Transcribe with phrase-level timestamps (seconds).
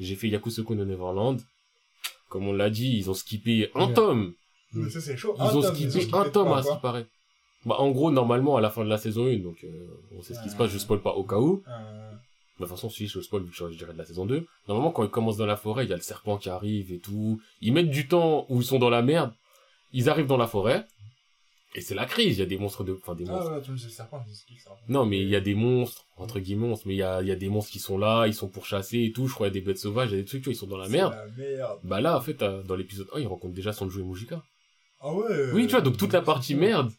[0.00, 1.38] J'ai fait Yakusoku no Neverland.
[2.28, 3.94] Comme on l'a dit, ils ont skippé un Ouais.
[3.94, 4.34] tome.
[4.72, 5.34] Mais ça, c'est chaud.
[5.38, 7.06] Ils Un ont tome, skippé skippé un tome à ce qui paraît.
[7.64, 9.68] Bah, en gros, normalement, à la fin de la saison 1, donc, euh,
[10.16, 11.62] on sait ce qui se passe, je spoil pas au cas où.
[11.68, 12.12] Euh,
[12.58, 14.46] De toute façon, si je spoil, vu que je dirais de la saison 2.
[14.68, 16.98] Normalement, quand ils commencent dans la forêt, il y a le serpent qui arrive et
[16.98, 17.40] tout.
[17.60, 19.32] Ils mettent du temps où ils sont dans la merde.
[19.92, 20.86] Ils arrivent dans la forêt.
[21.76, 22.38] Et c'est la crise.
[22.38, 23.50] Il y a des monstres de, enfin, des monstres.
[23.50, 25.28] Ah ouais, tu me dis le serpent, je dis qui le serpent Non, mais il
[25.28, 27.50] y a des monstres, entre guillemets monstres, mais il y a, il y a des
[27.50, 29.28] monstres qui sont là, ils sont pourchassés et tout.
[29.28, 30.54] Je crois qu'il y a des bêtes sauvages, il y a des trucs, tu vois,
[30.54, 31.12] ils sont dans la merde.
[31.12, 31.78] La merde.
[31.84, 34.42] Bah là, en fait, euh, dans l'épisode 1, ils rencontrent déjà Sanju et Mujika.
[35.00, 35.52] Ah ouais.
[35.52, 36.90] Oui, tu vois, donc toute la partie merde,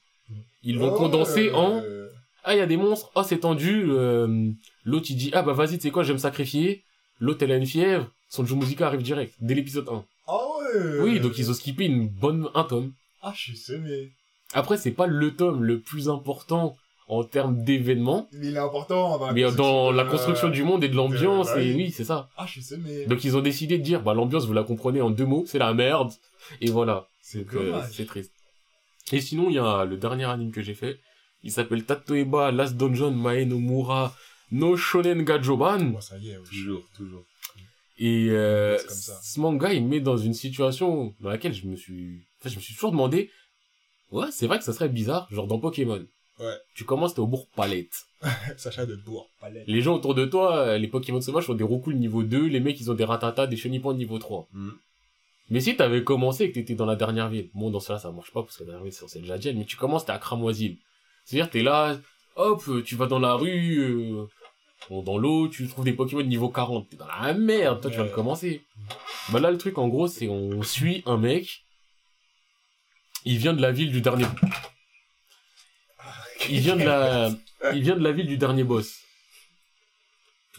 [0.61, 2.09] ils l'ont condensé en, Euh,
[2.43, 4.51] ah, il y a des monstres, oh, c'est tendu, euh,
[4.85, 6.83] l'autre, il dit, ah, bah, vas-y, tu sais quoi, je vais me sacrifier.
[7.19, 10.05] L'autre, elle a une fièvre, Sanju Mujika arrive direct, dès l'épisode 1.
[10.27, 10.99] Ah ouais.
[11.01, 12.93] Oui, donc ils ont skippé une bonne, un tome.
[13.21, 14.11] Ah, je suis semé.
[14.53, 16.75] Après, c'est pas le tome le plus important
[17.09, 20.63] en termes d'événements, Mais il est important dans la mais dans la euh, construction du
[20.63, 21.83] monde et de l'ambiance, bah et oui.
[21.85, 22.29] oui, c'est ça.
[22.35, 23.05] Ah, je suis semé.
[23.05, 25.59] Donc ils ont décidé de dire, bah l'ambiance, vous la comprenez en deux mots, c'est
[25.59, 26.11] la merde.
[26.59, 27.07] Et voilà.
[27.21, 28.33] C'est euh, c'est triste.
[29.13, 30.99] Et sinon, il y a le dernier anime que j'ai fait.
[31.43, 34.13] Il s'appelle Tatoeba Last Dungeon Mae no Mura
[34.51, 35.79] no Shonen Gajoban.
[35.79, 36.43] Moi, ça y est, ouais.
[36.49, 37.23] Toujours, toujours.
[37.99, 42.21] Et euh, ce manga, il me met dans une situation dans laquelle je me suis...
[42.39, 43.31] Enfin, je me suis toujours demandé,
[44.11, 46.03] ouais, c'est vrai que ça serait bizarre, genre dans Pokémon.
[46.39, 46.53] Ouais.
[46.75, 48.03] Tu commences, t'es au bourg Palette.
[48.57, 49.63] Sacha de Bourg, palais.
[49.67, 52.59] Les gens autour de toi, euh, les Pokémon sauvages ont des Roku niveau 2, les
[52.59, 54.47] mecs ils ont des Ratata, des Chenipan niveau 3.
[54.53, 54.69] Mm.
[55.49, 58.11] Mais si t'avais commencé et que t'étais dans la dernière ville, bon dans cela ça
[58.11, 60.17] marche pas parce que la dernière ville c'est censé Jadiel, mais tu commences t'es à
[60.19, 60.77] Cramoisil.
[61.25, 61.97] C'est-à-dire t'es là,
[62.35, 64.25] hop, tu vas dans la rue, euh,
[64.89, 67.97] bon, dans l'eau, tu trouves des Pokémon niveau 40, t'es dans la merde, toi tu
[67.97, 68.11] de Ouais.
[68.11, 68.61] commencer.
[69.31, 71.63] Bah là le truc en gros c'est on suit un mec,
[73.27, 74.25] il vient de la ville du dernier,
[76.49, 77.29] il vient de la,
[77.73, 79.01] il vient de la ville du dernier boss.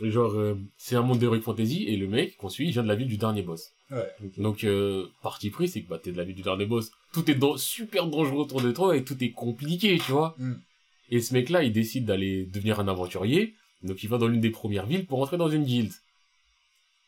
[0.00, 2.88] Genre, euh, c'est un monde d'Heroic Fantasy, et le mec qu'on suit, il vient de
[2.88, 3.72] la ville du dernier boss.
[3.90, 4.06] Ouais.
[4.36, 6.92] Donc, euh, parti pris, c'est que bah, t'es de la ville du dernier boss.
[7.12, 10.36] Tout est super dangereux autour de toi, et tout est compliqué, tu vois.
[10.38, 10.54] Mm.
[11.10, 14.50] Et ce mec-là, il décide d'aller devenir un aventurier, donc il va dans l'une des
[14.50, 15.94] premières villes pour entrer dans une guilde.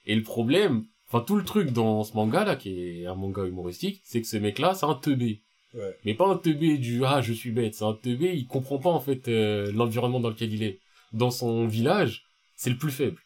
[0.07, 4.01] Et le problème, enfin tout le truc dans ce manga-là, qui est un manga humoristique,
[4.05, 5.43] c'est que ce mec-là, c'est un teubé.
[5.75, 5.97] Ouais.
[6.05, 8.91] Mais pas un teubé du ah je suis bête, c'est un teubé, il comprend pas
[8.91, 10.81] en fait euh, l'environnement dans lequel il est.
[11.13, 12.25] Dans son village,
[12.57, 13.19] c'est le plus faible.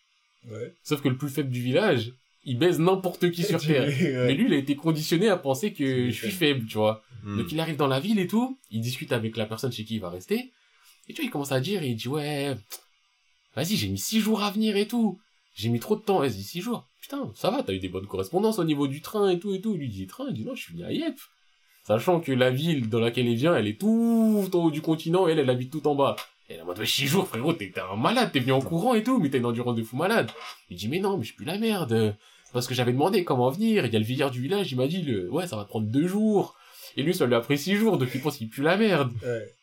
[0.50, 0.74] Ouais.
[0.82, 2.12] Sauf que le plus faible du village,
[2.44, 3.88] il baise n'importe qui sur terre.
[3.88, 4.26] Ouais.
[4.26, 7.02] Mais lui, il a été conditionné à penser que je suis faible, tu vois.
[7.22, 7.38] Mm.
[7.38, 9.96] Donc il arrive dans la ville et tout, il discute avec la personne chez qui
[9.96, 10.52] il va rester,
[11.08, 12.54] et tu vois, il commence à dire, et il dit, ouais,
[13.56, 15.18] vas-y, j'ai mis six jours à venir et tout.
[15.54, 16.88] J'ai mis trop de temps, vas-y, six jours.
[17.00, 19.60] Putain, ça va, t'as eu des bonnes correspondances au niveau du train et tout et
[19.60, 19.74] tout.
[19.74, 21.18] Lui dit, train, il dit, non, je suis venu à Yep.
[21.86, 25.28] Sachant que la ville dans laquelle il vient, elle est tout en haut du continent,
[25.28, 26.16] et elle, elle habite tout en bas.
[26.48, 28.60] Et elle est en mode, ouais, six jours, frérot, t'es un malade, t'es venu en
[28.60, 30.30] courant et tout, mais t'as une endurance de fou malade.
[30.70, 32.16] Il dit, mais non, mais je suis plus la merde.
[32.54, 34.86] Parce que j'avais demandé comment venir, il y a le vieillard du village, il m'a
[34.86, 36.56] dit, le, ouais, ça va prendre deux jours.
[36.96, 39.12] Et lui, ça lui a pris six jours, donc il pense qu'il pue la merde.
[39.22, 39.54] Ouais.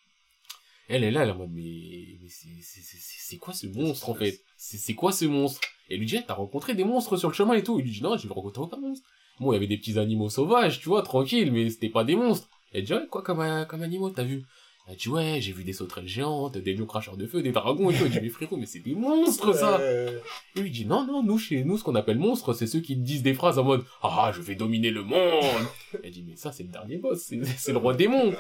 [0.90, 4.42] Elle est là, elle est en mode, mais, mais c'est, quoi ce monstre, en fait?
[4.58, 5.62] C'est, quoi ce monstre?
[5.90, 7.80] Et lui dit, t'as rencontré des monstres sur le chemin et tout.
[7.80, 9.08] Il lui dit, non, j'ai rencontré aucun monstre.
[9.42, 12.16] Bon, il y avait des petits animaux sauvages, tu vois, tranquille, mais c'était pas des
[12.16, 12.48] monstres.
[12.74, 14.44] Elle dit, ouais, quoi comme, euh, comme animaux, t'as vu?
[14.88, 17.90] Elle dit, ouais, j'ai vu des sauterelles géantes, des lions cracheurs de feu, des dragons
[17.90, 18.04] et tout.
[18.06, 19.80] Elle dit, mais frérot, mais c'est des monstres, ça!
[19.80, 20.20] Euh,
[20.56, 22.96] Et lui dit non, non, nous, chez nous, ce qu'on appelle monstre, c'est ceux qui
[22.96, 25.66] disent des phrases en mode Ah, je vais dominer le monde
[26.04, 28.34] Elle dit mais ça, c'est le dernier boss, c'est c'est le roi démon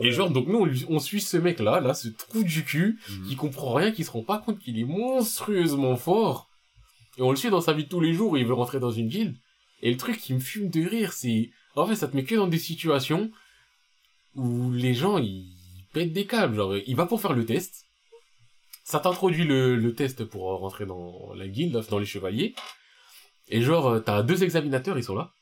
[0.00, 3.28] Et genre, donc nous, on, suit ce mec-là, là, ce trou du cul, Mm.
[3.28, 6.48] qui comprend rien, qui se rend pas compte qu'il est monstrueusement fort.
[7.16, 8.92] Et on le suit dans sa vie de tous les jours, il veut rentrer dans
[8.92, 9.36] une guilde.
[9.82, 11.50] Et le truc qui me fume de rire, c'est...
[11.76, 13.30] En fait, ça te met que dans des situations
[14.34, 15.56] où les gens, ils
[15.92, 16.56] pètent des câbles.
[16.56, 17.86] Genre, il va pour faire le test.
[18.84, 22.54] Ça t'introduit le, test pour rentrer dans la guilde, dans les chevaliers.
[23.48, 25.32] Et genre, euh, t'as deux examinateurs, ils sont là.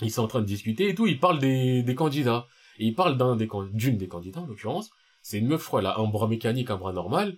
[0.00, 2.46] Ils sont en train de discuter et tout, ils parlent des, candidats.
[2.78, 4.90] Et ils parlent d'un des, d'une des candidats, en l'occurrence.
[5.22, 7.36] C'est une meuf, je crois, elle a un bras mécanique, un bras normal.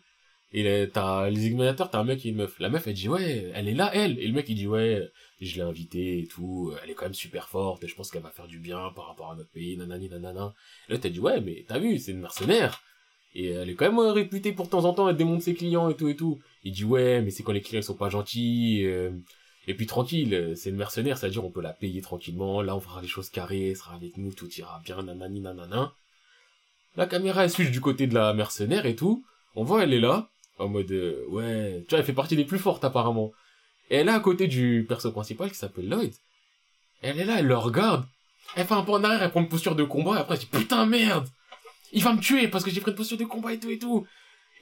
[0.54, 2.58] Et t'as les examinateurs, t'as un mec et une meuf.
[2.60, 4.18] La meuf, elle dit, ouais, elle est là, elle.
[4.18, 5.10] Et le mec, il dit, ouais,
[5.41, 6.72] je l'ai invitée et tout.
[6.82, 9.06] Elle est quand même super forte et je pense qu'elle va faire du bien par
[9.06, 10.54] rapport à notre pays, nanani, nanana.
[10.88, 12.82] Et là, t'as dit, ouais, mais t'as vu, c'est une mercenaire.
[13.34, 15.88] Et elle est quand même réputée pour de temps en temps, elle démonte ses clients
[15.88, 16.38] et tout et tout.
[16.65, 18.82] Il dit, ouais, mais c'est quand les clients ils sont pas gentils.
[18.84, 19.10] euh,
[19.66, 22.62] et puis tranquille, c'est une mercenaire, c'est-à-dire on peut la payer tranquillement.
[22.62, 25.94] Là, on fera les choses carrées, elle sera avec nous, tout ira bien, nanani, nanana.
[26.97, 29.24] La caméra, elle switch du côté de la mercenaire et tout.
[29.54, 30.28] On voit, elle est là,
[30.62, 33.32] en mode, euh, ouais, tu vois, elle fait partie des plus fortes apparemment.
[33.91, 36.14] Et elle est à côté du perso principal qui s'appelle Lloyd.
[37.03, 38.04] Elle est là, elle le regarde.
[38.56, 40.41] Elle fait un pas en arrière, elle prend une posture de combat, et après elle
[40.41, 41.28] dit, putain, merde!
[41.92, 43.78] Il va me tuer parce que j'ai pris une posture de combat et tout et
[43.78, 44.06] tout.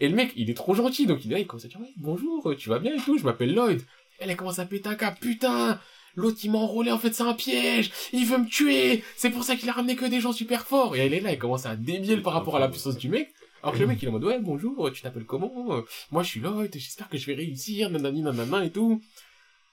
[0.00, 1.80] Et le mec, il est trop gentil, donc il est là, il commence à dire,
[1.80, 3.82] ouais, bonjour, tu vas bien et tout, je m'appelle Lloyd.
[4.18, 5.18] Elle, elle commence à péter un câble.
[5.20, 5.78] Putain!
[6.16, 7.92] L'autre, il m'a enrôlé, en fait, c'est un piège!
[8.12, 9.04] Il veut me tuer!
[9.16, 10.96] C'est pour ça qu'il a ramené que des gens super forts!
[10.96, 13.32] Et elle est là, elle commence à débier par rapport à la puissance du mec.
[13.62, 15.76] Alors que le mec, il est en mode, ouais, bonjour, tu t'appelles comment?
[15.76, 19.02] Euh, Moi, je suis Lloyd, j'espère que je vais réussir, nanani, nanana, et tout.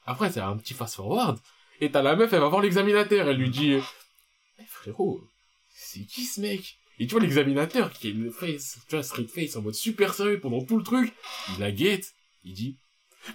[0.06, 1.40] Après, c'est un petit fast-forward.
[1.80, 3.82] Et t'as la meuf, elle va voir l'examinateur, elle lui dit, euh,
[4.60, 5.22] Eh, frérot,
[5.70, 6.78] c'est qui ce mec?
[7.00, 10.14] Et tu vois l'examinateur qui est une face, tu vois, street face en mode super
[10.14, 11.14] sérieux pendant tout le truc,
[11.54, 12.14] il la guette,
[12.44, 12.78] il dit,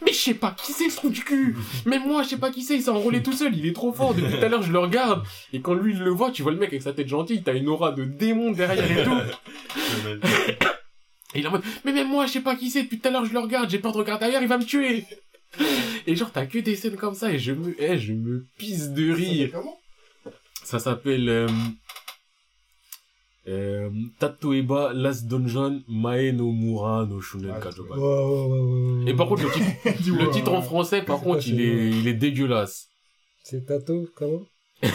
[0.04, 1.56] mais je sais pas qui c'est ce trou du cul
[1.86, 3.92] Même moi, je sais pas qui c'est, il s'est enrôlé tout seul, il est trop
[3.92, 5.22] fort, depuis tout à l'heure je le regarde.
[5.52, 7.54] Et quand lui, il le voit, tu vois le mec avec sa tête gentille, t'as
[7.54, 9.18] une aura de démon derrière et tout.
[11.34, 13.08] Et il est en mode, mais même moi, je sais pas qui c'est, depuis tout
[13.08, 15.04] à l'heure je le regarde, j'ai peur de regarder ailleurs, il va me tuer
[16.06, 18.90] Et genre, t'as que des scènes comme ça, et je me, eh, je me pisse
[18.90, 19.50] de rire.
[19.52, 19.78] Comment?
[20.62, 21.48] Ça s'appelle euh,
[23.48, 27.96] euh, Tatoeba Last Dungeon Mae no Mura no Shunen Ah, Kajoban.
[27.96, 29.10] Ouais, ouais, ouais, ouais, ouais.
[29.10, 29.66] Et par contre, le titre,
[30.24, 32.88] le titre en français, par contre, il est, il est dégueulasse.
[33.42, 34.42] C'est Tato, comment?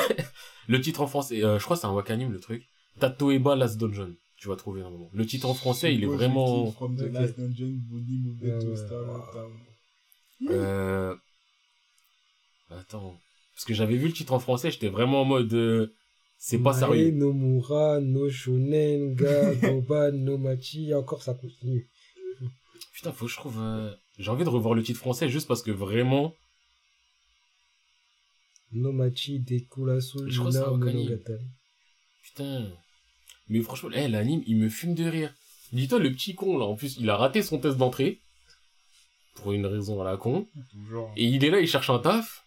[0.69, 2.63] Le titre en français, euh, je crois que c'est un wakanim le truc.
[2.99, 4.13] Tatoeba Last Dungeon.
[4.37, 5.09] Tu vas trouver un moment.
[5.13, 6.73] Le titre en français, il est vraiment,
[10.49, 11.15] euh,
[12.69, 13.19] attends.
[13.55, 15.95] Parce que j'avais vu le titre en français, j'étais vraiment en mode, euh,
[16.37, 17.11] c'est pas sérieux.
[17.11, 21.89] no Mura, no Shonen, Ga, Goban, no Machi, encore ça continue.
[22.93, 25.61] Putain, faut que je trouve, euh, j'ai envie de revoir le titre français juste parce
[25.61, 26.33] que vraiment,
[28.71, 30.19] No Machi, Dekurasu.
[30.19, 31.45] Monogatari.
[32.23, 32.71] Putain.
[33.49, 35.33] Mais franchement, eh, l'anime, il me fume de rire.
[35.71, 38.19] Dis-toi, le petit con, là, en plus, il a raté son test d'entrée.
[39.35, 40.47] Pour une raison à la con.
[40.71, 41.11] Toujours.
[41.15, 42.43] Et il est là, il cherche un taf.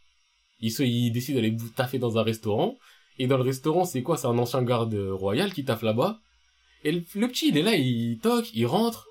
[0.59, 2.77] Il, se, il décide d'aller taffer dans un restaurant.
[3.19, 4.17] Et dans le restaurant, c'est quoi?
[4.17, 6.21] C'est un ancien garde royal qui taffe là-bas.
[6.85, 9.07] Et le, le petit, il est là, il toque, il rentre.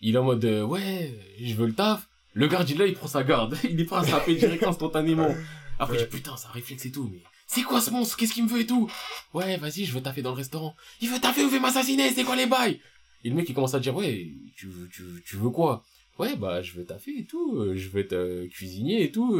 [0.00, 2.08] Il est en mode, euh, ouais, je veux le taf.
[2.32, 3.56] Le garde, il est là, il prend sa garde.
[3.70, 5.34] il est prêt à s'appeler direct instantanément.
[5.78, 6.08] Après, je Ouais.
[6.10, 8.16] dis, putain, un réflexe et tout, mais c'est quoi ce monstre?
[8.16, 8.90] Qu'est-ce qu'il me veut et tout?
[9.34, 10.74] Ouais, vas-y, je veux taffer dans le restaurant.
[11.02, 12.10] Il veut taffer ou veut m'assassiner?
[12.10, 12.80] C'est quoi les bails?
[13.24, 15.84] Et le mec, il commence à dire, ouais, tu, veux- tu, veux- tu veux quoi?
[16.18, 17.56] Ouais, bah, je veux taffer et tout.
[17.58, 19.38] euh, Je veux être euh, cuisinier et tout.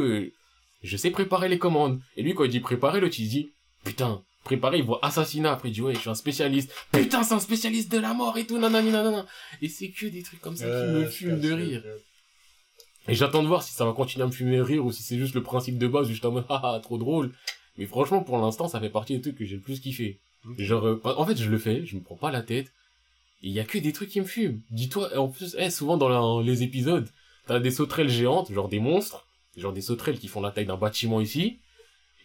[0.83, 1.99] Je sais préparer les commandes.
[2.15, 3.52] Et lui, quand il dit préparer, l'autre, il se dit,
[3.83, 5.51] putain, préparer, il voit assassinat.
[5.53, 6.71] Après, il dit, ouais, je suis un spécialiste.
[6.91, 9.25] Putain, c'est un spécialiste de la mort et tout, nanani, nanana.
[9.61, 11.83] Et c'est que des trucs comme ça qui me fument de rire.
[13.07, 15.03] Et j'attends de voir si ça va continuer à me fumer de rire ou si
[15.03, 17.33] c'est juste le principe de base, juste en mode, haha, trop drôle.
[17.77, 20.19] Mais franchement, pour l'instant, ça fait partie des trucs que j'ai le plus kiffé.
[20.57, 22.71] Genre, euh, en fait, je le fais, je me prends pas la tête.
[23.41, 24.61] Il y a que des trucs qui me fument.
[24.69, 27.09] Dis-toi, en plus, eh, souvent dans la- les épisodes,
[27.45, 29.25] t'as des sauterelles géantes, genre des monstres,
[29.57, 31.59] genre des sauterelles qui font la taille d'un bâtiment ici.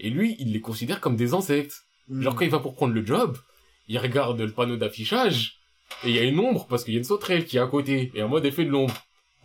[0.01, 1.85] Et lui, il les considère comme des insectes.
[2.11, 3.37] Genre quand il va pour prendre le job,
[3.89, 5.59] il regarde le panneau d'affichage,
[6.05, 7.67] et il y a une ombre, parce qu'il y a une sauterelle qui est à
[7.67, 8.95] côté, et en mode effet de l'ombre.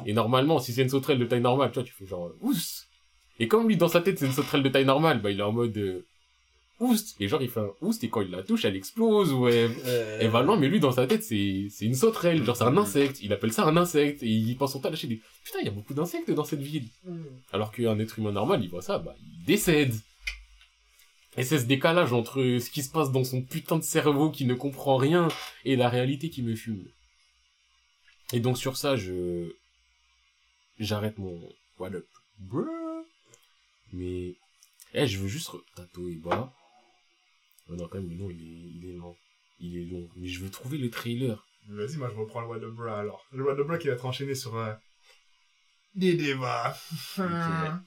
[0.06, 2.38] Et normalement, si c'est une sauterelle de taille normale, tu vois, tu fais genre, euh,
[2.42, 2.88] ouss.
[3.40, 5.44] Et comme lui, dans sa tête, c'est une sauterelle de taille normale, bah, il est
[5.44, 6.06] en mode, euh,
[6.80, 7.16] oust.
[7.20, 9.72] Et genre, il fait un oust, et quand il la touche, elle explose, ou elle,
[10.20, 12.78] elle va loin, mais lui, dans sa tête, c'est, c'est une sauterelle, genre, c'est un
[12.78, 13.22] insecte.
[13.22, 15.66] Il appelle ça un insecte, et il passe son temps à lâcher des, putain, il
[15.66, 16.88] y a beaucoup d'insectes dans cette ville.
[17.52, 19.94] Alors qu'un être humain normal, il voit ça, bah, il décède.
[21.38, 24.46] Et c'est ce décalage entre ce qui se passe dans son putain de cerveau qui
[24.46, 25.28] ne comprend rien
[25.66, 26.86] et la réalité qui me fume.
[28.34, 29.52] Et donc sur ça, je...
[30.80, 31.40] J'arrête mon...
[31.80, 32.06] What up,
[32.40, 32.68] bruh.
[33.94, 34.36] Mais...
[34.94, 35.50] Eh, je veux juste...
[35.50, 36.54] re- Tato et bas.
[37.70, 39.16] Oh non, quand même, non, il est, il est lent.
[39.60, 40.08] Il est long.
[40.18, 41.44] Mais je veux trouver le trailer.
[41.70, 43.26] Vas-y, moi je reprends le What the Bra alors.
[43.32, 44.74] Le What the Bra qui va être enchaîné sur euh,
[45.96, 46.78] des débats.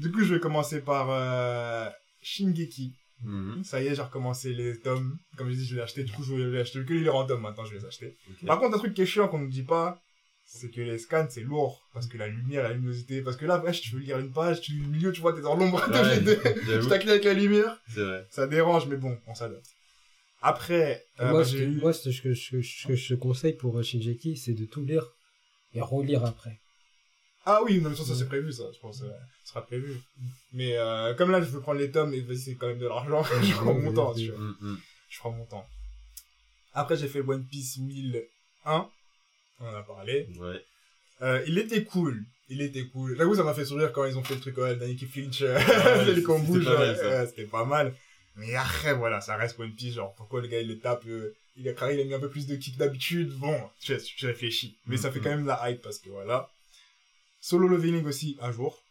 [0.00, 1.88] Du coup, je vais commencer par euh,
[2.22, 2.92] Shingeki.
[3.24, 3.64] Mhm.
[3.64, 5.18] Ça y est, j'ai recommencé les tomes.
[5.36, 6.04] Comme je dis, je l'ai acheté.
[6.04, 8.16] Du coup, je vais les acheter que les randoms maintenant, je vais les acheter.
[8.46, 10.00] Par contre, un truc qui est chiant qu'on ne dit pas,
[10.44, 11.82] c'est que les scans, c'est lourd.
[11.92, 13.20] Parce que la lumière, la luminosité.
[13.22, 15.32] Parce que là, wesh, tu veux lire une page, tu lis le milieu, tu vois,
[15.34, 15.82] t'es dans l'ombre.
[15.90, 16.22] Ouais,
[16.60, 17.80] tu j'avoue, t'accliques avec la lumière.
[17.88, 18.26] c'est vrai.
[18.30, 19.66] Ça dérange, mais bon, on s'adapte.
[20.40, 21.80] Après, euh, moi, bah, ce eu...
[21.80, 24.84] moi, ce que, je- ce que je te conseille pour euh, Shinjeki, c'est de tout
[24.84, 25.04] lire
[25.74, 26.60] et relire après.
[27.50, 28.16] Ah oui, non, mais ça, ça Mm.
[28.16, 29.00] c'est prévu, ça, je pense.
[29.02, 29.08] euh,
[29.44, 29.98] ça sera prévu.
[30.52, 32.86] Mais euh, comme là, je veux prendre les tomes, et vas-y, c'est quand même de
[32.86, 33.22] l'argent.
[33.42, 34.38] je prends mon temps, tu vois.
[34.38, 34.78] Mhm, mhm.
[35.08, 35.66] Je prends mon temps.
[36.74, 38.88] Après, j'ai fait One Piece 1001.
[39.60, 40.28] On en a parlé.
[40.38, 40.62] Ouais.
[41.22, 42.22] Euh, il était cool.
[42.50, 43.16] Il était cool.
[43.16, 45.58] J'avoue, ça m'a fait sourire quand ils ont fait le truc, ouais, Daniki Flinch, euh,
[46.22, 47.08] qu'on c'était pas mal, ouais, ça.
[47.08, 47.94] ouais, c'était pas mal.
[48.36, 51.34] Mais après, voilà, ça reste One Piece, genre, pourquoi le gars, il le tape, euh,
[51.56, 54.26] il a carré, il a mis un peu plus de kick d'habitude, bon, tu, tu
[54.26, 54.76] réfléchis.
[54.86, 56.48] Mais ça fait quand même la hype, parce que voilà.
[57.48, 58.82] Solo leveling aussi, un jour.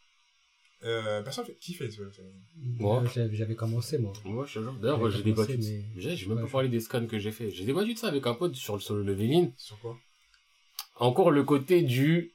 [0.84, 2.32] Euh, personne fait, qui fait solo leveling?
[2.80, 3.04] Moi.
[3.14, 4.12] J'avais j'avais commencé, moi.
[4.24, 4.72] Moi, je jure.
[4.82, 5.78] D'ailleurs, J'avais j'ai commencé, débattu de...
[5.94, 7.50] mais- J'ai j'ai même Ouais, pas parlé des scans que j'ai fait.
[7.50, 9.52] J'ai débattu de ça avec un pote sur le solo leveling.
[9.56, 9.96] Sur quoi?
[10.96, 12.32] encore le côté du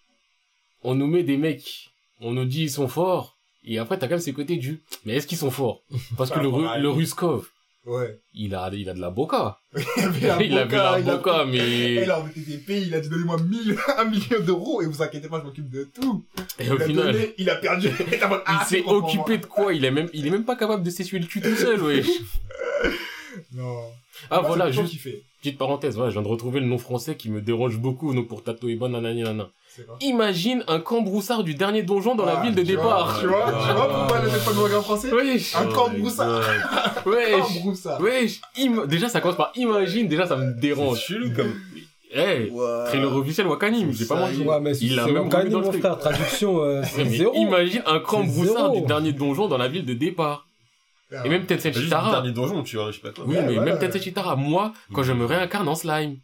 [0.84, 1.90] on nous met des mecs
[2.22, 3.38] on nous dit ils sont forts.
[3.66, 5.84] Et après, t'as quand même ces côtés du, mais est-ce qu'ils sont forts?
[6.18, 6.50] Parce que le,
[6.82, 6.90] le.
[6.90, 7.50] Ruskov,
[7.86, 8.18] Ouais.
[8.34, 9.58] il a, il a de la boca.
[9.76, 12.86] Il avait la il boca, la il a- boca, mais, là, on était des pays,
[12.88, 15.84] il a dit donnez-moi 1000, un million d'euros et vous inquiétez pas, je m'occupe de
[15.84, 16.24] tout.
[16.60, 17.90] et Il au a final, donné, il a perdu.
[18.12, 19.74] Il ah, s'est occupé de quoi?
[19.74, 22.08] Il est même, il est même pas capable de s'essuyer le cul tout seul, wesh.
[23.52, 23.80] Non.
[24.30, 24.96] Ah, Moi, voilà, juste,
[25.40, 28.28] petite parenthèse, voilà, je viens de retrouver le nom français qui me dérange beaucoup, donc
[28.28, 28.94] pour Tato et Bon,
[29.76, 32.84] C'est Imagine un camp broussard du dernier donjon dans la Ah, ville de tu vois,
[32.84, 33.18] départ.
[33.20, 36.42] Tu vois, tu vois pourquoi le téléphone de en français Wesh, Un camp my broussard.
[36.42, 37.04] God.
[37.06, 38.00] Un wesh, broussard.
[38.02, 38.42] wesh.
[38.60, 41.00] Im- Déjà, ça commence par imagine, déjà, ça me C'est dérange.
[41.00, 41.54] chelou comme.
[42.16, 42.52] Eh,
[42.90, 44.42] trailer officiel Wakanim, j'ai pas menti.
[44.42, 45.82] Ouais, mais Il a c'est même Wakani, remis dans le mon truc.
[45.82, 45.98] frère.
[45.98, 47.34] Traduction, euh, c'est zéro.
[47.34, 48.80] Imagine un camp C'est broussard zéro.
[48.82, 50.46] du dernier donjon dans la ville de départ.
[51.12, 53.24] Ah, Et même Tensei Juste le dernier donjon, tu vois, je sais pas quoi.
[53.28, 53.72] Oui, Ouais, mais voilà.
[53.72, 56.18] même Tensei Chitara, moi, quand je me réincarne en slime.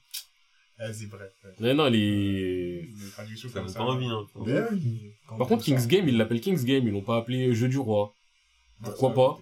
[0.80, 1.32] Vas-y, bref.
[1.44, 1.74] ouais.
[1.74, 2.82] Non, non, les...
[2.84, 3.80] Des traductions Ça comme ça.
[3.80, 4.26] pas envie, hein.
[4.36, 5.12] Oui.
[5.28, 5.66] Par contre.
[5.66, 8.14] King's Game, ils l'appellent King's Game, ils l'ont pas appelé Jeu du Roi.
[8.84, 9.38] pourquoi Ouais, pas.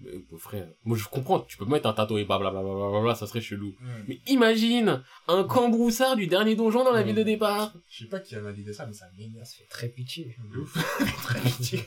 [0.00, 3.74] Mais, frère, moi je comprends, tu peux mettre un tatou et blablabla, ça serait chelou.
[4.06, 7.74] Mais imagine un camp broussard du dernier donjon dans la ville de départ.
[7.88, 9.44] Je sais pas qui a validé ça, mais ça m'énerve.
[9.44, 10.36] Ça fait très pitié.
[10.52, 10.72] De ouf.
[11.24, 11.80] Très pitié.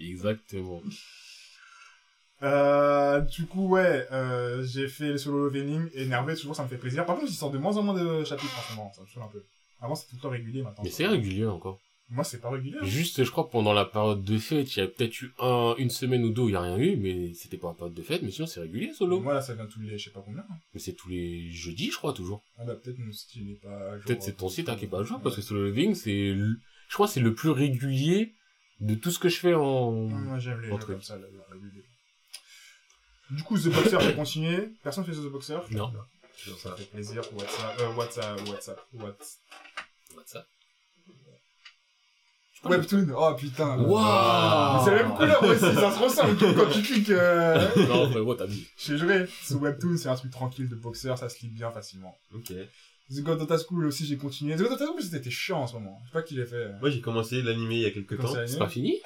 [0.00, 0.82] Exactement.
[2.42, 6.76] Euh, du coup, ouais, euh, j'ai fait le solo leveling, énervé, toujours, ça me fait
[6.78, 7.06] plaisir.
[7.06, 9.06] Par contre, il sort de moins en moins de chapitres en ce moment, ça me
[9.06, 9.42] saoule un peu.
[9.80, 10.84] Avant, c'était tout le temps régulier, maintenant.
[10.84, 11.80] Mais c'est régulier encore.
[12.08, 12.76] Moi, c'est pas régulier.
[12.80, 12.84] hein.
[12.84, 15.90] Juste, je crois, pendant la période de fête, il y a peut-être eu un, une
[15.90, 18.02] semaine ou deux où il y a rien eu, mais c'était pas la période de
[18.02, 19.18] fête, mais sinon c'est régulier solo.
[19.20, 20.44] Moi, là, ça vient tous les, je sais pas combien.
[20.72, 22.42] Mais c'est tous les jeudis, je crois, toujours.
[22.58, 23.96] Ah, bah, peut-être mon site, il est pas.
[24.04, 26.32] Peut-être c'est ton site hein, qui est pas à jour, parce que solo living, c'est,
[26.32, 28.34] le- je crois, c'est le plus régulier
[28.80, 29.90] de tout ce que je fais en...
[29.92, 31.82] Moi, j'aime les jeux comme ça, là, régulier.
[33.30, 34.68] Du coup, The Boxer, j'ai continué.
[34.82, 35.58] Personne fait The Boxer.
[35.72, 35.92] Non.
[36.36, 36.76] Sur Ça ça.
[36.76, 37.22] fait plaisir.
[37.34, 39.36] WhatsApp, euh, WhatsApp, WhatsApp, WhatsApp.
[40.16, 40.46] WhatsApp.
[42.64, 43.78] Webtoon, oh putain.
[43.78, 47.10] Waouh c'est la même couleur aussi, ça se ressemble quand tu cliques.
[47.10, 47.64] Euh...
[47.86, 48.66] Non, frérot, t'as dit.
[48.76, 49.26] J'ai joué.
[49.44, 52.18] Ce Webtoon, c'est un truc tranquille de boxeur, ça se lit bien facilement.
[52.34, 52.52] Ok.
[53.08, 54.56] The God of School aussi, j'ai continué.
[54.56, 56.00] The God of School, c'était chiant en ce moment.
[56.04, 56.72] Je sais pas qui l'a fait.
[56.80, 58.34] Moi, j'ai commencé l'animé il y a quelques temps.
[58.46, 59.00] C'est pas fini?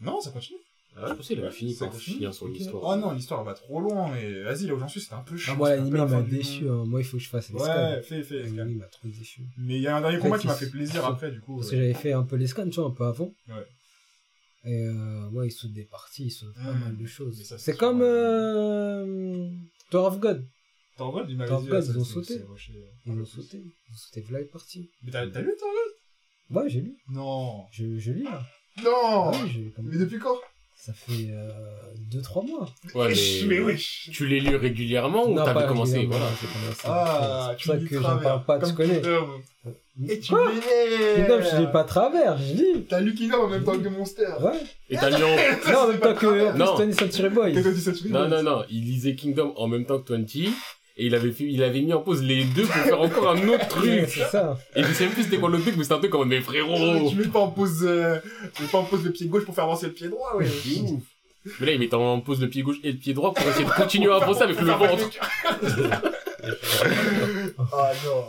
[0.00, 0.58] Non, ça continue.
[1.06, 2.82] Je pensais qu'il avait fini Ça par finir son histoire.
[2.84, 5.36] Oh non, l'histoire va trop loin, mais vas-y, là où j'en suis, c'était un peu
[5.36, 5.52] chiant.
[5.54, 6.68] Ah, moi, l'anime la m'a déçu.
[6.68, 6.84] hein.
[6.86, 8.02] Moi, il faut que je fasse les Ouais, scans.
[8.02, 8.42] fais, fais.
[8.50, 9.42] L'anime m'a trop déçu.
[9.58, 11.56] Mais il y a un dernier combat qui m'a fait plaisir après, du coup.
[11.56, 13.32] Parce euh, que j'avais fait un peu les scans, tu vois, un peu avant.
[13.48, 13.66] Ouais.
[14.64, 16.80] Et euh, ouais, ils sautent des parties, ils sautent pas Mmh.
[16.80, 17.42] mal de choses.
[17.58, 19.48] C'est comme euh...
[19.90, 20.46] Tower of God.
[20.96, 22.34] T'en vois, il m'avait Tower dit, of God, ah, ils ont c'est- sauté.
[22.40, 23.58] euh, Ils ont sauté.
[23.62, 24.90] Ils ont sauté de la partie.
[25.04, 26.96] Mais t'as lu, Tower of Ouais, j'ai lu.
[27.08, 27.64] God Non.
[27.70, 28.42] Je, je lis là.
[28.82, 30.36] Non Ah oui, j'ai comme- Mais depuis quand?
[30.80, 31.28] Ça fait
[32.10, 32.68] 2-3 mois.
[32.94, 33.46] Ouais, mais...
[33.48, 36.26] mais wesh Tu les lis régulièrement ou t'avais pas commencé, voilà.
[36.40, 36.80] j'ai commencé.
[36.84, 39.00] Ah, c'est ça lis que j'en travers, parle pas, tu connais.
[39.00, 39.28] Kingdom.
[40.08, 40.52] Et tu Quoi
[41.16, 42.84] Kingdom, je lis pas à travers, je lis.
[42.88, 44.52] T'as lu Kingdom en même temps que Monster Ouais.
[44.88, 45.36] Et t'as lu en...
[45.72, 46.76] Non, en même temps que Non.
[46.76, 47.52] Tony Century Boy.
[47.52, 50.12] Qu'est-ce que tu sais, tu Non, non, non, il lisait Kingdom en même temps que
[50.12, 50.22] 20,
[50.98, 53.48] et il avait fait, il avait mis en pause les deux pour faire encore un
[53.48, 54.08] autre truc.
[54.08, 54.58] C'est ça.
[54.74, 56.40] Et je sais même plus c'était quoi le truc, mais c'était un truc comme, mais
[56.40, 57.08] frérot!
[57.08, 58.18] Tu mets pas en pause, euh,
[58.54, 60.46] tu mets pas en pause le pied gauche pour faire avancer le pied droit, ouais.
[61.60, 63.64] Mais là, il mettait en pause le pied gauche et le pied droit pour essayer
[63.64, 65.10] de continuer à avancer avec le ventre.
[67.72, 68.24] Ah non.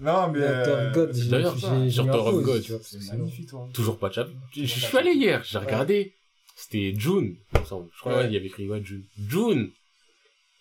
[0.00, 0.40] Non, mais.
[0.42, 2.62] Euh, God, d'ailleurs en Tower God.
[2.82, 3.68] C'est magnifique, toi.
[3.72, 4.38] Toujours pas de chapitre.
[4.54, 6.14] Je suis allé hier, j'ai regardé.
[6.56, 7.88] C'était June, il me semble.
[7.94, 9.04] Je crois, ouais, il y avait écrit, ouais, June.
[9.28, 9.70] June!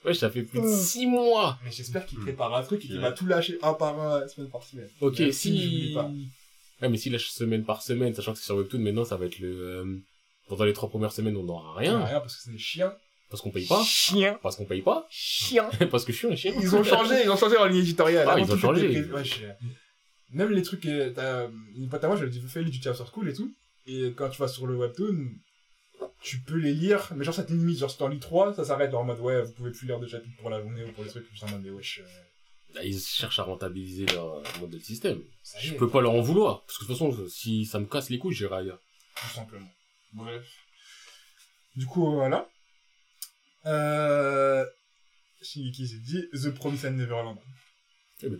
[0.06, 0.78] Ouais, ça fait plus de Oh.
[0.78, 1.58] 6 mois!
[1.64, 3.02] Mais j'espère qu'il prépare un truc et qu'il Ouais.
[3.02, 4.90] va tout lâcher un par un, semaine par semaine.
[5.02, 5.58] Ok, Même si...
[5.62, 6.12] j'oublie pas.
[6.82, 9.26] Ouais, mais si lâche semaine par semaine, sachant que c'est sur Webtoon, maintenant, ça va
[9.26, 9.48] être le...
[9.50, 9.86] euh,
[10.50, 12.04] Pendant les trois premières semaines, on n'aura rien.
[12.04, 12.94] Rien parce que c'est des chiens.
[13.30, 13.82] Parce qu'on paye pas.
[13.84, 14.38] Chien.
[14.44, 15.08] Parce qu'on paye pas.
[15.10, 15.70] Chien.
[15.92, 16.54] parce que je suis un chien.
[16.62, 18.28] Ils ont changé, ils ont changé en ligne éditoriale.
[18.28, 19.04] Ah, Avant, ils ont changé.
[19.06, 19.46] Ouais, je-
[20.32, 23.04] Même les trucs, euh, t'as, une pote à moi, je lui ai fait du Chapter
[23.12, 23.50] School et tout.
[23.88, 25.30] Et quand tu vas sur le webtoon,
[26.22, 28.66] tu peux les lire, mais genre ça te limite, genre si t'en lis 3, ça
[28.66, 31.04] s'arrête en mode ouais, vous pouvez plus lire de chapitres pour la journée ou pour
[31.04, 34.82] les trucs, suis en mode mais wesh, euh, Là, Ils cherchent à rentabiliser leur modèle
[34.82, 35.22] système.
[35.44, 36.64] ça Je est, peux pas leur en vouloir.
[36.66, 38.80] Parce que de toute façon, si ça me casse les couilles, j'irai ailleurs.
[39.16, 39.70] tout simplement.
[40.14, 40.44] Bref.
[41.76, 42.50] Du coup, voilà.
[43.66, 44.66] Euh...
[45.42, 47.38] Shingeki s'est dit The Promised Neverland.
[48.24, 48.40] Eh ben,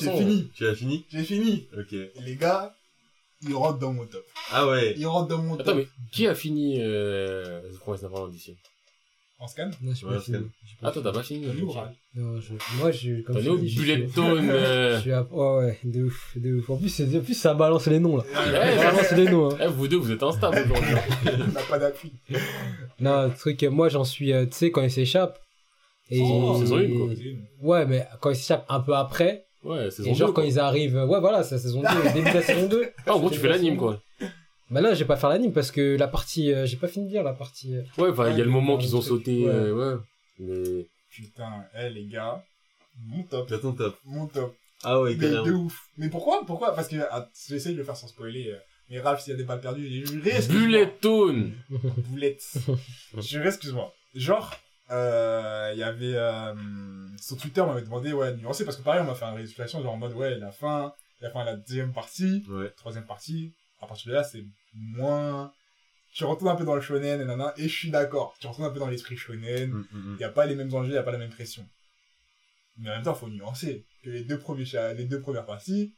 [0.00, 1.68] J'ai fini, Tu as fini j'ai fini.
[1.76, 1.92] Ok.
[2.20, 2.74] Les gars,
[3.48, 4.24] ils rentrent dans mon top.
[4.52, 4.94] Ah ouais.
[4.96, 5.76] Ils rentrent dans mon Attends, top.
[5.76, 8.56] mais qui a fini euh, The Promised Neverland ici
[9.38, 9.70] En scan?
[9.82, 10.38] Non, j'ai Ouais, pas fini.
[10.82, 12.52] Ah, toi, t'as pas fini T'as Non, je...
[12.78, 13.22] Moi, je...
[13.22, 14.50] comme T'en je dit, je bullet suis- tone.
[14.50, 15.22] euh, Je suis à...
[15.22, 16.70] Ouais, ouais, de ouf, de ouf.
[16.70, 18.22] En plus, c'est- en plus ça balance les noms, là.
[18.24, 19.58] Ouais, Ça balance les noms, hein.
[19.62, 20.94] Eh, vous deux, vous êtes instables aujourd'hui.
[21.48, 22.12] On n'a pas d'appui.
[23.00, 25.38] Non, le truc, euh, moi, j'en suis, euh, tu sais, quand il s'échappe.
[26.10, 26.20] Et...
[26.22, 27.08] Oh, saison une, quoi.
[27.62, 30.46] Ouais, mais quand il s'échappe un peu après, Ouais, saison Et genre, 2, quand quoi.
[30.50, 32.90] ils arrivent, ouais, voilà, c'est la saison 2, le début de la saison 2.
[33.06, 34.00] Ah, en gros, tu fais l'anime, quoi.
[34.70, 37.10] Bah là, j'ai pas faire l'anime parce que la partie, euh, j'ai pas fini de
[37.10, 37.74] dire la partie.
[37.76, 39.50] euh, Ouais, enfin, il y a le moment Ouais, qu'ils ont sauté, ouais.
[39.52, 40.00] euh, ouais.
[40.38, 42.42] Mais, Putain, eh les gars,
[43.06, 43.96] mon top, J'attends top.
[44.04, 44.54] mon top.
[44.82, 45.58] Ah ouais, Mais de carrément.
[45.64, 45.80] ouf.
[45.96, 46.74] Mais pourquoi Pourquoi?
[46.74, 48.48] Parce que ah, j'essaye de le faire sans spoiler.
[48.50, 48.56] euh,
[48.90, 50.50] Mais Ralph, s'il y a des balles perdues, je reste.
[50.50, 51.52] Bullet Tone!
[52.08, 52.42] Boulette.
[53.18, 53.92] je excuse-moi.
[54.14, 54.56] Genre, euh,
[55.72, 56.54] il y avait euh,
[57.20, 59.82] sur Twitter, on m'avait demandé ouais nuancer parce que pareil, on m'a fait une résolution
[59.82, 62.70] genre en mode ouais la fin, la fin de la deuxième partie, Ouais.
[62.76, 63.54] troisième partie.
[63.80, 65.52] À partir de là, c'est moins.
[66.14, 68.34] Tu retournes un peu dans le shonen et nanana, et je suis d'accord.
[68.40, 69.70] Tu retournes un peu dans l'esprit shonen.
[69.70, 70.12] Mm, mm, mm.
[70.14, 71.66] Il n'y a pas les mêmes enjeux, il n'y a pas la même pression.
[72.78, 73.84] Mais en même temps, il faut nuancer.
[74.02, 74.64] Que les deux, premiers,
[74.96, 75.94] les deux premières parties,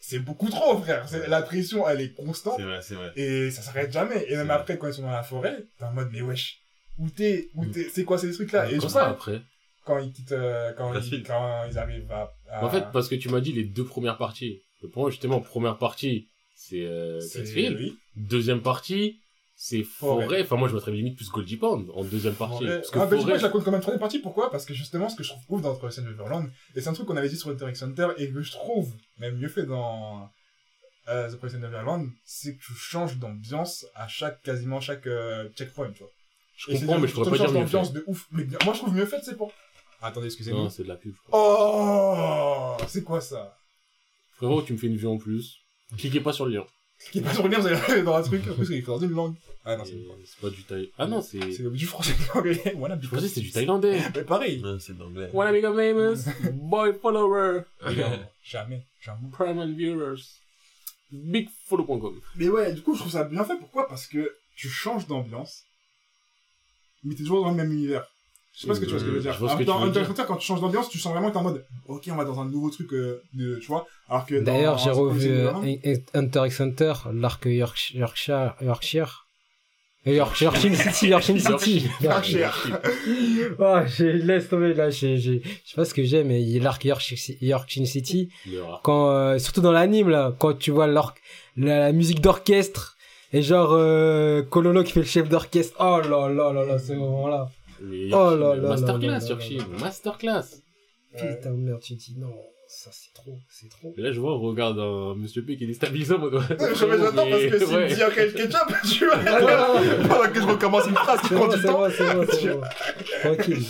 [0.00, 1.06] c'est beaucoup trop, frère.
[1.28, 2.56] La pression, elle est constante.
[2.56, 3.12] C'est vrai, c'est vrai.
[3.16, 4.24] Et ça s'arrête jamais.
[4.28, 4.56] Et même vrai.
[4.56, 6.61] après, quand ils sont dans la forêt, t'es en mode, mais wesh,
[7.02, 8.66] où t'es, où t'es, c'est quoi ces trucs-là?
[8.68, 9.42] Et Comme sur ça, après.
[9.84, 13.14] quand ils quittent, euh, quand, ils, quand ils arrivent à, à- En fait, parce que
[13.16, 14.62] tu m'as dit les deux premières parties.
[14.92, 17.78] Pour moi, justement, première partie, c'est euh, c'est, Grassfield.
[17.78, 19.20] oui, Deuxième partie,
[19.56, 20.24] c'est Forêt.
[20.24, 20.42] Forêt.
[20.42, 22.64] Enfin, moi, je mettrais limite plus Goldie Pond en deuxième partie.
[22.64, 22.76] Forêt.
[22.78, 24.18] Parce que Ah, ben, Forêt, moi, je la compte comme une troisième partie.
[24.18, 24.50] Pourquoi?
[24.50, 27.06] Parce que justement, ce que je trouve ouf dans Horizon Neverland, et c'est un truc
[27.06, 30.28] qu'on avait dit sur Hunter x Hunter, et que je trouve même mieux fait dans
[31.08, 35.90] euh, The Horizon Neverland, c'est que tu changes d'ambiance à chaque, quasiment chaque euh, checkpoint,
[35.92, 36.10] tu vois.
[36.68, 37.92] Je c'est comprends, mais je pourrais pas dire mieux fait.
[37.92, 38.26] de ouf.
[38.30, 39.52] Mais bien- moi, je trouve mieux fait, c'est pour.
[40.00, 40.62] Attendez, excusez-moi.
[40.62, 41.38] Non, c'est de la pub, je crois.
[41.38, 43.56] Oh, c'est quoi ça?
[44.36, 45.58] Frérot, tu me fais une vue en plus.
[45.96, 46.64] Cliquez pas sur le lien.
[47.14, 48.78] Est pas sur le lien, vous allez aller dans un truc, en plus, il est
[48.78, 49.34] écrit dans une langue.
[49.64, 50.90] Ah non, c'est C'est pas du thaï.
[50.98, 51.52] Ah non, c'est.
[51.52, 52.74] c'est du français de l'anglais.
[52.76, 54.00] Voilà, pensais que c'était du thaïlandais.
[54.14, 54.60] Mais pareil.
[54.60, 55.30] Non, c'est de l'anglais.
[55.32, 56.24] Wanna become famous?
[56.52, 57.62] Boy follower.
[58.44, 59.30] Jamais, jamais.
[59.32, 60.20] Prime and viewers.
[61.12, 62.20] Bigfollow.com.
[62.36, 63.56] Mais ouais, du coup, je trouve ça bien fait.
[63.58, 63.86] Pourquoi?
[63.86, 65.64] Parce que tu changes d'ambiance,
[67.04, 68.04] mais t'es toujours dans le même univers.
[68.54, 69.32] Je sais pas ce que tu vois ce que je veux Euh, dire.
[69.32, 71.42] je que veux Hunter Hunter, quand tu changes d'ambiance, tu sens vraiment que t'es en
[71.42, 73.86] mode, ok, on va dans un nouveau truc, euh, de, tu vois.
[74.10, 75.50] Alors que dans- D'ailleurs, j'ai dans revu euh,
[76.12, 79.26] Hunter x Hunter, l'arc York- Yorkshire, Yorkshire.
[80.06, 81.86] Euh, York- Yorkshire City, Yorkshire City.
[82.02, 82.80] Yorkshire.
[83.58, 86.84] Oh, je laisse tomber là, j'ai, j'ai, je sais pas ce que j'ai, mais l'arc
[86.84, 88.28] Yorkshire, Yorkshire City.
[88.82, 91.14] Quand, euh, surtout dans l'anime là, quand tu vois l'orc,
[91.56, 92.96] la, la musique d'orchestre,
[93.32, 95.74] et genre, euh, Kololo qui fait le chef d'orchestre.
[95.80, 97.48] Oh là là là là, ce moment-là.
[97.80, 99.66] Mais Oh là là là Masterclass, Yorkshire.
[99.80, 100.62] Masterclass.
[101.16, 102.32] Putain, merde, tu te dis non,
[102.68, 103.92] ça c'est trop, c'est trop.
[103.98, 106.34] Et là, je vois, on regarde un Monsieur P qui est déstabilisé en mode.
[106.34, 107.88] ouais, j'attends parce que s'il ouais.
[107.90, 109.16] me dit après le ketchup, tu vois.
[110.08, 111.78] Pendant que je recommence une phrase qui C'est prend bon, du c'est temps.
[111.80, 113.34] bon, c'est bon, c'est bon.
[113.36, 113.64] Tranquille.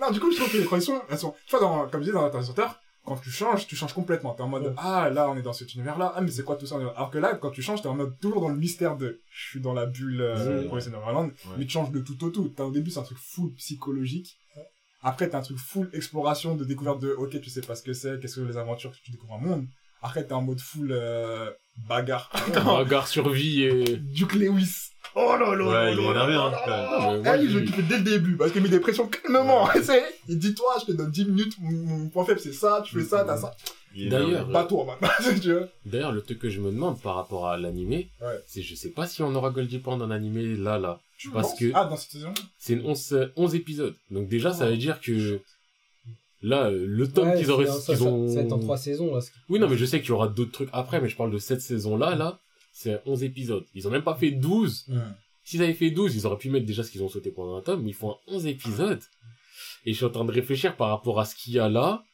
[0.00, 2.06] Non, du coup, je trouve que les transitions, elles sont, tu vois, dans, comme je
[2.06, 2.38] disais dans Hunter
[3.08, 4.34] quand tu changes, tu changes complètement.
[4.34, 4.74] T'es en mode, Ouais.
[4.76, 6.12] ah, là, on est dans cet univers-là.
[6.14, 6.76] Ah, mais c'est quoi tout ça?
[6.76, 9.48] Alors que là, quand tu changes, t'es en mode, toujours dans le mystère de, je
[9.50, 10.68] suis dans la bulle, euh, Ouais.
[10.70, 11.30] Horizon Neverland.
[11.56, 12.48] Mais tu changes de tout au tout.
[12.56, 14.36] T'as, au début, c'est un truc full psychologique.
[15.02, 17.92] Après, t'as un truc full exploration de découverte de, ok, tu sais pas ce que
[17.92, 19.66] c'est, qu'est-ce que les aventures, que tu découvres un monde.
[20.02, 21.50] Après, t'es en mode full, euh,
[21.88, 22.30] bagarre.
[22.64, 23.96] Bagarre, survie et.
[23.96, 24.90] Duke Lewis.
[25.14, 25.64] Oh là là.
[25.86, 27.22] Ouais, il est énervé, hein, quand même.
[27.22, 30.02] Ouais, mais moi, je dès le début, parce qu'il met des pressions calmement, tu sais.
[30.28, 33.04] Il dit, toi, je te donne 10 minutes, mon, point faible, c'est ça, tu fais
[33.04, 33.54] ça, t'as ça.
[33.94, 34.48] Il est D'ailleurs.
[34.50, 35.08] Pas toi, maintenant.
[35.86, 38.38] D'ailleurs, le truc que je me demande par rapport à l'animé, Ouais.
[38.46, 41.00] c'est je sais pas si on aura Goldie Pond en animé là, là.
[41.16, 41.58] Tu Parce penses?
[41.58, 42.32] que- Ah, dans cette saison?
[42.58, 43.94] C'est une 11, euh, 11 épisodes.
[44.10, 45.40] Donc déjà, ça veut dire que
[46.42, 48.28] là, euh, le tome Ouais, qu'ils auraient, c'est- ça, ça- ont.
[48.28, 49.20] ça va être en trois saisons là.
[49.48, 51.38] Oui, non, mais je sais qu'il y aura d'autres trucs après, mais je parle de
[51.38, 52.38] cette saison-là, là.
[52.80, 53.66] C'est 11 épisodes.
[53.74, 54.84] Ils ont même pas fait 12.
[54.86, 55.00] Hmm.
[55.42, 57.60] S'ils avaient fait 12, ils auraient pu mettre déjà ce qu'ils ont sauté pendant un
[57.60, 59.02] tome, mais ils font un 11 épisodes.
[59.84, 62.04] Et je suis en train de réfléchir par rapport à ce qu'il y a là.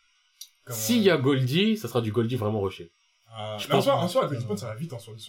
[0.71, 2.91] S'il y a Goldie, ça sera du Goldie vraiment rushé.
[3.29, 4.99] Ah, je mais en pense- soi, en soi, avec Goldie Pond, ça va vite en
[4.99, 5.15] soi.
[5.19, 5.25] Je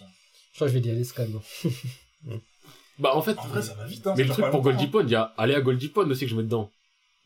[0.54, 1.32] crois que je vais dire l'escalade.
[2.98, 4.14] Bah, en fait, En vrai, ça va vite, hein.
[4.16, 4.88] mais le truc pour Goldie hein.
[4.90, 6.70] Pond, il y a aller à Goldie Pond aussi que je mets dedans.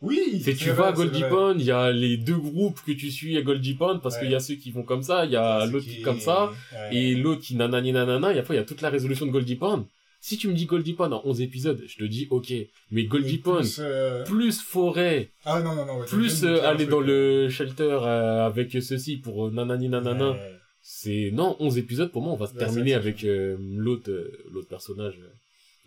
[0.02, 0.40] Oui.
[0.44, 1.22] C'est tu vas à Goldie.
[1.28, 4.22] Pond, il y a les deux groupes que tu suis à Goldie Pond parce Ouais.
[4.22, 6.20] qu'il y a ceux qui vont comme ça, il y a l'autre qui- qui comme
[6.20, 6.96] ça, Ouais.
[6.96, 9.56] et l'autre qui nanani nanana, et après il y a toute la résolution de Goldie
[9.56, 9.86] Pond.
[10.22, 12.52] Si tu me dis Goldie Pond en 11 épisodes, je te dis ok,
[12.90, 16.06] mais Goldie Pond, plus, euh, plus forêt, Ah, non, non, non, ouais.
[16.06, 17.08] plus euh, aller dans truc.
[17.08, 20.36] le shelter euh, avec ceci pour euh, nanani nanana,
[20.82, 24.30] c'est non 11 épisodes pour moi on va se Ouais, terminer avec euh, l'autre euh,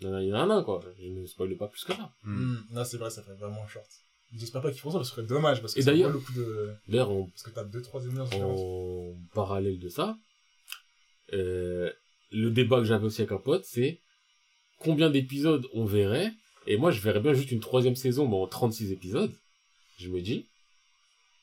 [0.00, 0.80] personnage euh, nanani nanana quoi.
[0.98, 2.12] Je ne spoil pas plus que ça.
[2.22, 2.34] Hmm.
[2.54, 2.64] Hmm.
[2.72, 3.88] Non, c'est vrai, ça fait vraiment short.
[4.36, 6.10] J'espère pas qu'ils feront ça, parce que ce serait dommage, parce que Et ça d'ailleurs-
[6.10, 6.74] vaut le coup de...
[6.88, 8.58] D'ailleurs on Parce que t'as deux, trois émissions différentes.
[8.58, 10.16] en parallèle de ça,
[11.32, 11.92] euh,
[12.32, 14.00] le débat que j'avais aussi avec un pote, c'est
[14.78, 16.32] combien d'épisodes on verrait,
[16.66, 19.32] et moi je verrais bien juste une troisième saison, mais en 36 épisodes,
[19.98, 20.48] je me dis,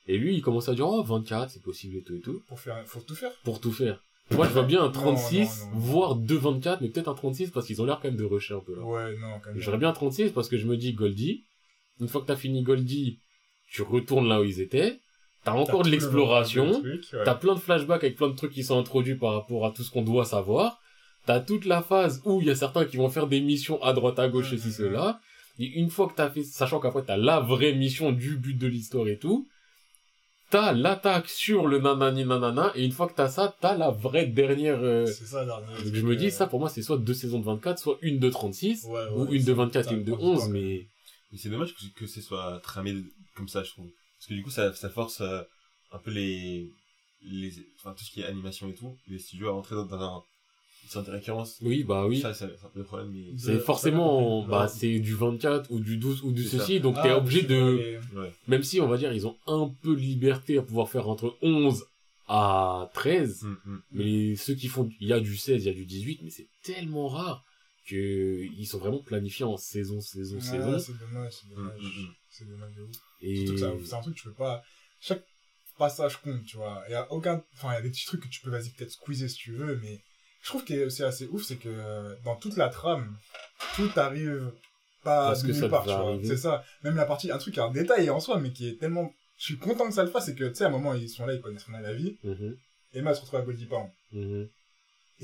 [0.07, 2.59] et lui il commence à dire, oh 24, c'est possible et tout et tout, Pour
[2.59, 3.31] faire, faut tout faire.
[3.43, 4.03] pour tout faire.
[4.35, 5.79] Moi je vois bien un Non, 36, non, non.
[5.79, 8.53] voire deux 24, mais peut-être un 36 parce qu'ils ont l'air quand même de rusher
[8.53, 8.81] un peu là.
[8.81, 9.61] Ouais, non, quand même.
[9.61, 11.43] J'aurais bien un 36 parce que je me dis Goldie,
[11.99, 13.19] une fois que t'as fini Goldie,
[13.69, 14.99] tu retournes là où ils étaient,
[15.43, 16.99] t'as encore de le l'exploration, ouais.
[17.25, 19.83] T'as plein de flashbacks avec plein de trucs qui sont introduits par rapport à tout
[19.83, 20.79] ce qu'on doit savoir.
[21.25, 23.93] T'as toute la phase où il y a certains qui vont faire des missions à
[23.93, 25.19] droite à gauche et cela.
[25.59, 28.65] Et une fois que t'as fait, sachant qu'après t'as la vraie mission du but de
[28.67, 29.47] l'histoire et tout,
[30.51, 34.27] t'as l'attaque sur le nanani nanana, et une fois que t'as ça, t'as la vraie
[34.27, 36.83] dernière, euh, C'est ça, dernier donc truc, je me dis, euh, ça pour moi c'est
[36.83, 39.53] soit deux saisons de 24, soit une de 36, ouais, ouais, ou une de c'est-
[39.53, 40.49] 24 ça et une de prend du 11, temps.
[40.49, 40.87] mais
[41.31, 42.93] Mais c'est dommage que, que ce soit tramé
[43.35, 43.89] comme ça, je trouve.
[44.19, 45.41] Parce que du coup, ça, ça force euh,
[45.93, 46.69] un peu les,
[47.23, 50.01] les, enfin, tout ce qui est animation et tout, les studios à rentrer dans, dans
[50.01, 50.23] un,
[50.91, 51.57] sorte de récurrence.
[51.61, 52.19] oui, bah oui.
[52.21, 53.11] Ça, c'est c'est un peu le problème.
[53.11, 56.75] mais- C'est de- forcément, de- bah, c'est du 24 ou du 12 ou du ceci,
[56.75, 56.79] ça.
[56.79, 58.33] donc Ah, t'es obligé de, vois, les- Ouais.
[58.47, 61.37] même si on va dire ils ont un peu de liberté à pouvoir faire entre
[61.41, 61.85] 11
[62.27, 63.81] à 13 Mm, mm.
[63.91, 66.29] mais ceux qui font il y a du 16 il y a du 18 mais
[66.29, 67.43] c'est tellement rare
[67.87, 71.79] que ils sont vraiment planifiés en saison saison Ouais, saison c'est dommage, c'est dommage.
[71.81, 72.13] Mm, mm, mm.
[72.29, 72.89] C'est dommage de ouf.
[73.21, 74.63] et Surtout que ça- c'est un truc que tu peux pas.
[75.01, 75.23] Chaque
[75.77, 76.83] passage compte, tu vois.
[76.87, 77.43] Il y a aucun.
[77.55, 79.51] Enfin, il y a des petits trucs que tu peux, vas-y, peut-être squeezer si tu
[79.53, 79.99] veux, mais
[80.41, 83.15] je trouve que c'est assez ouf, c'est que euh, dans toute la trame,
[83.75, 84.51] tout arrive
[85.03, 86.19] pas Parce de que nulle ça part, tu vois.
[86.23, 86.63] C'est ça.
[86.83, 89.13] Même la partie, un truc, un détail en soi, mais qui est tellement.
[89.37, 91.09] Je suis content que ça le fasse, c'est que, tu sais, à un moment, ils
[91.09, 92.17] sont là, ils connaissent rien à la vie.
[92.23, 92.55] Mhm,
[92.93, 93.89] Emma se retrouve à Goldie Pound.
[94.11, 94.47] mhm.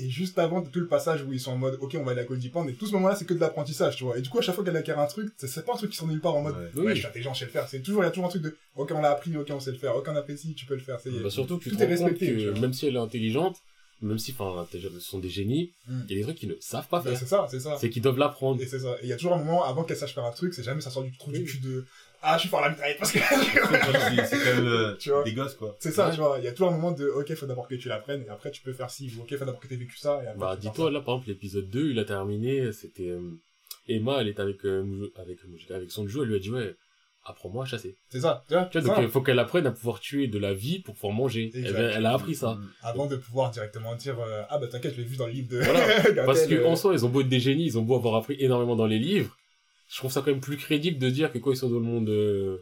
[0.00, 2.20] Et juste avant tout le passage où ils sont en mode, ok, on va aller
[2.20, 4.16] à Goldie Pound, et tout ce moment-là, c'est que de l'apprentissage, tu vois.
[4.16, 5.96] Et du coup, à chaque fois qu'elle acquiert un truc, c'est- pas un truc qui
[5.96, 6.82] sort nulle part en mode, Ouais.
[6.82, 7.68] ouais, je suis intelligent, je sais le faire.
[7.68, 9.58] C'est toujours, il y a toujours un truc de, ok, on l'a appris, ok, on
[9.58, 11.70] sait le faire, ok, on apprécie, tu peux le faire, c'est, Bah, surtout que tu
[11.70, 13.60] tout te est respecté, tu que même si elle est intelligente
[14.00, 16.00] même si enfin ce sont des génies Mm.
[16.08, 17.76] il y a des trucs qu'ils ne savent pas Bah, faire c'est ça, c'est ça.
[17.80, 18.94] c'est qu'ils doivent l'apprendre Et c'est ça.
[19.00, 20.80] Et il y a toujours un moment avant qu'elle sache faire un truc, c'est jamais
[20.80, 21.84] ça sort du trou du cul de,
[22.22, 25.10] ah, je suis fort à la mitraillette parce que, c'est c'est quand même euh, Tu
[25.10, 25.22] vois.
[25.24, 25.76] des gosses, quoi.
[25.80, 26.14] c'est ça, Ouais.
[26.14, 26.38] tu vois.
[26.38, 28.50] Il y a toujours un moment de, ok, faut d'abord que tu l'apprennes, et après
[28.50, 30.38] tu peux faire ci, ou ok, faut d'abord que t'aies vécu ça, et après.
[30.38, 33.40] Bah, dis-toi, là, par exemple, l'épisode 2, il a terminé, c'était, euh,
[33.88, 36.74] Emma, elle est avec, euh, avec, Mujo- avec son jeu, elle lui a dit, ouais,
[37.30, 37.96] apprends-moi à chasser.
[38.10, 38.64] C'est ça, tu vois.
[38.64, 41.12] Tu vois, donc, il faut qu'elle apprenne à pouvoir tuer de la vie pour pouvoir
[41.12, 41.50] manger.
[41.54, 42.54] Elle, a appris ça.
[42.54, 42.68] Mm.
[42.82, 45.48] Avant de pouvoir directement dire, euh, ah, bah, t'inquiète, je l'ai vu dans le livre
[45.50, 46.24] de, Voilà.
[46.26, 48.14] Parce que, euh, en soi, ils ont beau être des génies, ils ont beau avoir
[48.16, 49.36] appris énormément dans les livres.
[49.90, 51.80] Je trouve ça quand même plus crédible de dire que quand ils sont dans le
[51.82, 52.58] monde, euh,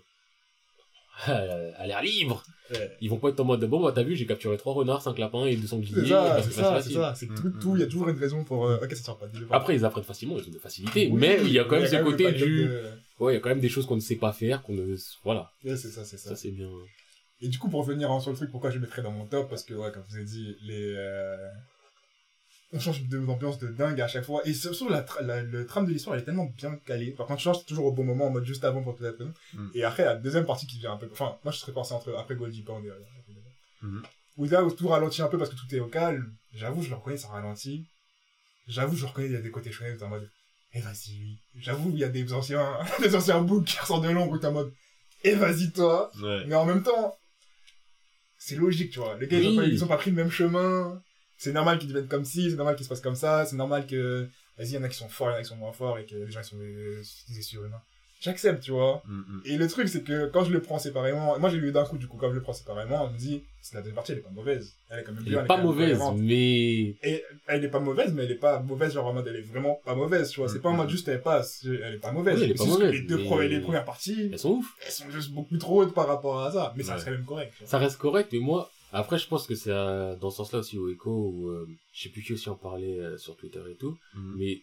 [1.26, 2.90] à l'air libre, ouais.
[3.00, 5.18] ils vont pas être en mode, bon, bah, t'as vu, j'ai capturé trois renards, cinq
[5.18, 5.94] lapins et deux sangliers.
[5.94, 7.14] C'est ça, parce c'est ça, c'est ça.
[7.16, 7.76] C'est tout, Mm, tout, mm.
[7.76, 9.26] il y a toujours une raison pour, euh, ok, ça sort pas.
[9.50, 11.86] Après, ils apprennent facilement, ils ont de facilité, Oui, mais il y a quand même
[11.88, 12.82] ce côté du, de-
[13.20, 14.96] ouais, il y a quand même des choses qu'on ne sait pas faire, qu'on ne,
[15.24, 15.50] voilà.
[15.64, 16.30] Ouais, c'est ça, c'est ça.
[16.30, 16.70] Ça, c'est bien.
[17.40, 19.26] Et du coup, pour revenir hein, sur le truc, pourquoi je le mettrais dans mon
[19.26, 20.94] top Parce que, ouais, comme je vous ai dit, les.
[20.96, 21.48] euh,
[22.72, 24.42] On change de- d'ambiance de dingue à chaque fois.
[24.46, 27.12] Et surtout, la, tra- la- le trame de l'histoire, elle est tellement bien calée.
[27.12, 29.22] Par contre, tu changes toujours au bon moment, en mode juste avant pour peut-être.
[29.54, 29.68] Mm.
[29.74, 31.08] Et après, la deuxième partie qui vient un peu.
[31.12, 32.90] Enfin, moi, je serais passé entre après Goldie Pound et.
[32.90, 32.98] euh,
[33.82, 34.02] Mhm.
[34.38, 36.34] Où là, où tout ralentit un peu parce que tout est au calme.
[36.54, 37.86] J'avoue, je le reconnais, ça ralentit.
[38.66, 40.28] J'avoue, je reconnais, il y a des côtés chouettes en mode.
[40.76, 41.38] Eh, vas-y, lui.
[41.56, 44.46] J'avoue, il y a des anciens, des anciens boucs qui ressortent de l'ombre où t'es
[44.46, 44.72] en mode.
[45.24, 46.10] Eh, vas-y, toi.
[46.22, 46.44] Ouais.
[46.46, 47.16] Mais en même temps,
[48.38, 49.16] c'est logique, tu vois.
[49.18, 49.54] Les gars, ils, Oui.
[49.58, 51.02] ont pas, ils ont pas pris le même chemin.
[51.38, 53.86] C'est normal qu'ils deviennent comme ci, c'est normal qu'ils se passent comme ça, c'est normal
[53.86, 55.56] que, vas-y, il y en a qui sont forts, il y en a qui sont
[55.56, 57.02] moins forts, et que les gens, ils sont des,
[57.34, 57.82] des surhumains.
[58.20, 59.02] J'accepte, tu vois.
[59.06, 59.42] Mm, mm.
[59.44, 61.98] Et le truc, c'est que quand je le prends séparément, moi j'ai lu d'un coup,
[61.98, 64.18] du coup, quand je le prends séparément, on me dit, c'est la deuxième partie, elle
[64.18, 64.74] est pas mauvaise.
[64.88, 65.38] Elle est quand même Elle bien.
[65.38, 68.34] est elle pas quand même mauvaise, mais Et elle est pas mauvaise, mais elle est
[68.36, 70.48] pas mauvaise, genre en mode, elle est vraiment pas mauvaise, tu vois.
[70.48, 72.38] C'est pas en mode juste, elle passe, elle est pas mauvaise.
[72.38, 74.74] Oui, elle est pas mauvaise, Les deux mais- premières- les premières parties, elles sont ouf.
[74.84, 76.72] elles sont juste beaucoup trop hautes par rapport à ça.
[76.76, 77.52] Mais ça reste quand même correct.
[77.66, 80.78] Ça reste correct, mais moi, après, je pense que c'est euh, dans ce sens-là aussi
[80.78, 83.74] au Echo, où euh, je sais plus qui aussi en parlait euh, sur Twitter et
[83.76, 84.34] tout, Mm.
[84.38, 84.62] mais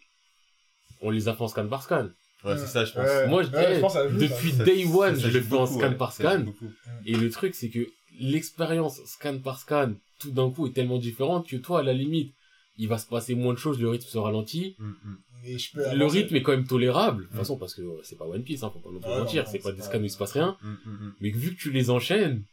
[1.02, 2.10] on les a fait en scan par scan.
[2.44, 3.06] Ouais, c'est ça, je pense.
[3.08, 3.28] Ouais.
[3.28, 4.64] Moi, je Ouais, pense joue, depuis ça.
[4.64, 5.96] day one, Ça je le fais en scan ouais.
[5.96, 6.40] par scan.
[6.42, 6.72] beaucoup.
[7.06, 7.88] Et le truc, c'est que
[8.20, 12.34] l'expérience scan par scan, tout d'un coup, est tellement différente que toi, à la limite,
[12.78, 14.76] il va se passer moins de choses, le rythme se ralentit.
[14.80, 15.18] Mm, mm.
[15.46, 16.20] Et je peux Le avancer.
[16.22, 17.24] rythme est quand même tolérable.
[17.24, 19.60] De toute façon, parce que c'est pas One Piece, hein, faut pas Ah, mentir, c'est
[19.60, 20.58] pas des scans où il se passe rien.
[20.62, 21.14] Mm, mm, mm.
[21.22, 22.44] Mais vu que tu les enchaînes,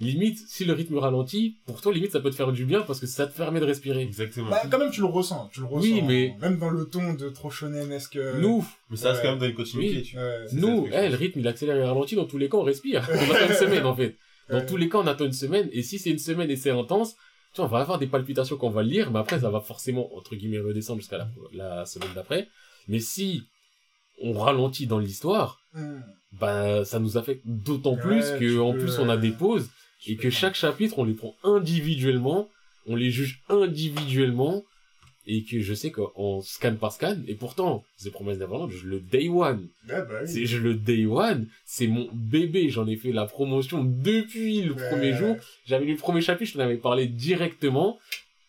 [0.00, 2.98] limite, si le rythme ralentit, pour toi, limite, ça peut te faire du bien parce
[2.98, 4.02] que ça te permet de respirer.
[4.02, 4.50] Exactement.
[4.50, 5.48] Bah, quand même, tu le ressens.
[5.52, 5.80] Tu le ressens.
[5.88, 8.18] Oui, mais- Même dans le ton de trop shonen-esque.
[8.40, 9.26] Nous, Mais ça reste Ouais.
[9.26, 10.02] quand même dans une continuité, Oui.
[10.02, 10.44] tu Ouais.
[10.48, 12.62] C'est ça, nous, eh, le rythme, il accélère et ralentit, dans tous les cas, on
[12.62, 13.06] respire.
[13.10, 14.16] On attend une semaine, en fait.
[14.50, 14.66] Dans Ouais.
[14.66, 17.14] tous les cas, on attend une semaine, et si c'est une semaine et c'est intense,
[17.54, 19.60] tu vois, on va avoir des palpitations quand on va lire, mais après, ça va
[19.60, 22.48] forcément, entre guillemets, redescendre jusqu'à la, la semaine d'après.
[22.88, 23.42] Mais si
[24.20, 26.00] on ralentit dans l'histoire, Hmm.
[26.32, 29.70] bah, ça nous affecte d'autant Ouais, plus que, en peux, plus, on a des pauses,
[30.06, 32.48] et que chaque chapitre, on les prend individuellement,
[32.86, 34.64] on les juge individuellement,
[35.26, 38.98] et que je sais qu'en scan par scan, et pourtant, The Promise Neverland, je le
[39.00, 39.68] day one.
[39.88, 40.28] Ouais, bah oui.
[40.28, 44.72] C'est, je le day one, c'est mon bébé, j'en ai fait la promotion depuis le
[44.74, 44.88] Ouais.
[44.88, 45.36] premier jour.
[45.64, 48.00] J'avais lu le premier chapitre, je t'en avais parlé directement.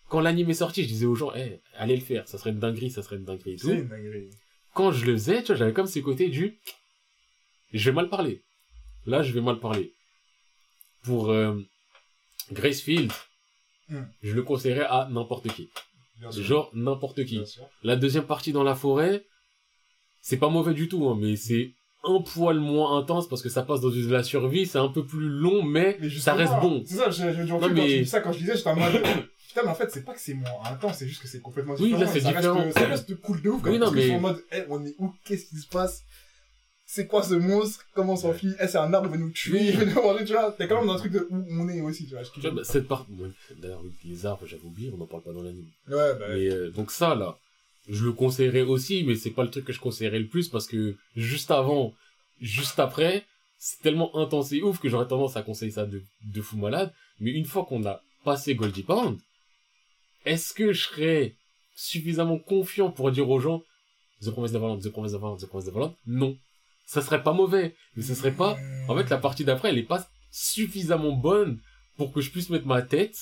[0.09, 2.59] Quand l'anime est sorti, je disais aux gens, eh, allez le faire, ça serait une
[2.59, 3.57] dinguerie, ça serait une dinguerie.
[3.59, 4.29] C'est une dinguerie.
[4.73, 6.57] Quand je le faisais, tu vois, j'avais comme ce côté du,
[7.71, 8.41] je vais mal parler.
[9.05, 9.93] Là, je vais mal parler.
[11.03, 11.55] Pour euh,
[12.51, 13.11] Gracefield,
[13.89, 14.03] Hmm.
[14.23, 15.69] je le conseillerais à n'importe qui.
[16.19, 16.31] Bien.
[16.31, 17.41] Genre n'importe qui.
[17.83, 19.25] La deuxième partie dans la forêt,
[20.21, 21.71] c'est pas mauvais du tout, hein, mais c'est
[22.05, 25.05] un poil moins intense parce que ça passe dans de la survie, c'est un peu
[25.05, 26.81] plus long, mais, Mais ça reste bon.
[26.87, 28.93] C'est ça, j'ai quand mais- tu dis ça, quand je disais, j'étais en mode,
[29.49, 31.73] putain, mais en fait, c'est pas que c'est moins intense, c'est juste que c'est complètement
[31.75, 32.01] Oui, différent.
[32.01, 32.59] là, c'est différent.
[32.63, 34.83] Reste, ça reste cool de ouf, quand Oui, non, parce mais- en mode, eh, on
[34.85, 36.03] est où, qu'est-ce qui se passe?
[36.85, 37.85] C'est quoi ce monstre?
[37.93, 38.53] Comment on s'enfuit?
[38.59, 40.51] Eh, c'est un arbre, il va nous tuer, il va nous manger, tu vois.
[40.51, 42.23] T'es quand même dans un truc de où on est aussi, tu vois.
[42.23, 45.41] tu bah, cette part, ouais, d'ailleurs, les arbres, j'avais oublié, on n'en parle pas dans
[45.41, 45.67] l'anime.
[45.87, 47.37] Ouais, bah, Mais euh, donc ça là,
[47.87, 50.67] je le conseillerais aussi, mais c'est pas le truc que je conseillerais le plus parce
[50.67, 51.93] que juste avant,
[52.41, 53.25] juste après,
[53.57, 56.93] c'est tellement intense et ouf que j'aurais tendance à conseiller ça de, de fou malade.
[57.19, 59.17] Mais une fois qu'on a passé Goldie Pound,
[60.25, 61.35] est-ce que je serais
[61.75, 63.63] suffisamment confiant pour dire aux gens
[64.21, 65.95] The Promise Neverland, The Promise Neverland, The Promise Neverland?
[66.05, 66.37] Non.
[66.85, 68.57] Ça serait pas mauvais, mais ce serait pas...
[68.87, 71.59] En fait, la partie d'après, elle est pas suffisamment bonne
[71.97, 73.17] pour que je puisse mettre ma tête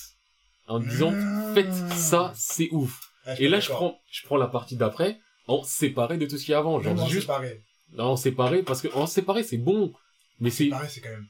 [0.68, 1.14] en disant
[1.54, 3.00] faites ça, c'est ouf.
[3.36, 6.46] Suis Et là, je prends, je prends la partie d'après en séparé de tout ce
[6.46, 6.82] qu'il y a avant.
[6.82, 7.62] Genre en juste séparé.
[7.98, 9.94] en séparé parce que en séparé c'est bon,
[10.40, 11.28] mais c'est c'est quand même.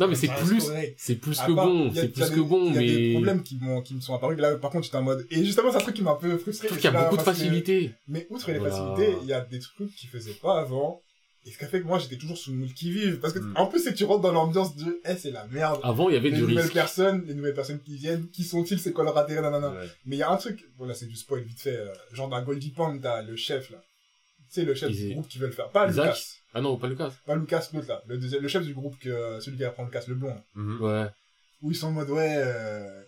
[0.00, 0.62] non mais c'est plus
[0.96, 3.12] c'est plus que bon, il c'est il plus que bon, Il y a des mais
[3.12, 4.38] problèmes qui, m'ont- qui me sont apparus.
[4.38, 5.26] Là, par contre, j'étais en mode.
[5.30, 6.68] Et justement, c'est un truc qui m'a un peu frustré.
[6.68, 7.92] qu'il y a beaucoup de facilité.
[8.08, 11.00] Mais outre les facilités, il y a des trucs qu'ils faisaient pas avant.
[11.46, 13.18] Et ce qui a fait que moi, j'étais toujours sous le moule qui vive.
[13.18, 13.54] Parce que, Mm.
[13.56, 15.80] en plus, c'est que tu rentres dans l'ambiance de, eh, c'est la merde.
[15.82, 16.74] Avant il y avait les du nouvelles risque.
[16.74, 19.70] personnes, les nouvelles personnes qui viennent, qui sont-ils, c'est quoi leur intérêt, nanana.
[19.70, 19.88] Ouais.
[20.04, 22.42] Mais il y a un truc, voilà, c'est du spoil vite fait, euh, genre dans
[22.42, 23.78] Goldie Pond, t'as le chef, là.
[24.52, 25.70] Tu sais, le chef Ils- du groupe qui veut le faire.
[25.70, 26.18] Pas Lucas.
[26.52, 27.12] Ah non, pas Lucas.
[27.24, 28.02] Pas Lucas, l'autre, là.
[28.06, 30.28] Le, deuxième, le chef du groupe, que, celui qui va prendre le casse, le blond.
[30.28, 30.44] là.
[30.56, 30.80] Mhm.
[30.82, 31.06] Ouais.
[31.62, 33.02] Où ils sont en mode, ouais, euh,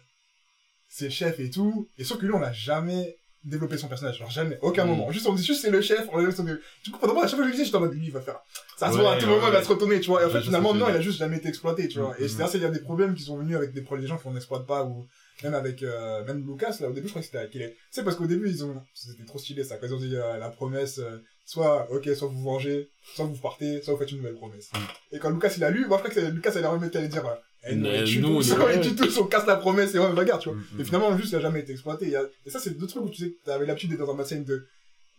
[0.88, 1.88] c'est chef et tout.
[1.98, 4.18] Et sauf que lui, on n'a jamais développé son personnage.
[4.18, 4.58] Genre, jamais.
[4.62, 4.88] Aucun Mm.
[4.88, 5.10] moment.
[5.10, 6.44] Juste, on dit juste, c'est le chef, on a son...
[6.44, 8.06] Du coup, pendant moi, à chaque fois que je le disais, j'étais en mode, lui,
[8.06, 8.40] il va faire.
[8.76, 10.22] Ça se Ouais, voit, à tout ouais, moment, il va se retourner, tu vois.
[10.22, 12.10] Et en fait, finalement, non, il a juste jamais été exploité, tu vois.
[12.10, 13.80] Mm, Et mm, c'est assez, il y a des problèmes qui sont venus avec des,
[13.82, 15.06] des gens qu'on n'exploite pas ou,
[15.42, 17.76] même avec, euh, même Lucas, là, au début, je crois que c'était avec est.
[17.90, 19.76] C'est parce qu'au début, ils ont, c'était trop stylé, ça.
[19.76, 23.36] Quand ils ont dit, euh, la promesse, euh, soit, ok, soit vous vengez, soit vous
[23.36, 24.70] partez, soit vous faites une nouvelle promesse.
[24.72, 25.16] Mm.
[25.16, 27.08] Et quand Lucas, il a lu, moi, je crois que Lucas, il a remis, allait
[27.08, 27.24] dire,
[27.64, 29.98] euh, eh, nous, Euh, tue nous, tous, on est- tous, on casse la promesse et
[29.98, 30.58] on regarde, tu vois.
[30.58, 30.84] Mm, Et mm.
[30.84, 32.14] finalement, juste, il a jamais été exploité.
[32.16, 34.16] A- Et ça, c'est deux trucs où tu sais que t'avais l'habitude d'être dans un
[34.16, 34.66] bassin de,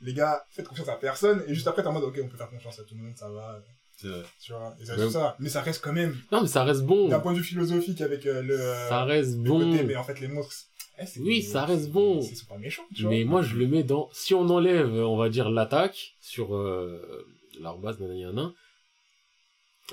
[0.01, 2.38] les gars, faites confiance à personne, et juste après, t'es en mode, ok, on peut
[2.38, 3.62] faire confiance à tout le monde, ça va,
[3.95, 4.08] C'est
[4.41, 4.75] tu vois.
[4.82, 5.36] Et ça, tout ça.
[5.39, 7.08] Mais ça reste quand même, Non mais ça reste bon.
[7.08, 9.60] d'un point de vue philosophique avec euh, le, euh, Ça reste le bon.
[9.71, 10.53] côté, mais en fait, les monstres,
[10.99, 12.21] eh, c'est Oui, des- ça reste bon.
[12.21, 13.12] Sont pas méchants, tu vois.
[13.12, 14.10] Mais moi, je le mets dans...
[14.12, 17.25] Si on enlève, on va dire, l'attaque sur euh,
[17.62, 18.51] l'arbase, nanana,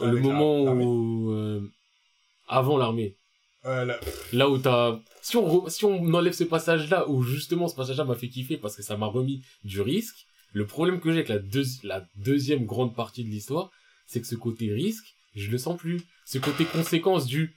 [0.03, 1.31] le moment où...
[2.51, 3.17] avant l'armée.
[3.67, 3.99] Euh, là,
[4.33, 4.99] Là où t'as...
[5.23, 8.57] Si on, re- si on enlève ce passage-là, où justement ce passage-là m'a fait kiffer
[8.57, 10.17] parce que ça m'a remis du risque,
[10.53, 13.71] le problème que j'ai avec la, deuxi- la deuxième grande partie de l'histoire,
[14.07, 16.01] c'est que ce côté risque, je le sens plus.
[16.27, 17.55] Ce côté conséquence du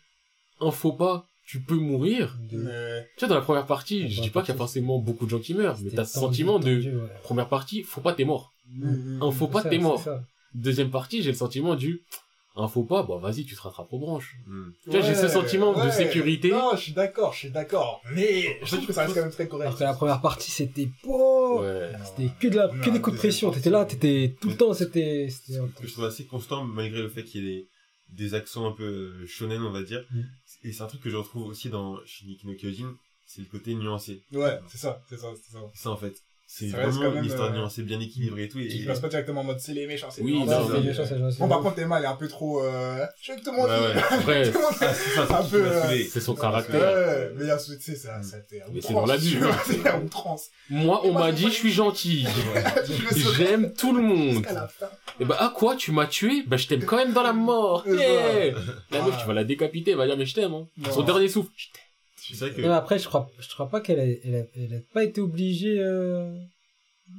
[0.59, 2.37] un faux pas, tu peux mourir.
[2.51, 4.99] mais- Tu vois, dans la première partie, La je dis pas qu'il y a forcément
[4.99, 7.09] beaucoup de gens qui meurent, mais t'as ce tendu, sentiment de ouais.
[7.23, 8.51] première partie, faut pas t'es mort.
[8.69, 10.01] Mm, Un faux pas, t'es mort.
[10.03, 10.21] ça.
[10.53, 12.01] Deuxième partie, j'ai le sentiment du
[12.55, 14.35] un faux pas, bon vas-y, tu te rattrapes aux branches.
[14.45, 14.63] Mm.
[14.83, 15.91] Tu vois, j'ai ce Ouais, sentiment de ouais.
[15.91, 16.51] sécurité.
[16.51, 18.01] Non, je suis d'accord, je suis d'accord.
[18.13, 19.75] Mais je trouve que ça reste quand même très correct.
[19.77, 21.91] Que la première partie, c'était Ouais.
[22.05, 23.51] C'était que de la, Non, que des coups de pression.
[23.51, 25.59] T'étais là, t'étais tout le temps, c'était, c'était.
[25.79, 27.67] que je trouve assez constant malgré le fait qu'il y ait des,
[28.09, 30.21] des accents un peu shonen on va dire Mm.
[30.63, 32.93] et c'est un truc que je retrouve aussi dans Shingeki no Kyojin
[33.25, 35.59] c'est le côté nuancé Ouais, c'est ça, c'est ça, c'est ça.
[35.73, 36.13] c'est ça en fait
[36.55, 39.41] c'est vraiment une histoire euh, nuancée bien équilibrée et tout et, Tu passes pas directement
[39.41, 41.17] en mode c'est les méchants, c'est Oui, les non, méchants, non, c'est- mais- méchant, ça,
[41.17, 42.63] j'en sais Bon, par contre, Emma, elle est un peu trop.
[42.63, 43.03] Euh...
[43.19, 43.69] Je veux que tout le monde.
[44.11, 44.43] Après,
[44.93, 46.79] c'est Un peu, son caractère.
[46.79, 49.07] Ouais, mais il y a ce, tu sais, ça, ça t'es à Mais c'est dans
[49.07, 49.45] la tu Bible.
[49.45, 50.49] vois, C'est à outrance.
[50.69, 52.27] Moi, on m'a dit, je suis gentil.
[53.35, 54.45] J'aime tout le monde.
[55.19, 56.43] Et bah, ah quoi, tu m'as tué?
[56.45, 57.83] Bah, je t'aime quand même dans la mort.
[57.83, 57.91] Ça.
[58.91, 60.67] La meuf, tu vas la décapiter, elle va dire, mais je t'aime, hein.
[60.91, 61.49] Son dernier souffle.
[61.55, 61.82] Je t'aime.
[62.33, 64.73] C'est vrai que Non, après, je crois, je crois pas qu'elle a, elle a, elle
[64.75, 66.33] a pas été obligée, euh...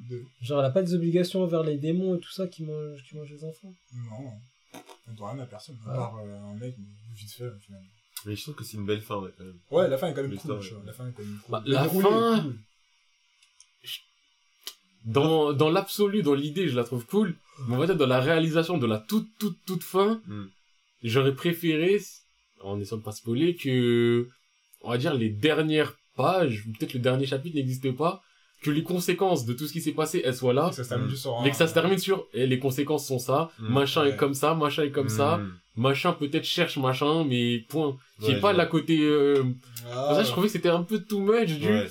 [0.09, 3.03] De- genre, elle a pas des obligations envers les démons et tout ça qui mangent,
[3.09, 3.73] qui mangent les enfants.
[4.11, 4.33] Non.
[5.07, 5.77] Elle doit rien à personne.
[5.87, 5.97] À Ouais.
[5.97, 7.87] part euh, un mec, mais vite fait, finalement.
[8.27, 10.15] mais je trouve que c'est une belle fin ouais, quand même Ouais, la fin est
[10.15, 10.53] quand même cool.
[10.53, 10.59] ouais.
[10.87, 11.51] La fin est quand même cool.
[11.53, 12.55] Bah, la fin- cool.
[15.05, 17.37] Dans, dans l'absolu, dans l'idée, je la trouve cool.
[17.69, 20.47] Mais on va dire, dans la réalisation de la toute, toute, toute fin, Mm.
[21.03, 22.01] j'aurais préféré,
[22.63, 24.29] en essayant de pas spoiler, que,
[24.85, 28.23] on va dire, les dernières pages, ou peut-être le dernier chapitre n'existe pas,
[28.63, 31.07] que les conséquences de tout ce qui s'est passé, elles soient là, Ça se termine
[31.07, 31.11] Mm.
[31.11, 33.73] juste sur un- mais que ça se termine sur, et les conséquences sont ça, Mm.
[33.73, 34.11] machin Ouais.
[34.11, 35.53] est comme ça, machin est comme ça, Mm.
[35.77, 37.97] machin peut-être cherche machin, mais point.
[38.21, 39.43] Qui est Ouais, pas la côté, euh,
[39.93, 41.89] Ah, ça, je trouvais que c'était un peu too much du, Ouais.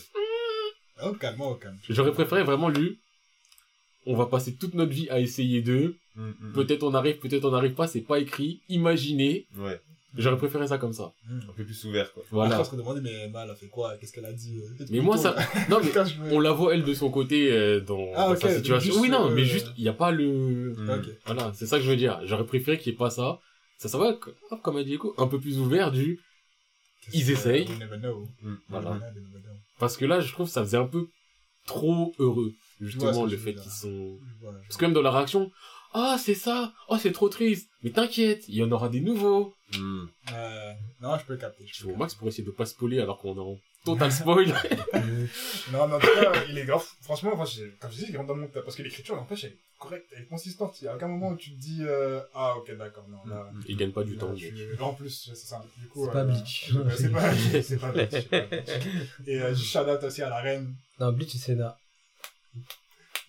[1.03, 1.77] Au calme, au calme.
[1.89, 2.97] j'aurais préféré vraiment lu,
[4.05, 7.43] on va passer toute notre vie à essayer d'eux, Mm, mm, Peut-être on arrive, peut-être
[7.45, 8.61] on n'arrive pas, c'est pas écrit.
[8.69, 9.79] Imaginez, ouais
[10.15, 11.11] J'aurais préféré ça comme ça.
[11.29, 12.23] Un peu plus ouvert, quoi.
[12.29, 12.55] Voilà.
[12.57, 13.97] Après, on se demandait, mais Emma, elle a fait quoi?
[13.97, 14.59] Qu'est-ce qu'elle a dit?
[14.59, 15.35] Euh, Mais moi, ça,
[15.69, 15.91] non, mais
[16.31, 18.91] on la voit elle de son côté euh, dans, Ah, dans sa situation.
[18.91, 20.89] juste, oui, non, euh, mais juste, il y a pas le, Mm.
[20.89, 21.05] Ok.
[21.25, 22.19] voilà, c'est ça que je veux dire.
[22.25, 23.39] J'aurais préféré qu'il y ait pas ça.
[23.77, 24.09] Ça, ça va,
[24.51, 26.19] hop, comme a dit Eko, un peu plus ouvert du,
[27.13, 27.67] Ils essayent.
[27.67, 28.27] We never know.
[28.43, 28.53] Mm.
[28.69, 28.91] Voilà.
[28.91, 29.53] We never know.
[29.79, 31.07] parce que là, je trouve que ça faisait un peu
[31.65, 34.59] trop heureux, justement, le fait qu'ils sont, Voilà.
[34.67, 35.49] parce que même dans la réaction,
[35.95, 39.53] ah, c'est ça, oh, c'est trop triste, mais t'inquiète, il y en aura des nouveaux.
[39.79, 40.09] Mm.
[40.27, 40.33] Ah.
[40.33, 41.65] Euh, non, je peux capter.
[41.65, 44.47] Je au max pour essayer de pas spoiler alors qu'on est en total spoil.
[45.71, 46.85] Non, mais en tout cas, il est grave.
[47.01, 48.61] Franchement, enfin, comme je dis, il rentre dans mon tas.
[48.61, 50.81] Parce que l'écriture, n'empêche, elle est correcte, elle est consistante.
[50.81, 53.49] Il y a aucun moment où tu te dis, euh, ah, ok, d'accord, non, là.
[53.67, 54.35] Il gagne pas du là, temps.
[54.79, 55.63] En plus, c'est ça.
[55.77, 56.71] Du coup, C'est pas euh, Bleach.
[56.97, 58.11] C'est pas, c'est pas Bleach.
[58.11, 58.67] c'est pas Bleach.
[59.25, 60.75] Et euh, je shout aussi à la reine.
[60.99, 61.77] Non, Bleach, c'est là.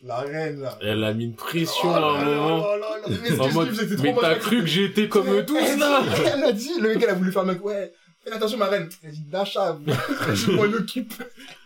[0.04, 0.78] La reine, là.
[0.82, 2.58] Elle a mis une pression Oh à là un là moment.
[2.58, 3.06] là là là.
[3.08, 6.90] Mais c'était mais t'as cru que j'étais comme eux tous là Elle a dit, le
[6.90, 7.90] mec, elle a voulu faire le mec, ouais,
[8.22, 8.88] fais attention, ma reine.
[9.02, 9.78] Elle a dit, Dasha,
[10.34, 11.14] je m'en occupe.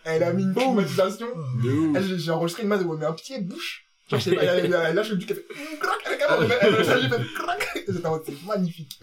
[0.05, 1.27] Elle a mis une climatisation.
[1.63, 3.87] De j'ai enregistré une main où elle met un pied bouche.
[4.09, 6.19] Genre, je sais pas, elle, lâche le duc, elle fait, crac, elle,
[6.61, 7.79] elle, elle, fait, crac.
[8.25, 9.01] C'est magnifique.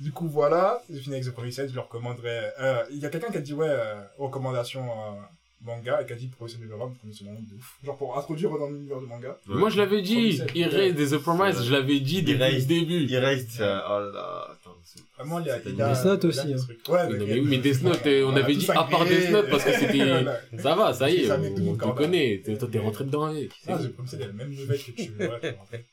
[0.00, 0.82] Du coup, voilà.
[0.88, 2.54] J'ai fini avec The Promised, je le recommanderais.
[2.60, 5.20] Euh, il y a quelqu'un qui a dit, ouais, euh, recommandation, euh,
[5.64, 7.78] manga, et Promised Neverland, Promised Neverland, de ouf.
[7.84, 9.38] Genre, pour introduire dans l'univers du manga.
[9.46, 10.56] Moi je l'avais dit, Promised.
[10.56, 13.04] Erase des The Promise, je l'avais dit depuis le début.
[13.08, 15.82] Il reste, ça, oh là là, attends, c'est- Vraiment, il y a, c'est il y
[15.82, 16.92] a, Death Note il y a aussi, des hein.
[16.92, 19.04] Ouais, non, mais- mais oui, mais Death Note, euh, on Voilà, avait dit à part.
[19.06, 19.98] Death Note parce que c'était,
[20.58, 22.42] ça va, ça y est, on, mais tout le monde on te connaît.
[22.58, 23.50] toi t'es rentré dedans avec.
[23.68, 23.78] Ah,
[24.24, 25.10] a la même nouvelle que tu
[25.58, 25.84] rentré.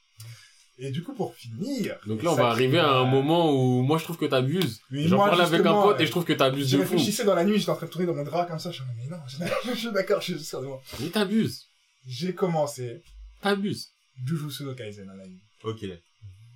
[0.82, 1.98] Et du coup, pour finir.
[2.08, 4.80] Donc là on va arriver à un moment où moi je trouve que t'abuses.
[4.90, 6.92] J'en parle avec un pote et je trouve que t'abuses Je de fou.
[6.94, 8.82] réfléchissais dans la nuit, j'étais en train de tourner dans mon drap comme ça, je
[8.84, 9.38] me mais non, je,
[9.74, 10.82] je suis d'accord, je suis sûr de moi.
[11.02, 11.66] Mais t'abuses.
[12.08, 13.04] J'ai commencé
[13.42, 13.90] T'abuses.
[14.26, 15.40] Jujutsu no Kaisen en anime.
[15.64, 15.82] Ok,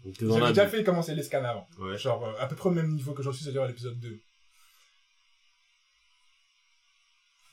[0.06, 1.68] Donc, T'es dans J'avais la déjà fait commencer les scans avant.
[1.80, 1.98] ouais.
[1.98, 4.20] Genre, euh, à peu près au même niveau que j'en suis, c'est-à-dire à l'épisode 2.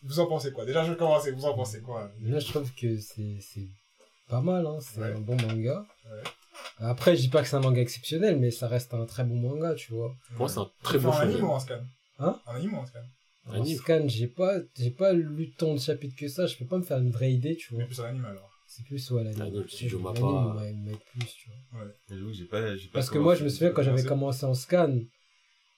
[0.03, 0.65] Vous en pensez quoi?
[0.65, 2.11] Déjà, je vais commencer, vous en pensez quoi?
[2.21, 3.69] Moi, je trouve que c'est
[4.31, 4.79] pas mal, hein.
[4.81, 5.13] c'est Ouais.
[5.13, 5.85] un bon manga.
[6.07, 6.23] Ouais.
[6.79, 9.37] Après, je dis pas que c'est un manga exceptionnel, mais ça reste un très bon
[9.37, 10.15] manga, tu vois.
[10.29, 11.81] Pour moi c'est un très bon fais en anime ou en scan?
[12.19, 12.41] Hein?
[12.47, 13.01] En anime ou en scan?
[13.47, 13.77] En Anime.
[13.79, 16.83] scan, j'ai pas, j'ai pas lu tant de chapitres que ça, je peux pas me
[16.83, 17.83] faire une vraie idée, tu vois.
[17.83, 18.51] Mais plus en anime alors.
[18.67, 19.67] C'est plus, ouais, l'anime.
[19.67, 21.85] Studio mais plus, tu vois.
[22.09, 24.55] J'avoue j'ai pas, j'ai pas Parce que moi, je me souviens quand j'avais commencé en
[24.55, 24.97] scan,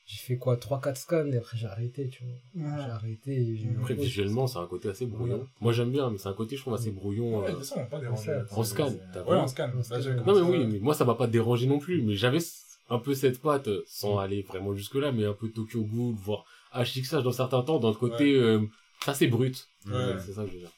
[0.05, 2.77] j'ai fait quoi, 3-4 scans et après j'ai arrêté, tu vois.
[2.85, 5.47] J'ai arrêté et Après visuellement c'est un côté assez brouillon.
[5.61, 7.41] Moi j'aime bien mais c'est un côté je trouve assez brouillon.
[7.41, 7.59] Ouais, euh.
[7.59, 8.33] de ça, pas déranger.
[8.33, 9.71] Attends, en scan, Ouais, vu en scan.
[10.27, 12.39] Non, mais oui, euh, mais moi ça m'a pas dérangé non plus, mais j'avais
[12.91, 16.15] un peu cette patte euh, sans aller vraiment jusque là, mais un peu Tokyo Ghoul,
[16.17, 18.61] voire HXH dans certains temps, dans le côté euh,
[19.05, 19.69] ça c'est brut.
[19.87, 20.17] Ouais.
[20.25, 20.71] C'est ça que je veux dire.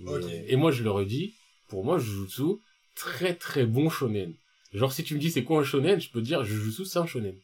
[0.00, 0.24] Mais- Ok.
[0.48, 1.34] Et moi je leur ai dit,
[1.68, 2.56] pour moi Jujutsu,
[2.96, 4.32] très très bon shonen.
[4.72, 6.98] Genre si tu me dis c'est quoi un shonen, je peux te dire Jujutsu c'est
[6.98, 7.34] un shonen.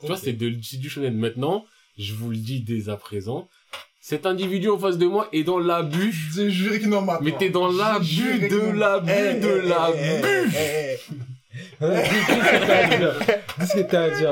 [0.00, 1.16] Tu vois, c'est de- c'est du shonen.
[1.16, 1.64] Maintenant,
[1.98, 3.48] je vous le dis dès à présent,
[4.00, 6.14] cet individu en face de moi est dans l'abus.
[6.34, 7.24] J'ai juré que non, maintenant.
[7.24, 8.72] Mais t'es dans l'abus de non.
[8.74, 10.52] l'abus Eh, de eh, l'abus.
[10.56, 10.98] eh,
[11.80, 11.86] eh, eh,
[13.58, 14.30] Dis ce que t'as à dire.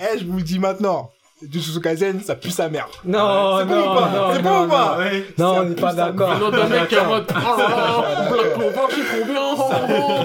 [0.00, 1.10] Eh, Eh, je vous le dis maintenant.
[1.40, 2.88] Jujutsu Kaisen, ça pue sa mère.
[3.04, 4.68] Non, C'est non, bon ou pas non, C'est non, bon ou non.
[4.68, 4.98] pas.
[5.38, 6.50] Non, on n'est pas d'accord.
[6.50, 9.04] D'un mec qui est en mode, oh là là, Black Clover, je suis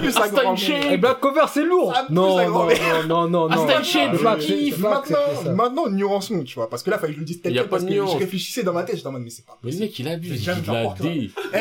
[0.01, 0.57] pue sa grand-mère.
[0.57, 0.91] Shape.
[0.91, 1.93] Et Black Cover, c'est lourd.
[2.09, 2.67] Non, non,
[3.07, 6.69] non, non, non, Je je je Maintenant, maintenant, nuançons, tu vois.
[6.69, 7.89] Parce que là, fallait que je le dise tel Y a quel, pas parce de
[7.89, 8.13] que nuance.
[8.13, 9.85] je réfléchissais dans ma tête, j'étais en mode, mais c'est pas Mais le possible.
[9.85, 11.31] mec, il abuse, il dit la fait croire D.
[11.53, 11.57] Eh,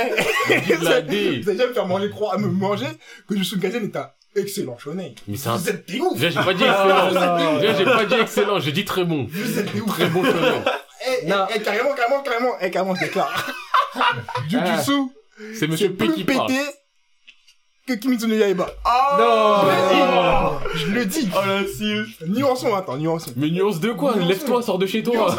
[0.70, 1.40] Il dit la D.
[1.42, 2.86] Vous allez jamais me faire manger, croire, à me manger,
[3.28, 5.12] que Jujutsu Kaisen est un excellent shonen.
[5.28, 5.56] Mais c'est un...
[5.56, 6.18] Vous êtes des ouf!
[6.18, 7.76] J'ai pas dit Ah, excellent.
[7.78, 9.26] j'ai pas dit excellent, j'ai dit très bon.
[9.30, 9.88] Vous êtes des ouf!
[9.90, 10.62] Très bon shonen.
[10.64, 11.46] Eh, eh, Non.
[11.54, 13.46] eh, carrément, carrément, carrément, eh, carrément, je déclare.
[14.48, 14.92] Jujutsu,
[15.38, 16.52] C'est c'est Monsieur P plus qui pété parle.
[17.86, 18.66] Que Kimetsu no Yaiba.
[19.18, 20.58] Non.
[20.74, 21.28] Je le dis!
[21.34, 22.20] Oh l'insulte.
[22.28, 23.32] Nuançons, attends, nuançons.
[23.36, 24.16] Mais nuance de quoi.
[24.16, 25.34] Lève-toi, sors de chez toi.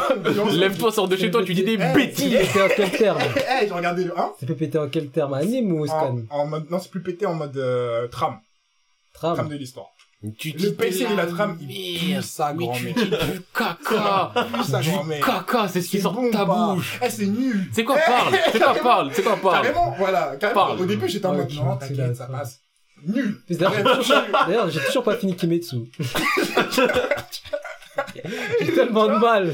[0.52, 2.32] Lève-toi, sors de chez toi, tu dis des Eh, bêtises.
[2.32, 4.32] C'est pété en quel terme Eh, j'ai regardé le 1.
[4.38, 7.02] C'est peut péter en quel terme Anime ou scan En, en mode, non, c'est plus
[7.02, 8.38] pété en mode euh, trame.
[9.14, 9.86] Trame Trame de l'histoire.
[10.38, 11.66] Tu Le PC de la trame, il
[11.98, 12.22] pue merde.
[12.24, 13.26] sa Mais tu grand-mère.
[13.26, 14.32] du caca.
[14.80, 16.98] Du caca, c'est ce qui sort de ta bouche.
[17.04, 17.68] Eh, c'est nul.
[17.72, 18.34] C'est quoi parle?
[18.52, 19.10] C'est quoi parle?
[19.12, 19.62] C'est quoi parle?
[19.62, 20.36] Carrément, voilà.
[20.40, 20.60] Carrément.
[20.60, 20.80] Parle.
[20.80, 22.60] Au début, j'étais en mode, non, t'inquiète, la ça passe.
[23.06, 23.38] Nul.
[23.50, 25.76] D'ailleurs, j'ai toujours, d'ailleurs, j'ai toujours pas fini Kimetsu.
[28.60, 29.50] j'ai tellement de mal.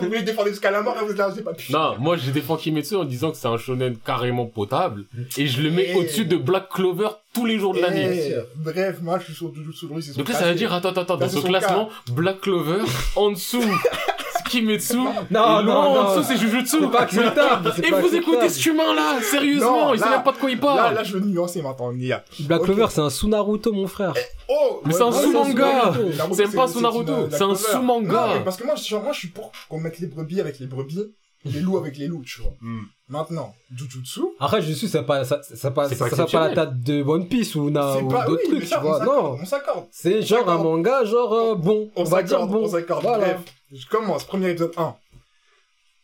[0.00, 1.72] Vous voulez défendre jusqu'à la mort, là, vous êtes là, j'ai pas pu.
[1.72, 5.04] Non, moi je défends Kimetsu en disant que c'est un shonen carrément potable
[5.36, 5.94] et je le mets Eh.
[5.96, 8.30] au-dessus de Black Clover tous les jours de l'année.
[8.30, 11.02] Eh, Bref, moi, je suis sur Jujutsu son Donc là, ça veut dire, attends, attends,
[11.02, 12.82] attends, dans ce son classement, Black Clover
[13.16, 13.62] en dessous.
[14.48, 14.96] Kimetsu.
[14.96, 15.72] Non, et non, non.
[15.72, 16.76] en dessous, c'est Jujutsu.
[16.80, 17.72] C'est pas acceptable.
[17.82, 20.50] Et pas vous écoutez cet humain-là, sérieusement, Non, il sait là- même pas de quoi
[20.50, 20.94] il Là, parle.
[20.94, 21.92] là, je veux nuancer maintenant.
[21.92, 22.24] Il y a.
[22.40, 22.62] Black.
[22.62, 24.14] Clover, c'est un sous-Naruto, mon frère.
[24.48, 25.92] Oh Mais c'est un sous-manga.
[26.32, 28.26] C'est même pas un sous-Naruto, c'est un sous-manga.
[28.44, 31.00] Parce que moi, moi, je suis pour qu'on mette les brebis avec les brebis,
[31.44, 32.54] les loups avec les loups, tu vois.
[32.60, 32.82] Hmm.
[33.08, 36.54] Maintenant, Jujutsu, Après, je suis, ça pas, ça, ça pas, ça, pas ça, pas la
[36.66, 38.88] tête de One Piece ou, na, c'est ou pas, oui, d'autres trucs, ça, tu on
[38.88, 39.04] vois.
[39.04, 39.38] Non.
[39.40, 39.86] on s'accorde.
[39.90, 41.90] C'est genre un manga, genre, euh, bon.
[41.96, 42.64] On, On va dire s'accorde, bon.
[42.64, 43.02] on s'accorde.
[43.02, 43.34] Voilà.
[43.34, 43.40] Bref,
[43.72, 44.96] je commence, premier épisode 1.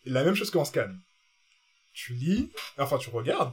[0.07, 0.88] La même chose qu'en scan.
[1.93, 3.53] Tu lis, enfin, tu regardes.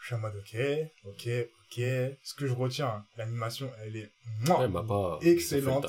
[0.00, 0.60] Je suis en mode, ok,
[1.04, 1.84] ok, ok.
[2.22, 4.10] Ce que je retiens, l'animation, elle est,
[4.46, 5.18] mouah, Ouais, bah, pas.
[5.22, 5.86] excellente.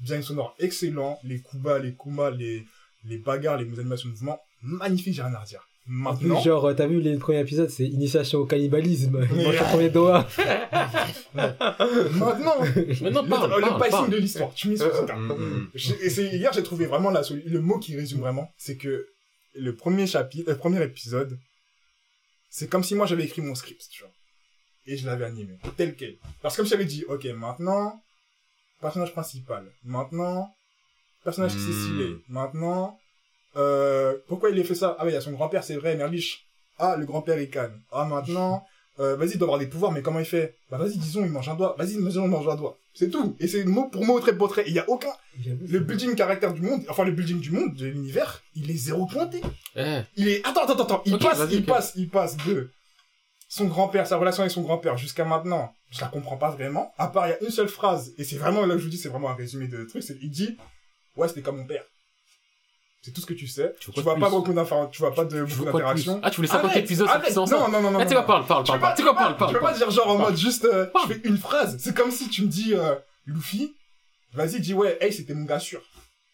[0.00, 2.64] design sonore excellent, les Kuba, les Kuma, les,
[3.04, 5.60] les bagarres, les animations de mouvement, magnifique, j'ai rien à redire.
[6.06, 9.26] En plus, Maintenant, genre, t'as vu les premiers épisodes, c'est initiation au cannibalisme.
[9.34, 10.26] Il mange premier doigt.
[11.34, 12.60] maintenant,
[13.00, 14.10] Maintenant, le, parle, le parle, pacing parle.
[14.10, 15.16] de l'histoire, tu m'expliques ça.
[15.16, 15.70] Hmm, hmm.
[15.74, 19.08] J'ai- et Hier, j'ai trouvé vraiment la le mot qui résume vraiment, c'est que
[19.54, 21.38] le premier chapitre, le premier épisode,
[22.50, 24.12] c'est comme si moi j'avais écrit mon script, tu vois.
[24.86, 26.16] Et je l'avais animé, tel quel.
[26.42, 28.00] Parce que comme si j'avais dit, ok, maintenant,
[28.80, 29.64] personnage principal.
[29.84, 30.54] Maintenant,
[31.24, 32.16] personnage qui s'est stylé.
[32.28, 32.98] Maintenant,
[33.56, 34.96] euh, pourquoi il a fait ça?
[34.98, 36.46] Ah ouais, il y a son grand-père, c'est vrai, Merlich.
[36.78, 37.78] Ah, le grand-père, il canne.
[37.92, 38.64] Ah, maintenant,
[38.98, 40.56] euh, vas-y, il doit avoir des pouvoirs, mais comment il fait?
[40.70, 41.74] Bah vas-y, disons, il mange un doigt.
[41.78, 42.76] Vas-y, disons, il mange un doigt.
[42.94, 43.36] C'est tout.
[43.38, 44.64] Et c'est mot pour mot, trait pour trait.
[44.66, 45.12] Il y a aucun...
[45.46, 49.06] Le building caractère du monde, enfin le building du monde, de l'univers, il est zéro
[49.06, 49.40] pointé.
[49.76, 50.46] Eh, Il est...
[50.46, 51.66] Attends, attends, attends, il passe, il ok.
[51.66, 52.70] passe, il passe de
[53.48, 55.72] son grand-père, sa relation avec son grand-père jusqu'à maintenant.
[55.90, 56.92] Je la comprends pas vraiment.
[56.98, 58.90] À part, il y a une seule phrase, et c'est vraiment, là où je vous
[58.90, 60.56] dis, c'est vraiment un résumé de truc, c'est, il dit,
[61.16, 61.84] ouais, c'était comme mon père.
[63.02, 63.74] C'est tout ce que tu sais.
[63.80, 66.20] Tu Tu, vois pas beaucoup d'infos, tu vois pas de beaucoup d'interactions.
[66.22, 67.32] Ah, tu voulais 50 Arrête, épisodes arrête.
[67.32, 68.00] sans ça Non, non, non, non.
[68.00, 68.26] Eh, tu vas non.
[68.26, 68.94] parle, parle, parle.
[68.94, 69.50] tu vas parle, parle.
[69.52, 71.76] tu peux pas dire genre en mode juste, euh, je fais une phrase.
[71.78, 72.94] C'est comme si tu me dis, euh,
[73.24, 73.74] Luffy,
[74.34, 75.80] vas-y, dis ouais, Ace c'était mon gars sûr.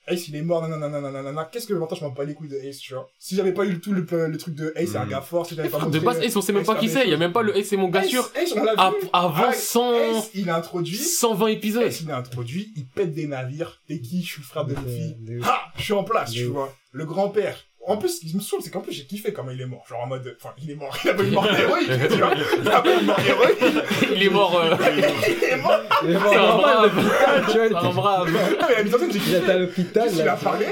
[0.08, 1.48] Ace il est mort, nanana, nanana, nanana.
[1.50, 3.08] Qu'est-ce que maintenant je m'en bats les couilles de Ace, tu vois?
[3.18, 5.08] Si j'avais pas eu le tout le, le truc de Ace, c'est un Mm.
[5.10, 7.04] gars fort, si j'avais pas De base, Ace, on sait même pas qui c'est.
[7.04, 8.30] Il y a même pas le Ace, c'est mon gars Ace, sûr.
[8.34, 9.08] Ace, on l'a Av- vu.
[9.12, 10.96] Avant Ah, 100, Ace, il a introduit.
[10.96, 11.82] 120 épisodes.
[11.82, 13.80] Ace, il a introduit, il pète des navires.
[13.88, 14.22] T'es qui?
[14.22, 15.16] Je suis le frère de Luffy.
[15.44, 15.58] Ha!
[15.76, 16.72] Je suis en place, tu vois.
[16.92, 17.65] Le grand-père.
[17.88, 19.84] En plus, ce qui me saoule, c'est qu'en plus, j'ai kiffé comment il est mort.
[19.88, 20.96] Genre en mode, enfin, il est mort.
[21.04, 22.34] Il a pas une mort héroïque, tu vois.
[22.60, 23.58] Il a pas une mort héroïque.
[24.12, 24.60] Il est mort.
[24.60, 24.76] euh,
[25.32, 25.80] Il est mort.
[26.02, 26.90] Il est mort C'est un à brave.
[26.96, 27.02] tu
[27.58, 27.68] vois.
[27.68, 28.28] C'est un brave.
[28.60, 29.50] Ah, mais la mise en scène, j'ai Il kiffé.
[29.50, 30.32] à l'hôpital, Qu'est-ce qu'il là.
[30.32, 30.66] a parlé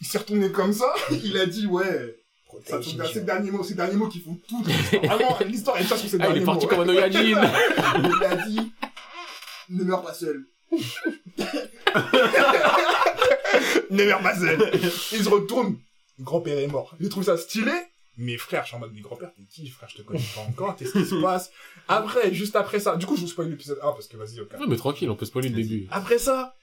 [0.00, 0.92] Il s'est retourné comme ça,
[1.24, 2.16] il a dit ouais.
[2.66, 4.64] Ça, c'est ces derniers mots, ces derniers mots qui font tout.
[4.66, 5.02] l'histoire.
[5.16, 6.70] Vraiment, l'histoire est sur ces Ah, derniers il est parti mots.
[6.70, 7.22] comme un Oyajin.
[7.22, 7.36] Il
[8.24, 8.72] a dit
[9.68, 10.46] ne meurs pas seul.
[13.90, 14.70] ne meurs pas seul.
[15.12, 15.76] Il se retourne.
[16.20, 16.94] Grand-père est mort.
[17.00, 17.72] Je trouve ça stylé.
[18.16, 20.40] Mais frère, je suis en mode, mais grand-père, t'es qui, frère, je te connais pas
[20.42, 21.50] encore, qu'est-ce qui se passe?
[21.88, 24.52] Après, juste après ça, du coup, je vous spoil l'épisode 1 parce que vas-y, ok.
[24.58, 25.86] Ouais, mais tranquille, on peut spoiler le début.
[25.90, 26.54] Après ça,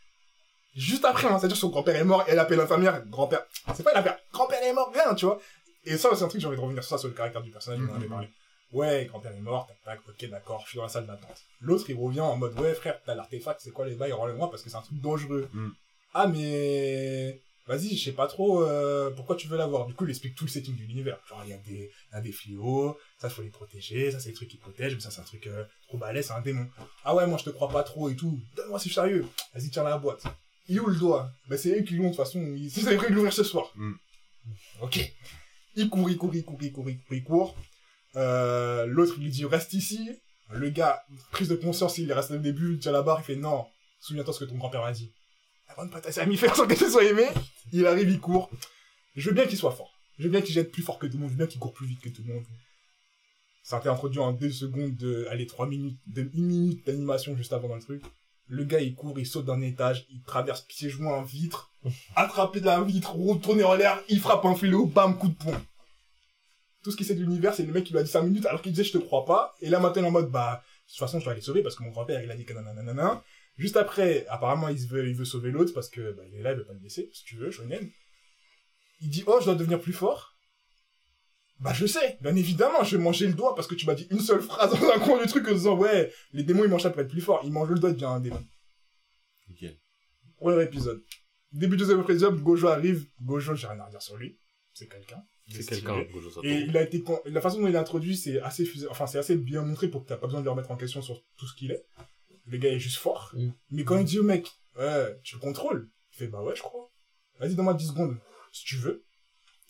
[0.75, 3.43] juste après, hein, c'est-à-dire son grand-père est mort, elle appelle l'infirmière, grand-père.
[3.73, 5.39] C'est pas l'infirmière, grand-père est mort, bien, tu vois.
[5.85, 7.49] Et ça, c'est un truc, j'ai envie de revenir sur ça, sur le caractère du
[7.49, 8.11] personnage, on en avait Mhm.
[8.11, 8.27] parlé.
[8.73, 11.41] Ouais, grand-père est mort, tac, tac, ok, d'accord, je suis dans la salle d'attente.
[11.61, 14.61] L'autre, il revient en mode, ouais, frère, t'as l'artefact, c'est quoi les bails, rends-le-moi parce
[14.61, 15.47] que c'est un truc dangereux.
[15.53, 15.73] Mhm.
[16.13, 19.85] Ah, mais, vas-y, je sais pas trop, euh, pourquoi tu veux l'avoir.
[19.85, 21.19] Du coup, il explique tout le setting de l'univers.
[21.27, 24.19] Genre, il y a des, il y a des fléaux, ça, faut les protéger, ça,
[24.19, 26.41] c'est les trucs qui protègent, mais ça, c'est un truc, euh, trop balèze, c'est un
[26.41, 26.67] démon.
[27.03, 28.39] Ah ouais, moi, je te crois pas trop et tout.
[28.55, 29.25] Donne-moi, c'est sérieux.
[29.53, 30.23] Vas-y, tiens la boîte.
[30.67, 31.31] Il où le doigt?
[31.47, 32.39] Bah, c'est eux qui l'ont, de toute façon.
[32.55, 33.71] Ils avaient prévu de l'ouvrir ce soir.
[33.75, 33.93] Mm.
[34.81, 35.13] Ok.
[35.75, 37.55] Il court, il court, il court, il court, il court, il court.
[38.15, 40.09] Euh, l'autre, il lui dit, reste ici.
[40.49, 43.25] Le gars, prise de conscience, il est resté au début, il tient la barre, il
[43.25, 43.65] fait, non,
[43.99, 45.11] souviens-toi ce que ton grand-père m'a dit.
[45.77, 47.27] Bonne c'est à faire sans que tu sois aimé.
[47.71, 48.49] Il arrive, il court.
[49.15, 49.93] Je veux bien qu'il soit fort.
[50.17, 51.29] Je veux bien qu'il jette plus fort que tout le monde.
[51.29, 52.43] Je veux bien qu'il court plus vite que tout le monde.
[53.61, 57.37] Ça a été introduit en deux secondes de, allez, trois minutes, de une minute d'animation
[57.37, 58.01] juste avant dans le truc.
[58.47, 61.71] Le gars, il court, il saute d'un étage, il traverse pieds joints en vitre,
[62.15, 65.61] attraper de la vitre, retourner en l'air, il frappe un fléau, bam, coup de poing.
[66.81, 68.45] Tout ce qui sait de l'univers, c'est le mec qui lui a dit 5 minutes
[68.45, 69.53] alors qu'il disait je te crois pas.
[69.61, 71.83] Et là, maintenant, en mode, bah, de toute façon, je dois aller sauver parce que
[71.83, 73.21] mon grand-père, il a dit que nanana.
[73.57, 76.51] Juste après, apparemment, il veut, il veut sauver l'autre parce que, bah, il est là,
[76.51, 77.89] il veut pas le laisser, si tu veux, shonen.
[79.01, 80.35] Il dit, oh, je dois devenir plus fort.
[81.59, 84.07] Bah, je sais, bien évidemment, je vais manger le doigt parce que tu m'as dit
[84.11, 86.83] une seule phrase dans un coin du truc en disant, ouais, les démons, ils mangent
[86.83, 87.41] ça pour être plus fort.
[87.43, 88.45] Il mange le doigt, il devient un démon.
[89.49, 89.65] Ok.
[90.37, 91.03] Premier épisode.
[91.51, 93.07] Début du deuxième épisode, Gojo arrive.
[93.21, 94.37] Gojo, j'ai rien à dire sur lui.
[94.73, 95.23] C'est quelqu'un.
[95.49, 96.43] C'est quelqu'un, Gojo.
[96.43, 99.07] Et il a été, con- la façon dont il est introduit, c'est assez fusé, enfin,
[99.07, 101.23] c'est assez bien montré pour que t'as pas besoin de le remettre en question sur
[101.37, 101.83] tout ce qu'il est.
[102.47, 103.31] Le gars est juste fort.
[103.33, 103.49] Mm.
[103.71, 106.61] Mais quand il dit au mec, ouais, tu le contrôles, il fait, bah ouais, je
[106.61, 106.91] crois.
[107.39, 108.17] Vas-y, donne-moi 10 secondes,
[108.51, 109.05] si tu veux.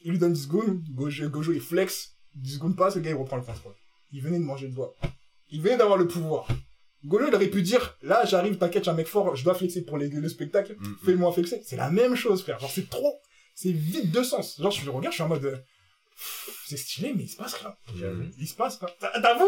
[0.01, 3.15] Il lui donne 10 secondes, Gojo, Gojo il flex, 10 secondes passent, le gars il
[3.15, 3.73] reprend le contrôle.
[4.11, 4.95] Il venait de manger le doigt.
[5.49, 6.47] Il venait d'avoir le pouvoir.
[7.03, 9.83] Gojo, il aurait pu dire, là, j'arrive, t'inquiète, j'ai un mec fort, je dois flexer
[9.83, 10.97] pour les, le spectacle, Mm, mm.
[11.03, 11.61] fais-moi flexer.
[11.65, 12.59] C'est la même chose, frère.
[12.59, 13.19] Genre, c'est trop,
[13.55, 14.59] c'est vide de sens.
[14.61, 15.57] Genre, je regarde, je suis en mode, euh,
[16.67, 17.73] c'est stylé, mais il se passe rien.
[18.39, 19.21] Il se passe rien.
[19.21, 19.45] T'avoues?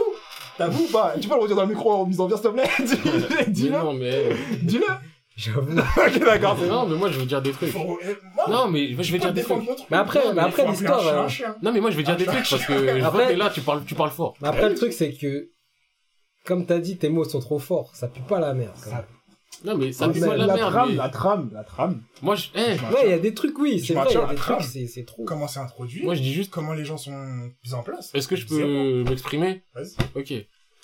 [0.58, 1.16] T'avoues ou pas?
[1.20, 2.70] Tu peux le redire dans le micro en disant bien, s'il te plaît?
[2.86, 3.72] Dis- Mais Dis-le.
[3.78, 4.36] non, mais...
[4.62, 4.86] Dis-le.
[5.36, 5.72] J'avoue.
[5.98, 6.58] Ok, d'accord.
[6.60, 7.72] c'est Non, mais moi, je veux dire des trucs.
[7.72, 8.16] Faut- euh,
[8.50, 9.64] Non, mais moi, je vais dire des trucs.
[9.90, 11.28] Mais après, Non, mais après, l'histoire, euh.
[11.62, 13.96] Non, mais moi, je vais dire des trucs parce que Après- là, tu parles, tu
[13.96, 14.36] parles fort.
[14.42, 15.50] Mais après, le truc, c'est que,
[16.46, 17.96] comme t'as dit, tes mots sont trop forts.
[17.96, 18.76] Ça pue pas la merde.
[18.84, 19.06] quand même.
[19.66, 20.72] Non, mais ça Ah, pue la la merde.
[20.72, 22.02] trame, mais- la trame, la trame.
[22.22, 22.60] Moi, je, eh,
[22.94, 24.36] Ouais, il y a des trucs, oui, Je c'est vrai, y maintiens a des la
[24.42, 24.68] trucs, trame.
[24.70, 25.24] c'est c'est trop.
[25.26, 26.04] Comment c'est introduit?
[26.04, 27.12] moi, je dis juste, Comment les gens sont
[27.66, 28.14] mis en place?
[28.16, 29.64] est-ce que je peux m'exprimer?
[29.76, 29.96] Vas-y.
[30.16, 30.34] Ok.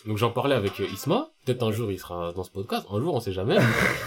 [0.05, 2.99] Donc j'en parlais avec euh, Isma, peut-être un jour il sera dans ce podcast, un
[2.99, 3.57] jour on sait jamais.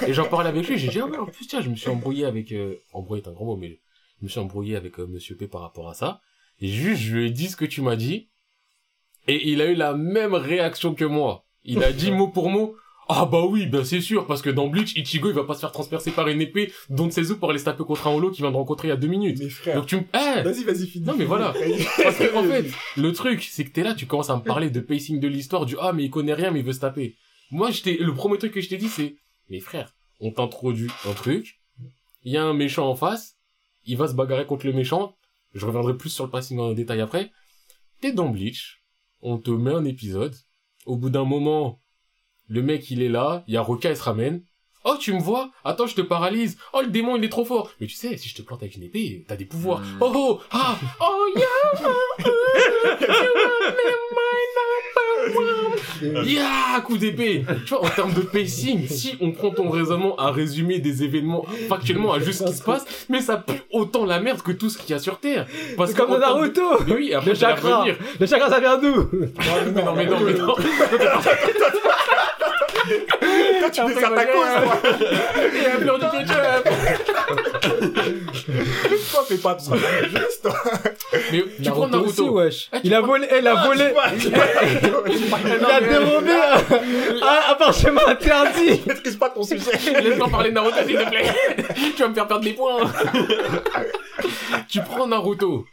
[0.06, 1.88] et j'en parlais avec lui, j'ai dit ah ouais en plus tiens je me suis
[1.90, 2.76] embrouillé avec euh...
[2.92, 3.80] embrouillé est un grand mot mais
[4.20, 6.20] je me suis embrouillé avec euh, Monsieur P par rapport à ça.
[6.60, 8.28] Et juste je lui ai dit ce que tu m'as dit
[9.26, 11.44] et il a eu la même réaction que moi.
[11.64, 12.76] Il a dit mot pour mot
[13.10, 15.60] ah bah oui, ben c'est sûr, parce que dans Bleach, Ichigo il va pas se
[15.60, 18.42] faire transpercer par une épée dont Seizu pour aller se taper contre un holo qu'il
[18.42, 19.38] vient de rencontrer il y a deux minutes.
[19.38, 19.76] Mes frères.
[19.76, 20.02] Donc tu me...
[20.12, 21.06] Eh Vas-y, vas-y, finis.
[21.06, 21.54] Non, mais voilà.
[22.02, 24.68] Parce que, en fait, le truc, c'est que t'es là, tu commences à me parler
[24.68, 27.16] de pacing de l'histoire, du ah, mais il connaît rien, mais il veut se taper.
[27.50, 29.16] Moi, je t'ai, le premier truc que je t'ai dit, c'est,
[29.48, 31.60] mes frères, on t'introduit un truc,
[32.24, 33.36] il y a un méchant en face,
[33.86, 35.16] il va se bagarrer contre le méchant,
[35.54, 37.30] je reviendrai plus sur le pacing en détail après.
[38.02, 38.82] T'es dans Bleach,
[39.22, 40.34] on te met un épisode,
[40.84, 41.80] au bout d'un moment,
[42.48, 44.42] le mec, il est là, il y a Roka, il se ramène,
[44.84, 45.50] Oh, tu me vois?
[45.64, 46.56] Attends, je te paralyse.
[46.72, 47.72] Oh, le démon, il est trop fort.
[47.80, 49.80] Mais tu sais, si je te plante avec une épée, t'as des pouvoirs.
[49.80, 49.98] Mm.
[50.00, 51.44] Oh, oh, ah, oh, yeah.
[56.24, 57.44] Yeah, coup d'épée.
[57.66, 61.44] Tu vois, en termes de pacing, si on prend ton raisonnement à résumer des événements
[61.68, 64.70] factuellement à juste ce qui se passe, mais ça pue autant la merde que tout
[64.70, 65.46] ce qu'il y a sur Terre.
[65.76, 67.84] Parce C'est comme dans Naruto Mais oui, après, Le chakra.
[68.20, 69.08] Le chakra, ça vient d'où?
[69.12, 70.54] Mais non, mais non, mais non.
[73.60, 74.76] Toi, tu descends ta cause, toi.
[75.54, 76.64] Il y a un fleur du ketchup.
[79.10, 79.76] Toi, fais pas tout ça.
[80.04, 80.54] Juste, toi.
[81.32, 82.68] Mais tu prends Naruto aussi, wesh.
[82.72, 83.92] Ah, Il a volé, il a volé,
[84.26, 84.34] il
[85.64, 86.76] a dérobé un,
[87.26, 89.72] un appartement interdit maîtrises pas ton sujet.
[90.02, 91.34] Laisse-moi parler de Naruto, s'il te plaît.
[91.96, 92.78] tu vas me faire perdre des points.
[94.68, 95.66] tu prends Naruto.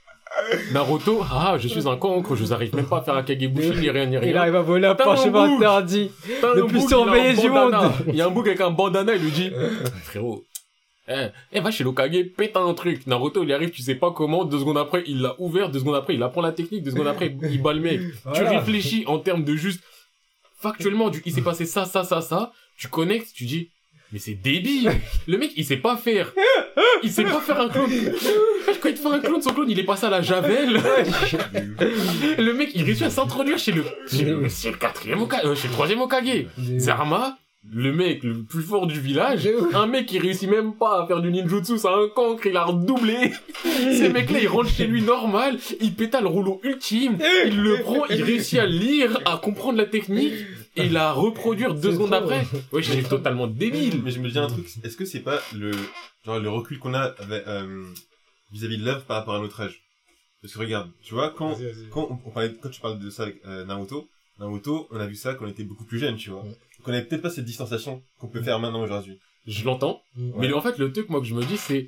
[0.71, 3.79] Naruto, ah, je suis un cancre, je vous arrive même pas à faire un Kagebushi,
[3.79, 4.35] ni rien, ni Il rien.
[4.37, 6.11] arrive à voler un parchemin interdit
[6.55, 7.75] le plus surveillé il du monde.
[8.07, 9.51] Il y a un bouc avec un bandana, il lui dit,
[10.03, 10.43] frérot,
[11.07, 13.05] eh, eh, va chez l'Okage, pète un truc.
[13.07, 15.95] Naruto, il arrive, tu sais pas comment, deux secondes après, il l'a ouvert, deux secondes
[15.95, 18.01] après, il apprend la technique, deux secondes après, il bat le mec.
[18.33, 19.83] Tu réfléchis en termes de juste,
[20.59, 23.69] factuellement, du, il s'est passé ça, ça, ça, ça, tu connectes, tu dis,
[24.11, 24.91] mais c'est débile.
[25.27, 26.33] Le mec, il sait pas faire.
[27.03, 27.89] Il sait pas faire un clone.
[28.81, 30.79] Quand il te fait un clone, son clone, il est passé à la javel.
[32.37, 35.55] Le mec, il réussit à s'introduire chez le, chez le, chez le quatrième Okage, euh,
[35.55, 36.45] chez le troisième Okage.
[36.77, 37.37] Zarma,
[37.73, 41.21] le mec le plus fort du village, un mec qui réussit même pas à faire
[41.21, 43.33] du ninjutsu, c'est un cancre, il a redoublé.
[43.63, 48.05] Ces mecs-là, ils rentrent chez lui normal, il péta le rouleau ultime, il le prend,
[48.09, 50.33] il réussit à lire, à comprendre la technique,
[50.75, 52.23] et il a reproduire deux secondes trop.
[52.23, 52.45] après.
[52.71, 54.01] Ouais, j'ai totalement débile.
[54.03, 55.71] Mais je me dis un truc, est-ce que c'est pas le,
[56.25, 57.83] genre, le recul qu'on a avec, euh,
[58.51, 59.81] vis-à-vis de l'œuvre par rapport à notre âge?
[60.41, 61.57] Parce que regarde, tu vois, quand,
[61.89, 64.09] quand, on, on parlait, quand tu parles de ça avec euh, Naruto,
[64.39, 66.43] Naruto, on a vu ça quand on était beaucoup plus jeune, tu vois.
[66.43, 66.49] Ouais.
[66.49, 69.17] Donc on avait peut-être pas cette distanciation qu'on peut faire maintenant aujourd'hui.
[69.47, 71.87] Je l'entends, mais en fait, le truc, moi, que je me dis, c'est,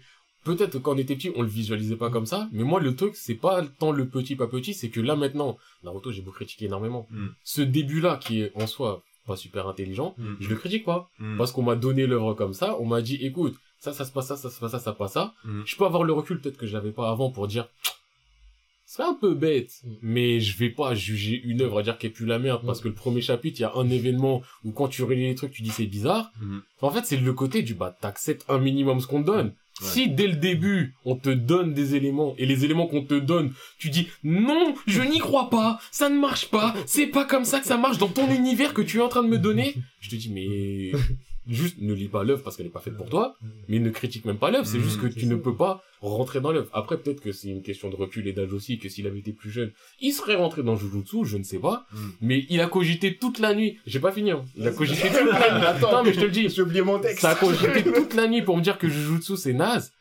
[0.55, 3.15] peut-être quand on était petit, on le visualisait pas comme ça, mais moi, le truc,
[3.15, 6.65] c'est pas tant le petit, pas petit, c'est que là, maintenant, Naruto, j'ai beau critiquer
[6.65, 7.07] énormément.
[7.11, 7.27] Mm.
[7.43, 10.35] Ce début-là, qui est, en soi, pas super intelligent, Mm.
[10.39, 11.09] je le critique pas.
[11.19, 11.37] Mm.
[11.37, 14.27] Parce qu'on m'a donné l'œuvre comme ça, on m'a dit, écoute, ça, ça se passe
[14.27, 15.33] ça, ça se passe ça, ça passe ça.
[15.45, 15.61] Mm.
[15.65, 17.67] Je peux avoir le recul, peut-être que j'avais pas avant pour dire,
[18.85, 19.89] c'est un peu bête, Mm.
[20.01, 22.87] mais je vais pas juger une œuvre à dire qu'elle pue la merde, parce que
[22.87, 25.61] le premier chapitre, il y a un événement où quand tu relis les trucs, tu
[25.61, 26.31] dis c'est bizarre.
[26.41, 26.59] Mm.
[26.81, 29.53] En fait, c'est le côté du bah, t'acceptes un minimum ce qu'on te donne.
[29.81, 29.87] Ouais.
[29.87, 33.53] Si dès le début, on te donne des éléments, et les éléments qu'on te donne,
[33.77, 37.59] tu dis non, je n'y crois pas, ça ne marche pas, c'est pas comme ça
[37.59, 40.09] que ça marche dans ton univers que tu es en train de me donner, je
[40.09, 40.99] te dis mais
[41.47, 43.35] juste ne lis pas l'œuvre parce qu'elle est pas faite pour toi,
[43.67, 46.41] mais ne critique même pas l'œuvre, c'est juste que c'est tu ne peux pas rentrer
[46.41, 46.69] dans l'œuvre.
[46.73, 49.31] Après, peut-être que c'est une question de recul et d'âge aussi, que s'il avait été
[49.33, 51.97] plus jeune, il serait rentré dans Jujutsu, je ne sais pas, Mm.
[52.21, 54.43] mais il a cogité toute la nuit, j'ai pas fini, hein.
[54.55, 56.99] il a cogité toute la nuit, attends, mais je te le dis, J'ai oublié mon
[56.99, 57.21] texte.
[57.21, 59.91] ça a cogité toute la nuit pour me dire que Jujutsu c'est naze.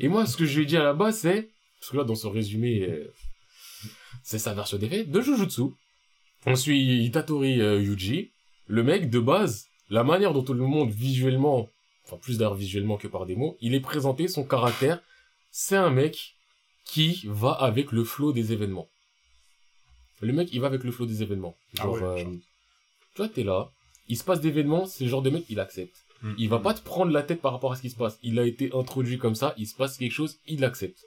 [0.00, 1.50] Et moi, ce que je lui ai dit à la base, c'est,
[1.80, 3.12] parce que là, dans son résumé, euh,
[4.22, 5.62] c'est sa version des faits, de Jujutsu.
[6.46, 8.32] On suit Itatori euh, Yuji.
[8.66, 11.68] Le mec, de base, la manière dont tout le monde visuellement,
[12.04, 15.00] enfin plus d'ailleurs visuellement que par des mots, il est présenté, son caractère,
[15.50, 16.34] c'est un mec
[16.84, 18.88] qui va avec le flot des événements.
[20.20, 21.56] Le mec, il va avec le flot des événements.
[21.78, 22.32] Ah Genre, ouais, euh, genre.
[23.14, 23.70] toi, t'es là,
[24.08, 25.96] il se passe d'événements, c'est le genre de mec, il accepte.
[26.22, 26.34] Mm.
[26.38, 28.18] Il va pas te prendre la tête par rapport à ce qui se passe.
[28.22, 31.04] Il a été introduit comme ça, il se passe quelque chose, il accepte.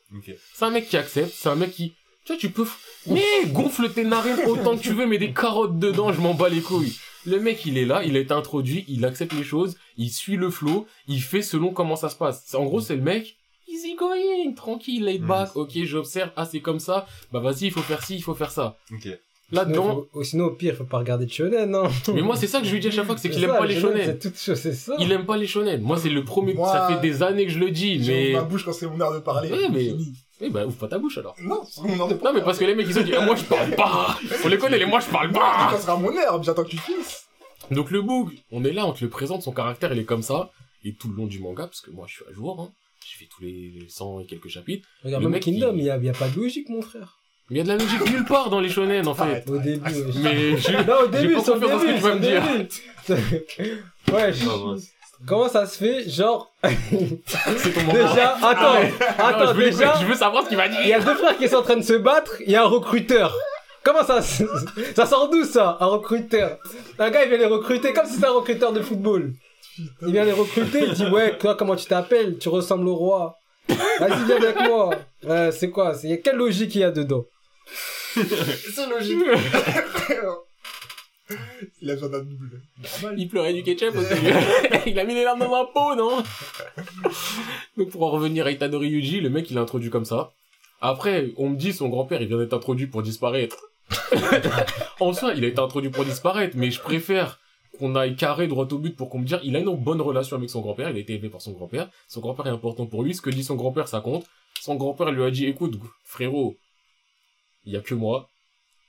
[0.53, 1.93] C'est un mec qui accepte, c'est un mec qui...
[2.25, 2.67] Tu vois, tu peux...
[3.07, 6.49] Mais gonfle tes narines autant que tu veux, mets des carottes dedans, je m'en bats
[6.49, 6.95] les couilles.
[7.27, 10.37] Le mec, il est là, il a été introduit, il accepte les choses, il suit
[10.37, 12.55] le flow, il fait selon comment ça se passe.
[12.55, 13.35] En gros, c'est le mec,
[13.67, 17.81] easy going, tranquille, laid back, ok, j'observe, ah c'est comme ça, bah vas-y, il faut
[17.81, 18.77] faire ci, il faut faire ça.
[18.93, 19.09] Ok.
[19.51, 21.83] Là-dedans, Sinon, au pire, faut pas regarder de shonen, non
[22.13, 23.65] mais moi c'est ça que je lui dis à chaque fois, c'est qu'il aime pas
[23.65, 24.01] les shonen.
[24.05, 24.95] C'est toute chose, c'est ça.
[24.99, 25.81] Il aime pas les shonen.
[25.81, 28.33] Moi c'est le premier, Moi, ça fait des années que je le dis, J'ai mais...
[28.33, 29.49] ma bouche quand c'est mon heure de parler.
[29.51, 29.93] Ouais, mais-.
[30.39, 31.35] Eh bah ouvre pas ta bouche alors.
[31.41, 32.39] Non, c'est mon heure de Non parler.
[32.39, 34.57] mais parce que les mecs ils ont dit, ah, moi je parle pas On les
[34.57, 37.23] connaît les moi je parle pas ça sera mon heure, j'attends que tu finisses.
[37.71, 40.21] Donc le Boog, on est là, on te le présente, son caractère il est comme
[40.23, 40.51] ça,
[40.83, 42.71] et tout le long du manga, parce que moi je suis à jour, hein,
[43.09, 45.89] je fais tous les 100 et quelques chapitres, Regarde, le même mec, Kingdom, il- y
[45.89, 47.16] a, il y a pas de logique, mon frère.
[47.49, 49.43] Mais il y a de la logique nulle part dans les shonen en fait.
[49.49, 50.15] Au début, wesh.
[50.21, 50.71] Mais je...
[50.87, 52.69] Non, au début, c'est au en ce que début, tu vas me début.
[54.13, 54.37] Wesh.
[54.43, 54.87] Ah, mince.
[55.25, 57.93] Comment ça se fait, genre, c'est ton moment.
[57.93, 58.93] déjà, attends, Ah ouais.
[59.17, 60.99] attends, Non, je, veux, déjà, je veux savoir ce qu'il va il y dire a
[60.99, 63.35] deux frères qui sont en train de se battre, il y a un recruteur.
[63.83, 64.43] Comment ça, se-
[64.95, 66.59] ça sort d'où ça, un recruteur?
[66.99, 69.31] Un gars, il vient les recruter comme si c'était un recruteur de football.
[70.03, 72.37] Il vient les recruter, il dit, ouais, toi, comment tu t'appelles?
[72.37, 73.37] Tu ressembles au roi.
[73.99, 74.91] Vas-y, viens avec moi.
[75.27, 75.95] Euh, c'est quoi?
[75.95, 77.25] C'est quelle logique il y a dedans?
[77.67, 79.17] C'est logique.
[81.81, 82.61] Il a besoin d'un double.
[82.81, 83.19] Normal.
[83.19, 84.13] Il pleurait du ketchup aussi.
[84.85, 86.23] il a mis les larmes dans ma peau, non
[87.77, 90.31] Donc pour en revenir à Itadori Yuji, le mec il est introduit comme ça.
[90.79, 93.57] Après, on me dit son grand-père il vient d'être introduit pour disparaître.
[94.99, 97.39] en soi, il a été introduit pour disparaître, mais je préfère
[97.77, 100.37] qu'on aille carré droit au but pour qu'on me dise il a une bonne relation
[100.37, 103.03] avec son grand-père, il a été élevé par son grand-père, son grand-père est important pour
[103.03, 104.25] lui, ce que dit son grand-père ça compte.
[104.59, 106.57] Son grand-père lui a dit écoute frérot,
[107.67, 108.29] il y a que moi,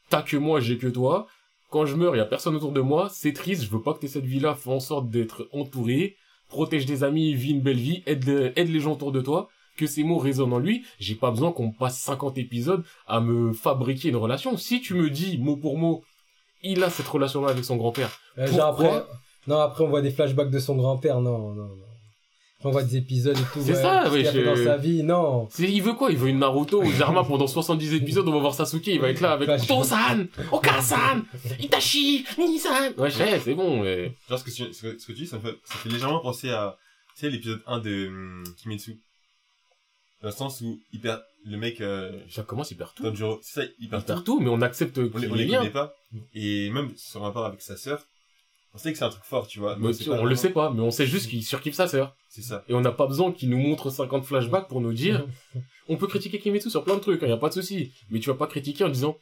[0.09, 1.27] t'as que moi, j'ai que toi,
[1.71, 3.93] quand je meurs, il y a personne autour de moi, c'est triste, je veux pas
[3.93, 6.17] que t'aies cette vie-là, fais en sorte d'être entouré,
[6.49, 9.49] protège des amis, vis une belle vie, aide, le- aide les gens autour de toi,
[9.77, 13.53] que ces mots résonnent en lui, j'ai pas besoin qu'on passe 50 épisodes à me
[13.53, 14.57] fabriquer une relation.
[14.57, 16.03] Si tu me dis, mot pour mot,
[16.63, 19.07] il a cette relation-là avec son grand-père, Euh, genre Pourquoi après,
[19.47, 21.85] non, après on voit des flashbacks de son grand-père, non, non, non.
[22.65, 23.61] On voit des épisodes et tout.
[23.65, 25.49] C'est ouais, ça, wesh, fait dans sa vie, non.
[25.61, 26.11] il veut quoi?
[26.11, 29.11] Il veut une Naruto ou Zerma pendant 70 épisodes, on va voir Sasuke, il va
[29.11, 31.23] être là avec Flash- Tosan, Okasan,
[31.61, 32.93] Itachi, Nisan.
[32.97, 34.13] Ouais, je sais, c'est bon, mais...
[34.29, 35.89] Genre, ce que, tu, ce, que, ce que tu dis, ça me fait, ça fait
[35.89, 36.77] légèrement penser à,
[37.15, 38.99] tu sais, l'épisode 1 de hum, Kimetsu.
[40.21, 43.05] Dans le sens où il perd, le mec, euh, Ça commence, il perd tout.
[43.05, 44.39] Tanjiro, c'est ça, il Il perd perd tout.
[44.39, 45.95] tout, mais on accepte On on les connaît pas.
[46.35, 48.05] Et même son rapport avec sa sœur,
[48.75, 49.77] on sait que c'est un truc fort, tu vois.
[49.77, 52.15] Mais on le sait pas, mais on sait juste qu'il surkiffe sa sœur.
[52.29, 52.65] C'est ça.
[52.69, 55.27] Et on n'a pas besoin qu'il nous montre 50 flashbacks pour nous dire,
[55.89, 57.93] on peut critiquer Kimetsu sur plein de trucs, hein, y a pas de souci.
[58.11, 59.17] Mais tu vas pas critiquer en disant,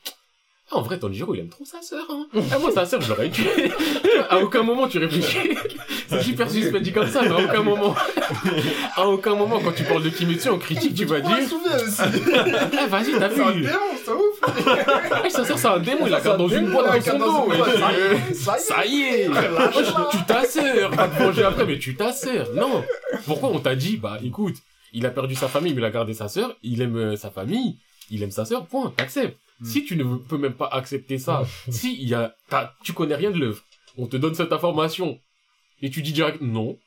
[0.72, 2.26] ah, en vrai, Tanjiro, il aime trop sa sœur, hein.
[2.50, 3.70] Ah, moi, sa sœur, je l'aurais tué.
[4.30, 5.56] à aucun moment, tu réfléchis.
[6.08, 7.94] c'est super suspect dit comme ça, mais à aucun moment.
[8.96, 12.02] à aucun moment, quand tu parles de Kimetsu en critique, tu vas dire, aussi.
[12.82, 13.62] eh, vas-y, t'as C'est un vu.
[13.62, 15.24] démon, c'est ouf.
[15.24, 17.18] Eh, sa sœur, c'est un démon, il la garde dans une boîte Il dans a
[17.20, 17.52] son dos.
[18.58, 20.08] Ça y est, Lâche-la.
[20.10, 22.82] Tu ta sœur Va te venger après, mais tu ta sœur Non
[23.24, 24.56] Pourquoi on t'a dit, bah écoute,
[24.92, 27.30] il a perdu sa famille, mais il a gardé sa sœur, il aime euh, sa
[27.30, 27.76] famille,
[28.10, 29.38] il aime sa sœur, point, t'acceptes.
[29.60, 29.64] Hmm.
[29.64, 32.34] Si tu ne veux- peux même pas accepter ça, si il y a,
[32.82, 33.62] tu connais rien de l'œuvre,
[33.96, 35.18] on te donne cette information,
[35.82, 36.78] et tu dis direct non,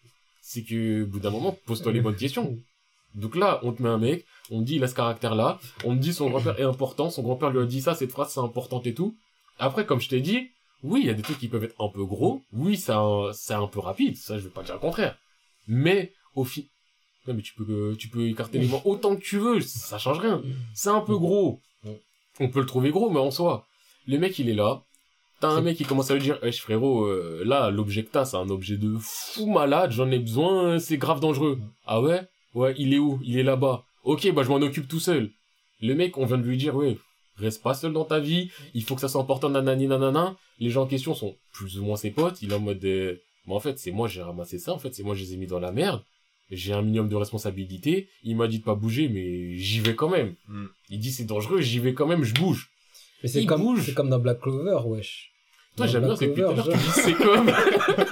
[0.42, 2.58] c'est que, au bout d'un moment, pose-toi les bonnes questions.
[3.16, 5.96] Donc là, on te met un mec, on te dit, il a ce caractère-là, on
[5.96, 8.40] te dit, son grand-père est important, son grand-père lui a dit ça, cette phrase, c'est
[8.40, 9.16] importante et tout.
[9.58, 10.50] Après, comme je t'ai dit,
[10.84, 13.68] oui, il y a des trucs qui peuvent être un peu gros, oui, c'est un,
[13.68, 15.18] peu rapide, ça, je vais pas dire le contraire.
[15.68, 16.70] Mais, au fi...
[17.28, 20.20] Non, mais tu peux, tu peux écarter les mains autant que tu veux, ça change
[20.20, 20.42] rien.
[20.74, 21.60] C'est un peu gros.
[22.40, 23.66] On peut le trouver gros, mais en soi,
[24.08, 24.84] le mec, il est là.
[25.40, 27.72] T'as un mec qui commence à lui dire, wesh frérot, euh, là,
[28.12, 31.60] t'as, c'est un objet de fou malade, j'en ai besoin, c'est grave dangereux.
[31.86, 32.28] Ah ouais?
[32.54, 33.20] Ouais, il est où?
[33.24, 33.84] Il est là-bas.
[34.04, 35.32] Ok, bah je m'en occupe tout seul.
[35.82, 36.98] Le mec, on vient de lui dire, ouais,
[37.38, 40.36] reste pas seul dans ta vie, il faut que ça soit important, nanani, nanana.
[40.60, 43.16] Les gens en question sont plus ou moins ses potes, il est en mode, euh,
[43.48, 45.38] mais en fait, c'est moi, j'ai ramassé ça, en fait, c'est moi, je les ai
[45.38, 46.04] mis dans la merde.
[46.52, 50.10] J'ai un minimum de responsabilité, il m'a dit de pas bouger, mais j'y vais quand
[50.10, 50.34] même.
[50.48, 50.66] Hmm.
[50.90, 52.70] Il dit c'est dangereux, j'y vais quand même, je bouge.
[53.22, 53.84] Mais c'est Il comme, bouge.
[53.86, 55.32] c'est comme dans Black Clover, wesh.
[55.78, 57.52] Toi, j'aime bien, Black c'est que tu dis c'est comme.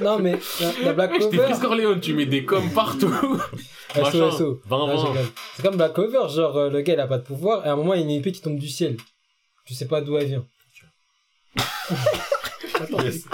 [0.04, 1.38] Non, mais, dans, dans Black Clover.
[1.50, 3.10] Chris Corleone, tu mets des coms partout.
[3.96, 4.32] SO, Machin.
[4.32, 4.62] SO.
[4.66, 5.10] 20, Non, je 20.
[5.12, 5.26] rigole.
[5.56, 7.74] C'est comme Black Clover, genre, euh, le gars, il a pas de pouvoir, et à
[7.74, 8.98] un moment, il y a une épée qui tombe du ciel.
[9.66, 10.46] Tu sais pas d'où elle vient.
[13.04, 13.26] Yes.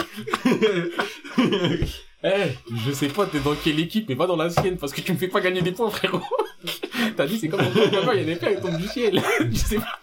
[2.24, 2.54] Eh,
[2.86, 5.12] je sais pas, t'es dans quelle équipe, mais pas dans la sienne, parce que tu
[5.12, 6.22] me fais pas gagner des points, frérot.
[7.18, 9.22] T'as dit, c'est comme dans le il y a une épée, elle tombe du ciel.
[9.52, 10.00] je sais pas.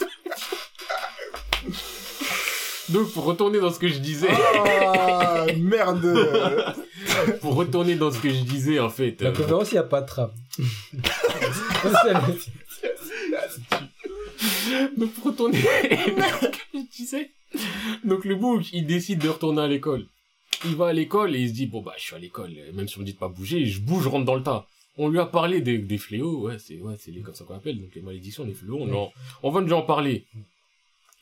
[2.90, 6.04] Donc, pour retourner dans ce que je disais, Ah, merde.
[7.40, 9.20] pour retourner dans ce que je disais, en fait.
[9.22, 10.30] La euh, conférence, il n'y a pas de tram.
[14.96, 17.30] Donc pour retourner vers ce que je disais.
[18.04, 20.06] Donc le bouc, il décide de retourner à l'école.
[20.66, 22.86] Il va à l'école et il se dit bon bah je suis à l'école, même
[22.88, 24.66] si on me dit de pas bouger, je bouge, je rentre dans le tas.
[24.98, 27.54] On lui a parlé des, des fléaux, ouais c'est ouais c'est les comme ça qu'on
[27.54, 28.78] appelle, donc les malédictions, les fléaux.
[28.80, 30.26] On, en- on va déjà en parler.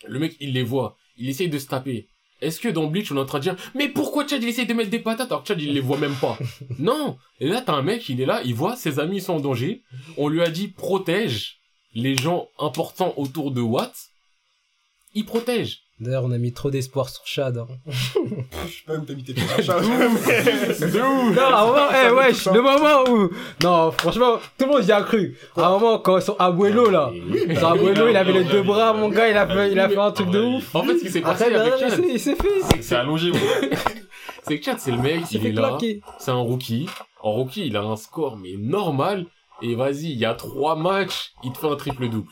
[0.06, 2.08] Le mec il les voit, il essaye de se taper.
[2.40, 4.66] Est-ce que dans Bleach on est en train de dire mais pourquoi Chad il essaye
[4.66, 6.38] de mettre des patates alors que Chad il les voit même pas?
[6.78, 7.16] Non.
[7.40, 9.82] Et là t'as un mec il est là, il voit ses amis sont en danger.
[10.16, 11.58] On lui a dit protège
[11.94, 13.94] les gens importants autour de Watt,
[15.14, 15.80] il protège.
[16.00, 17.58] D'ailleurs, on a mis trop d'espoir sur Chad.
[17.58, 17.66] hein.
[17.88, 19.44] Je sais pas où t'as mis tes pieds.
[19.66, 23.30] Non, à un moment, eh, wesh, le moment où...
[23.62, 25.36] Non, franchement, tout le monde y a cru.
[25.56, 27.10] À un moment, quand son abuelo, là,
[27.60, 29.96] son abuelo, il avait les deux bras, mon gars, il a fait, il a fait
[29.98, 30.74] un truc de ouf.
[30.74, 33.30] En fait, ce qui s'est passé avec il Chad, s'est- il s'est fait, C'est allongé,
[33.30, 33.40] moi.
[34.42, 35.78] c'est que Chad, c'est le mec, il s'est il fait est là,
[36.18, 36.88] c'est un rookie.
[37.20, 39.26] En rookie, il a un score, mais normal.
[39.60, 42.28] Et vas-y, il y a trois matchs, il te fait un triple-double.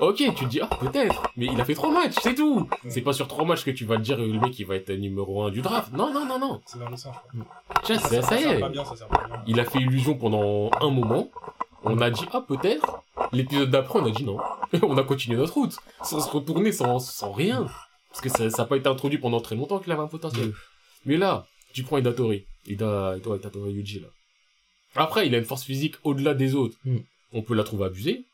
[0.00, 1.22] Ok, tu te dis, ah, peut-être.
[1.36, 2.68] Mais il a fait trois matchs, c'est tout.
[2.88, 4.92] C'est pas sur trois matchs que tu vas te dire, le mec, il va être
[4.92, 5.92] numéro un du draft.
[5.92, 6.60] Non, non, non, non.
[6.66, 6.96] C'est dans le.
[7.86, 8.60] Chad, ça, ça y est.
[8.60, 9.42] pas bien, ça sert pas bien.
[9.46, 11.30] Il a fait illusion pendant un moment.
[11.82, 13.02] On a dit, ah, peut-être.
[13.32, 14.38] L'épisode d'après, on a dit non.
[14.82, 15.76] on a continué notre route.
[16.02, 17.66] Sans se retourner, sans, sans rien.
[18.10, 20.52] Parce que ça, ça a pas été introduit pendant très longtemps qu'il avait un potentiel.
[21.04, 22.46] Mais là, tu prends Idatori.
[22.66, 24.08] Ida, toi, Idatori Yuji, là.
[24.94, 26.76] Après, il a une force physique au-delà des autres.
[26.84, 26.98] Mm.
[27.32, 28.24] On peut la trouver abusée.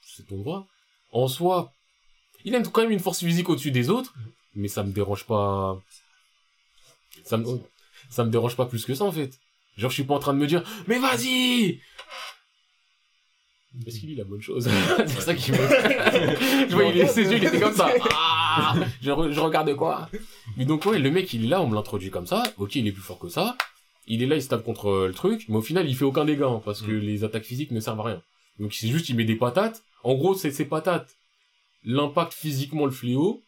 [0.00, 0.66] C'est ton droit.
[1.12, 1.72] En soi,
[2.44, 4.14] il a quand même une force physique au-dessus des autres.
[4.54, 5.78] Mais ça me dérange pas.
[7.24, 7.44] Ça me,
[8.08, 9.38] ça me dérange pas plus que ça, en fait.
[9.76, 11.80] Genre, je suis pas en train de me dire, mais vas-y!
[13.86, 14.70] Est-ce qu'il lit la bonne chose?
[15.06, 15.56] c'est ça qui me...
[15.58, 17.90] je vois, il est, ses yeux, il était comme ça.
[18.10, 20.08] Ah je, re- je regarde quoi?
[20.56, 22.42] Mais donc, ouais, le mec, il est là, on me l'introduit comme ça.
[22.56, 23.54] Ok, il est plus fort que ça.
[24.06, 25.46] Il est là, il se tape contre euh, le truc.
[25.48, 28.00] Mais au final, il fait aucun dégât, hein, parce que les attaques physiques ne servent
[28.00, 28.22] à rien.
[28.58, 29.82] Donc, c'est juste, il met des patates.
[30.04, 31.16] En gros, c'est ses patates.
[31.84, 33.42] L'impact physiquement le fléau.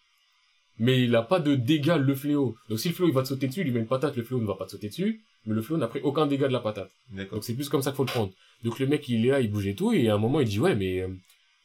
[0.79, 2.57] Mais il a pas de dégâts le fléau.
[2.69, 4.23] Donc, si le fléau, il va te sauter dessus, il lui met une patate, le
[4.23, 5.23] fléau ne va pas te sauter dessus.
[5.47, 6.91] Mais le fléau n'a pris aucun dégât de la patate.
[7.11, 8.33] Donc c'est plus comme ça qu'il faut le prendre.
[8.65, 10.49] Donc le mec il est là, il bouge et tout, et à un moment il
[10.49, 11.09] dit ouais mais euh,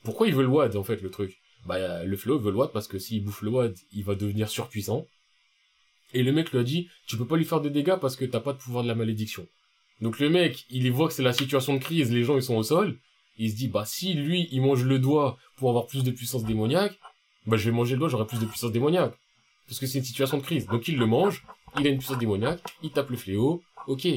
[0.03, 1.37] pourquoi il veut le WAD en fait le truc?
[1.65, 4.47] Bah le flow veut le WAD parce que s'il bouffe le WAD, il va devenir
[4.47, 5.05] surpuissant.
[6.13, 8.25] Et le mec lui a dit tu peux pas lui faire de dégâts parce que
[8.25, 9.47] t'as pas de pouvoir de la malédiction.
[10.01, 12.55] Donc le mec il voit que c'est la situation de crise, les gens ils sont
[12.55, 12.99] au sol,
[13.37, 16.43] il se dit bah si lui il mange le doigt pour avoir plus de puissance
[16.43, 16.97] démoniaque,
[17.45, 19.15] bah je vais manger le doigt j'aurai plus de puissance démoniaque.
[19.67, 20.65] Parce que c'est une situation de crise.
[20.67, 21.43] Donc il le mange,
[21.79, 24.07] il a une puissance démoniaque, il tape le fléau, ok.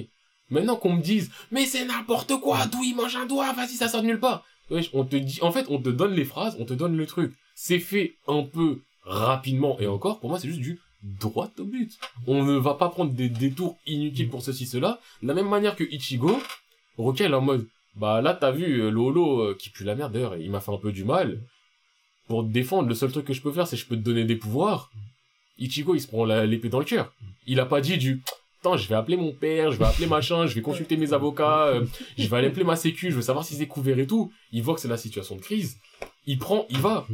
[0.48, 3.88] Maintenant qu'on me dise, mais c'est n'importe quoi, d'où il mange un doigt, vas-y, ça
[3.88, 4.44] sort de nulle part.
[4.70, 7.06] Wesh, on te dit, en fait, on te donne les phrases, on te donne le
[7.06, 7.32] truc.
[7.54, 10.80] C'est fait un peu rapidement, et encore, pour moi, c'est juste du
[11.20, 11.92] droit au but.
[12.26, 15.00] On ne va pas prendre des détours inutiles pour ceci, cela.
[15.22, 16.38] De la même manière que Ichigo,
[16.98, 20.36] est en mode, bah là, t'as vu, euh, Lolo, euh, qui pue la merde, d'ailleurs,
[20.36, 21.40] il m'a fait un peu du mal.
[22.28, 24.24] Pour te défendre, le seul truc que je peux faire, c'est je peux te donner
[24.24, 24.90] des pouvoirs.
[25.58, 27.12] Ichigo, il se prend l'épée dans le cœur.
[27.46, 28.22] Il a pas dit du,
[28.60, 31.66] Attends, je vais appeler mon père, je vais appeler machin, je vais consulter mes avocats,
[31.66, 31.86] euh,
[32.18, 34.32] je vais aller appeler ma sécu, je veux savoir si c'est couvert et tout.
[34.50, 35.78] Il voit que c'est la situation de crise.
[36.26, 37.06] Il prend, il va.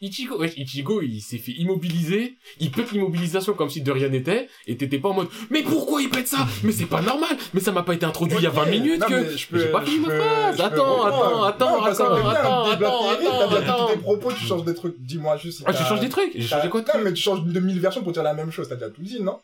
[0.00, 4.48] Ichigo, ouais, Ichigo, il s'est fait immobiliser, il pète l'immobilisation comme si de rien n'était,
[4.68, 6.46] et t'étais pas en mode, mais pourquoi il pète ça?
[6.62, 9.00] Mais c'est pas normal, mais ça m'a pas été introduit il y a 20 minutes
[9.00, 12.28] Non, que, je peux- j'ai pas je fini ma phrase, je attends, attends, attends, attends,
[12.28, 13.86] attends, attends, attends, attends.
[13.88, 14.94] tes propos, tu changes des trucs.
[15.00, 15.58] Dis-moi juste.
[15.58, 17.60] si Ah, j'ai t'as- changé des trucs, j'ai changé quoi Non, mais tu changes de
[17.60, 18.68] mille versions pour dire la même chose.
[18.68, 19.40] T'as déjà tout dit, non?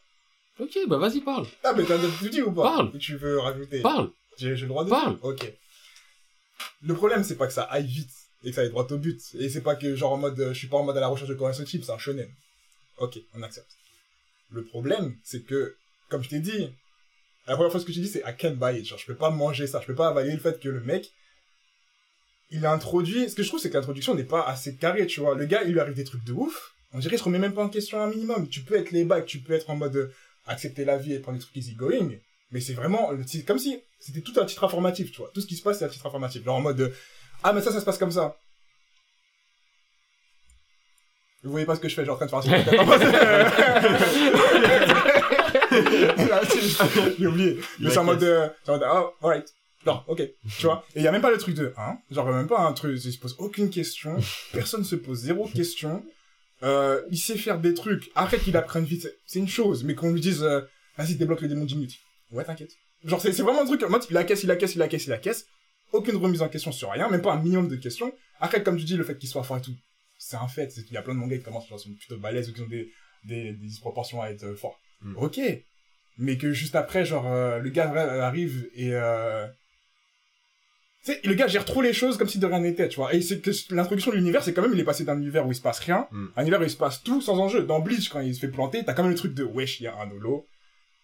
[0.61, 2.63] Ok, bah vas-y, parle, Ah, mais t'as déjà tout dit ou pas?
[2.63, 2.93] Parle.
[2.95, 3.81] Et tu veux rajouter?
[3.81, 5.17] Parle, J'ai j'ai le droit de Parle.
[5.23, 5.53] Ok.
[6.83, 8.11] Le problème, c'est pas que ça aille vite
[8.45, 9.21] et que ça aille droit au but.
[9.39, 11.09] Et c'est pas que, genre, en mode, euh, je suis pas en mode à la
[11.09, 12.29] recherche de cohérence type, c'est un shonen.
[12.99, 13.77] Ok, on accepte.
[14.51, 15.77] Le problème, c'est que,
[16.09, 16.71] comme je t'ai dit,
[17.47, 18.87] la première fois ce que j'ai dit, c'est I can't buy it.
[18.87, 19.81] Genre, je peux pas manger ça.
[19.81, 21.13] Je peux pas avaler le fait que le mec,
[22.51, 25.21] il a introduit, ce que je trouve, c'est que l'introduction n'est pas assez carrée, tu
[25.21, 25.35] vois.
[25.35, 26.75] Le gars, il lui arrive des trucs de ouf.
[26.93, 28.49] On dirait qu'il se remet même pas en question un minimum.
[28.49, 30.13] Tu peux être les bacs, tu peux être en mode, euh,
[30.47, 32.13] accepter la vie et prendre des trucs easy going.
[32.53, 33.11] Mais c'est vraiment,
[33.47, 35.31] comme si c'était tout un titre informatif, tu vois.
[35.35, 36.45] Tout ce qui se passe, c'est un titre informatif.
[36.45, 36.91] Genre en mode, euh,
[37.45, 38.37] ah, mais ça, ça se passe comme ça.
[41.43, 42.85] Vous voyez pas ce que je fais, genre en train de faire un
[47.19, 47.61] J'ai oublié.
[47.81, 49.53] Mais c'est en mode, euh, c'est en mode, ah, alright.
[49.85, 50.23] Non, ok.
[50.59, 50.87] Tu vois?
[50.95, 51.99] Et il y a même pas le truc de, hein?
[52.11, 54.17] Genre, même pas un truc, il se pose aucune question.
[54.55, 56.03] Personne se pose zéro question.
[56.63, 58.11] Euh, il sait faire des trucs.
[58.15, 59.07] Arrête qu'il apprenne vite.
[59.27, 59.85] C'est une chose.
[59.85, 60.63] Mais qu'on lui dise, euh,
[60.97, 61.99] vas-y, débloque le démon 10 minutes.
[62.31, 62.73] Ouais, t'inquiète.
[63.05, 64.79] Genre, c'est c'est vraiment un truc, en mode, il la caisse, il la caisse, il
[64.79, 65.47] la caisse, il la caisse.
[65.95, 68.13] Aucune remise en question sur rien, même pas un minimum de questions.
[68.41, 69.75] Après, comme tu dis, le fait qu'il soit fort et tout,
[70.19, 70.71] c'est un fait.
[70.73, 72.63] C'est qu'il y a plein de mangas qui commencent, genre, sont plutôt balèzes ou qui
[72.63, 72.91] ont des,
[73.25, 74.77] des, des disproportions à être fort.
[75.03, 75.17] Mm.
[75.19, 75.41] Ok.
[76.19, 78.91] Mais que juste après, genre, euh, le gars euh, arrive et...
[78.93, 79.47] Euh...
[81.05, 83.15] Tu sais, le gars gère trop les choses comme si de rien n'était, tu vois.
[83.15, 85.53] Et c'est que l'introduction de l'univers, c'est quand même, il est passé d'un univers où
[85.53, 86.27] il se passe rien, Mm.
[86.35, 87.63] un univers où il se passe tout sans enjeu.
[87.63, 89.85] Dans Bleach, quand il se fait planter, t'as quand même le truc de, wesh, il
[89.85, 90.49] y a un holo.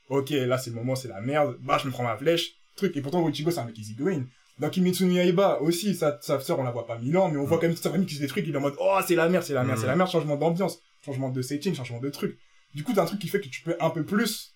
[0.08, 1.56] Ok, là, c'est le moment, c'est la merde.
[1.60, 2.54] Bah, je me prends ma flèche.
[2.74, 2.96] Truc.
[2.96, 4.24] Et pourtant, Ichigo, c'est un mec easygoing.
[4.60, 7.38] Dans Kimetsu no Yaiba, aussi, sa, sa sœur, on la voit pas mille ans, mais
[7.38, 8.74] on voit quand même toute sa famille qui se des trucs, il est en mode,
[8.78, 9.80] oh, c'est la merde, c'est la merde, Mm.
[9.80, 12.38] c'est la merde, changement d'ambiance, changement de setting, changement de truc.
[12.74, 14.54] Du coup, t'as un truc qui fait que tu peux un peu plus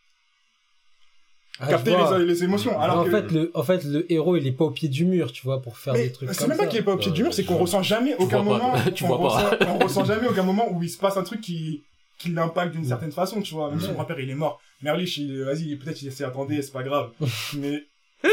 [1.59, 2.79] Ah, capter les, les émotions.
[2.81, 3.11] Alors en que...
[3.11, 5.63] fait, le, en fait, le héros, il est pas au pied du mur, tu vois,
[5.63, 7.33] pour faire mais des trucs c'est même pas qu'il est pas au pied du mur,
[7.33, 9.25] c'est qu'on ressent jamais aucun moment, Tu on, vois pas.
[9.51, 11.83] ressent, on ressent jamais aucun moment où il se passe un truc qui,
[12.19, 13.71] qui l'impacte d'une certaine façon, tu vois.
[13.71, 14.61] Même si son grand-père, il est mort.
[14.83, 17.11] Merlich, vas-y, peut-être il s'est attendé, c'est pas grave.
[17.57, 17.85] Mais,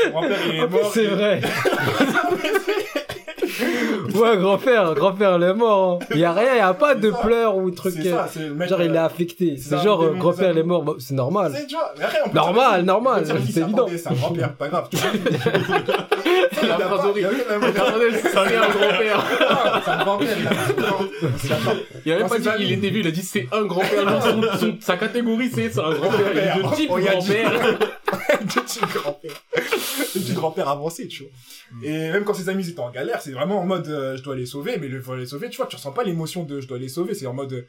[0.04, 0.92] son grand-père, il est En plus, mort.
[0.94, 1.42] c'est et- vrai.
[4.16, 6.00] ouais, grand-père, grand-père, il est mort.
[6.02, 6.06] hein.
[6.12, 7.18] Il y a rien, il y a pas de ça.
[7.18, 7.94] pleurs ou truc.
[7.96, 8.70] C'est euh, ça, c'est le mec.
[8.70, 9.56] Genre, il est euh, affecté.
[9.58, 10.84] c'est C'est un genre, euh, grand-père, est mort.
[10.84, 11.54] Bah, c'est normal.
[11.68, 13.88] tu vois, mais Normal, dire- normal, c'est évident.
[13.88, 15.10] C'est un grand-père, pas grave, tu vois.
[16.54, 17.30] C'est la phrase horrible.
[18.24, 19.24] c'est un grand-père.
[19.84, 20.38] C'est un grand-père,
[22.06, 24.22] il a même pas dit qu'il était vu, il a dit c'est un grand-père.
[24.80, 26.32] Sa catégorie, c'est un grand-père.
[26.34, 27.28] Il est de type y a dit.
[27.28, 27.52] grand-père.
[28.42, 29.32] du grand-père.
[30.16, 31.32] du grand-père avancé, tu vois.
[31.84, 34.36] Et même quand ses amis étaient en galère, c'est vraiment en mode euh, je dois
[34.36, 36.68] les sauver, mais le faut les sauver, tu vois, tu ressens pas l'émotion de je
[36.68, 37.68] dois les sauver, c'est en mode euh,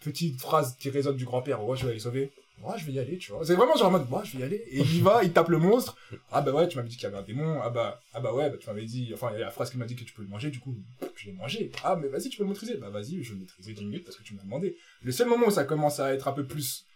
[0.00, 2.30] petite phrase qui résonne du grand-père, ouais, je vais les sauver.
[2.60, 3.46] Ouais, je vais y aller, tu vois.
[3.46, 4.64] C'est vraiment genre en mode, ouais, je vais y aller.
[4.70, 5.96] Et il y va, il tape le monstre.
[6.32, 7.60] Ah bah ouais, tu m'avais dit qu'il y avait un démon.
[7.62, 9.70] Ah bah, ah bah ouais, bah, tu m'avais dit, enfin, il y a la phrase
[9.70, 10.76] qui m'a dit que tu peux le manger, du coup,
[11.14, 11.70] je l'ai mangé.
[11.84, 12.74] Ah, mais vas-y, tu peux le maîtriser.
[12.76, 14.76] Bah vas-y, je vais le maîtriser 10 minutes parce que tu m'as demandé.
[15.02, 16.87] Le seul moment où ça commence à être un peu plus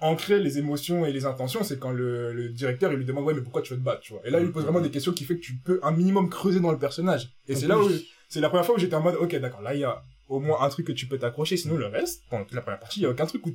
[0.00, 3.34] ancré les émotions et les intentions, c'est quand le, le directeur il lui demande ouais
[3.34, 4.22] mais pourquoi tu veux te battre, tu vois.
[4.26, 6.28] Et là il lui pose vraiment des questions qui fait que tu peux un minimum
[6.28, 7.30] creuser dans le personnage.
[7.48, 7.88] Et c'est là où
[8.28, 10.40] c'est la première fois où j'étais en mode ok d'accord là il y a au
[10.40, 13.00] moins un truc que tu peux t'accrocher, sinon le reste pendant toute la première partie
[13.00, 13.52] il y a aucun truc où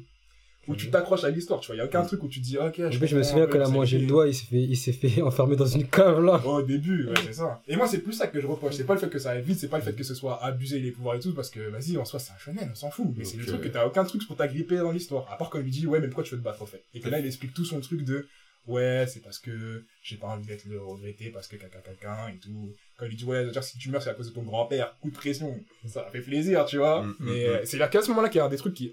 [0.68, 1.76] où tu t'accroches à l'histoire, tu vois.
[1.76, 2.74] Il y a aucun truc où tu te dis ok.
[2.74, 4.94] Plus, je me souviens a ouais, mangé c'est- le doigt, il s'est fait, il s'est
[4.94, 6.46] fait enfermer dans une cave, là.
[6.46, 7.62] au début, ouais, c'est ça.
[7.68, 8.76] Et moi, c'est plus ça que je reproche.
[8.76, 10.44] C'est pas le fait que ça aille vite, c'est pas le fait que ce soit
[10.44, 12.92] abusé les pouvoirs et tout, parce que, vas-y, en soi, c'est un shonen, on s'en
[12.92, 13.08] fout.
[13.18, 15.32] Mais c'est le Donc, truc euh, que t'as aucun truc pour t'agripper dans l'histoire.
[15.32, 16.84] À part quand il lui dit, ouais, mais pourquoi tu veux te battre, en fait?
[16.94, 18.28] Et que là, il explique tout son truc de,
[18.68, 22.38] ouais, c'est parce que j'ai pas envie d'être le regretté parce que caca quelqu'un et
[22.38, 22.74] tout.
[22.98, 24.96] Quand il lui dit, ouais, dire si tu meurs, c'est à cause de ton grand-père,
[25.02, 25.60] coup de pression.
[25.88, 27.02] Ça fait plaisir, tu vois.
[27.04, 28.92] Mm, mais mm, euh, c'est là qu'à ce moment-là qu'il y a des trucs qui,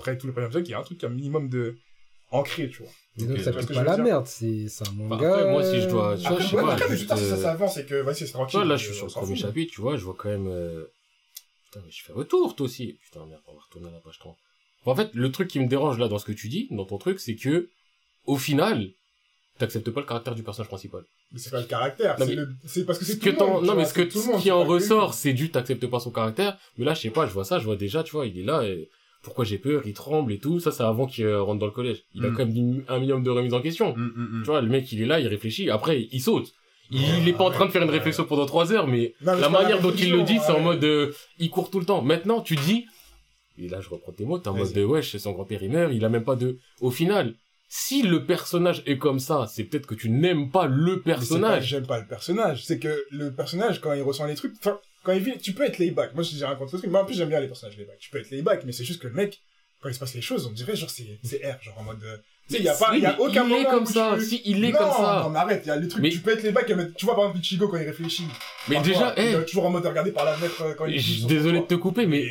[0.00, 1.76] après tout le premier épisode, qu'il y a un truc qui a un minimum de,
[2.30, 2.92] ancré, tu vois.
[3.18, 4.92] Et donc, Ok, ça je vois ce fait que pas la merde, c'est, un Bah,
[5.16, 5.28] manga.
[5.34, 7.02] après, moi, si je dois- tu vois, Après, je sais ouais, pas, après, mais juste,
[7.02, 8.60] putain, si ça euh, s'avance et que, vas-y, c'est tranquille.
[8.60, 10.46] là, je euh, suis sur le premier chapitre, tu vois, je vois quand même...
[10.48, 10.84] euh,
[11.64, 12.98] Putain, mais je fais retour, toi aussi.
[13.04, 14.36] Putain, merde, on va retourner à la page 30.
[14.86, 16.98] En fait, le truc qui me dérange, là, dans ce que tu dis, dans ton
[16.98, 17.68] truc, c'est que,
[18.26, 18.88] au final,
[19.58, 21.02] t'acceptes pas le caractère du personnage principal.
[21.32, 23.26] Mais c'est pas le caractère, Non, c'est mais- le- c'est parce que c'est Ce tout
[23.26, 23.64] le monde.
[23.64, 26.10] non, mais ce que, tout ce monde, qui en ressort, c'est du t'acceptes pas son
[26.10, 26.58] caractère.
[26.76, 28.42] Mais là, je sais pas, je vois ça, je vois déjà, tu vois, il est
[28.42, 28.88] là, et
[29.22, 30.60] pourquoi j'ai peur, il tremble et tout.
[30.60, 32.02] Ça, c'est avant qu'il euh, rentre dans le collège.
[32.14, 32.36] Il a Mm.
[32.36, 33.94] quand même un minimum de remise en question.
[33.96, 34.40] Mm, mm.
[34.44, 35.68] Tu vois, le mec, il est là, il réfléchit.
[35.70, 36.52] Après, il saute.
[36.90, 37.98] Il, il est pas en train de faire une Ouais.
[37.98, 40.50] réflexion pendant trois heures, mais Non, mais la c'est manière dont il le dit, c'est
[40.52, 42.02] en mode, euh, il court tout le temps.
[42.02, 42.86] Maintenant, tu dis,
[43.58, 45.92] et là, je reprends tes mots, t'es en mode de, wesh, son grand-père, il meurt,
[45.94, 47.34] il a même pas de, au final,
[47.68, 51.66] si le personnage est comme ça, c'est peut-être que tu n'aimes pas le c'est personnage.
[51.68, 52.64] J'aime pas le personnage.
[52.64, 55.64] C'est que le personnage, quand il ressent les trucs, enfin, quand il vit, tu peux
[55.64, 56.14] être layback.
[56.14, 57.98] Moi, j'ai rien contre le truc, mais en plus, j'aime bien les personnages layback.
[57.98, 59.40] Tu peux être layback, mais c'est juste que le mec,
[59.80, 62.02] quand il se passe les choses, on dirait, genre, c'est, c'est R, genre, en mode,
[62.04, 62.16] euh,
[62.48, 63.86] tu sais, il y a pas, il y a aucun il moment est comme où
[63.86, 64.16] ça.
[64.18, 65.20] tu- Si, il est non, comme ça.
[65.24, 66.94] Non, mais arrête, il y a les trucs, Mais- tu peux être layback, et mettre-
[66.96, 68.24] tu vois, par exemple, Ichigo, quand il réfléchit.
[68.68, 70.84] Mais déjà, il eh, est toujours en mode de regarder par la fenêtre euh, quand
[70.86, 72.26] il désolé de te couper, mais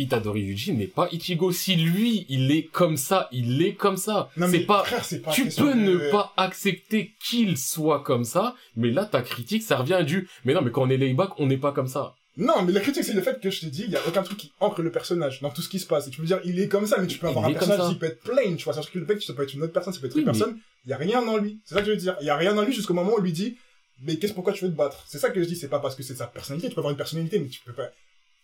[0.00, 1.52] Itadori Yuji n'est pas Ichigo.
[1.52, 4.30] Si lui, il est comme ça, il est comme ça.
[4.36, 8.02] Non, mais C'est pas, frère, c'est pas tu peux de- ne pas accepter qu'il soit
[8.02, 10.96] comme ça, mais là, ta critique, ça revient du, mais non, mais quand on est
[10.96, 12.14] layback, on n'est pas comme ça.
[12.36, 14.22] Non, mais la critique, c'est le fait que je te dis, il y a aucun
[14.22, 16.06] truc qui ancre le personnage dans tout ce qui se passe.
[16.06, 17.80] Et tu peux dire, il est comme ça, mais tu peux Il avoir un personnage
[17.80, 17.88] ça.
[17.88, 18.72] qui peut être plain, tu vois.
[18.74, 20.56] Que le mec, ça peut être une autre personne, ça peut être une mais- personne.
[20.86, 21.60] Il y a rien dans lui.
[21.64, 22.16] C'est ça que je veux dire.
[22.20, 23.58] Il y a rien dans lui jusqu'au moment où on lui dit,
[24.02, 25.04] mais qu'est-ce pourquoi tu veux te battre?
[25.08, 26.68] C'est ça que je dis, c'est pas parce que c'est sa personnalité.
[26.68, 27.90] Tu peux avoir une personnalité, mais tu peux pas,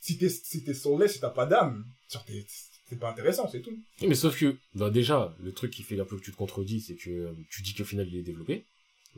[0.06, 1.84] si t'es, si t'es si t'as pas d'âme,
[2.88, 3.76] c'est pas intéressant, c'est tout.
[4.00, 6.80] Mais sauf que, bah déjà, le truc qui fait un peu que tu te contredis,
[6.80, 8.66] c'est que euh, tu dis qu'au final, il est développé.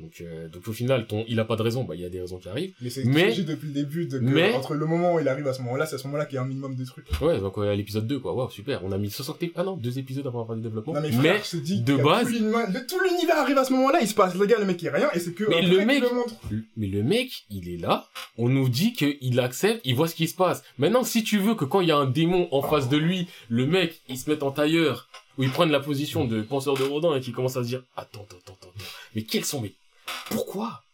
[0.00, 2.08] Donc, euh, donc au final, ton, il a pas de raison, bah il y a
[2.08, 2.72] des raisons qui arrivent.
[2.80, 5.46] Mais c'est Mais- depuis le début de que, mais- entre le moment où il arrive
[5.48, 7.06] à ce moment-là, c'est à ce moment-là qu'il y a un minimum de trucs.
[7.20, 8.32] Ouais, donc euh, à l'épisode 2, quoi.
[8.34, 8.84] Waouh, super.
[8.84, 10.94] On a mis 60 ép- ah non, deux épisodes avant fin du développement.
[10.94, 13.58] Non, mais, mais frère, je dis, de a base- tout l'univers- le- tout l'univers arrive
[13.58, 15.32] à ce moment-là, il se passe, le gars, le mec, il est rien, et c'est
[15.32, 16.34] que, Mais le mec- le montre.
[16.76, 20.28] Mais le mec, il est là, on nous dit qu'il accepte, il voit ce qui
[20.28, 20.62] se passe.
[20.78, 23.26] Maintenant, si tu veux que quand il y a un démon en face de lui,
[23.48, 26.82] le mec, il se mette en tailleur, ou il prenne la position de penseur de
[26.82, 28.72] Rodin et qu'il commence à se dire, attends, attends, attends, attends,
[29.14, 29.72] mais quels sont mes...
[30.30, 30.84] Pourquoi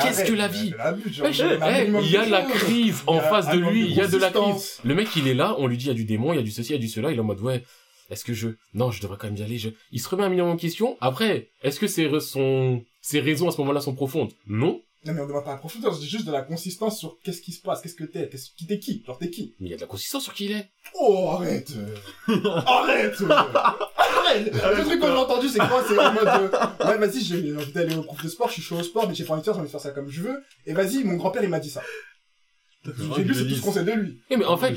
[0.00, 3.92] Qu'est-ce que la vie il y a eh, la crise en face de lui, il
[3.92, 4.80] y a de la crise.
[4.84, 6.38] Le mec, il est là, on lui dit, il y a du démon, il y
[6.38, 7.62] a du ceci, il y a du cela, il est en mode, ouais,
[8.10, 9.70] est-ce que je, non, je devrais quand même y aller, je...
[9.92, 10.96] il se remet un minimum en question.
[11.00, 12.82] Après, est-ce que ses, son...
[13.00, 14.32] ses raisons à ce moment-là sont profondes?
[14.46, 14.80] Non.
[15.04, 17.40] Non, mais on demande pas la profondeur, je dis juste de la consistance sur qu'est-ce
[17.40, 19.54] qui se passe, qu'est-ce que t'es, qu'est-ce qui t'es qui, genre t'es qui.
[19.60, 20.70] Mais il y a de la consistance sur qui il est.
[20.94, 21.72] Oh, arrête.
[22.26, 23.20] Arrête.
[23.30, 27.56] Arrête Le truc que j'ai entendu, c'est quoi C'est en mode, euh, ouais, vas-y, j'ai
[27.56, 29.42] envie d'aller au prof de sport, je suis chaud au sport, mais j'ai pas envie
[29.42, 30.42] de faire, j'ai envie de faire ça comme je veux.
[30.64, 31.82] Et vas-y, mon grand-père, il m'a dit ça.
[33.16, 34.20] J'ai lu, c'est tout ce qu'on sait de lui.
[34.30, 34.74] Eh, mais en fait.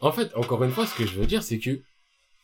[0.00, 1.80] En fait, encore une fois, ce que je veux dire, c'est que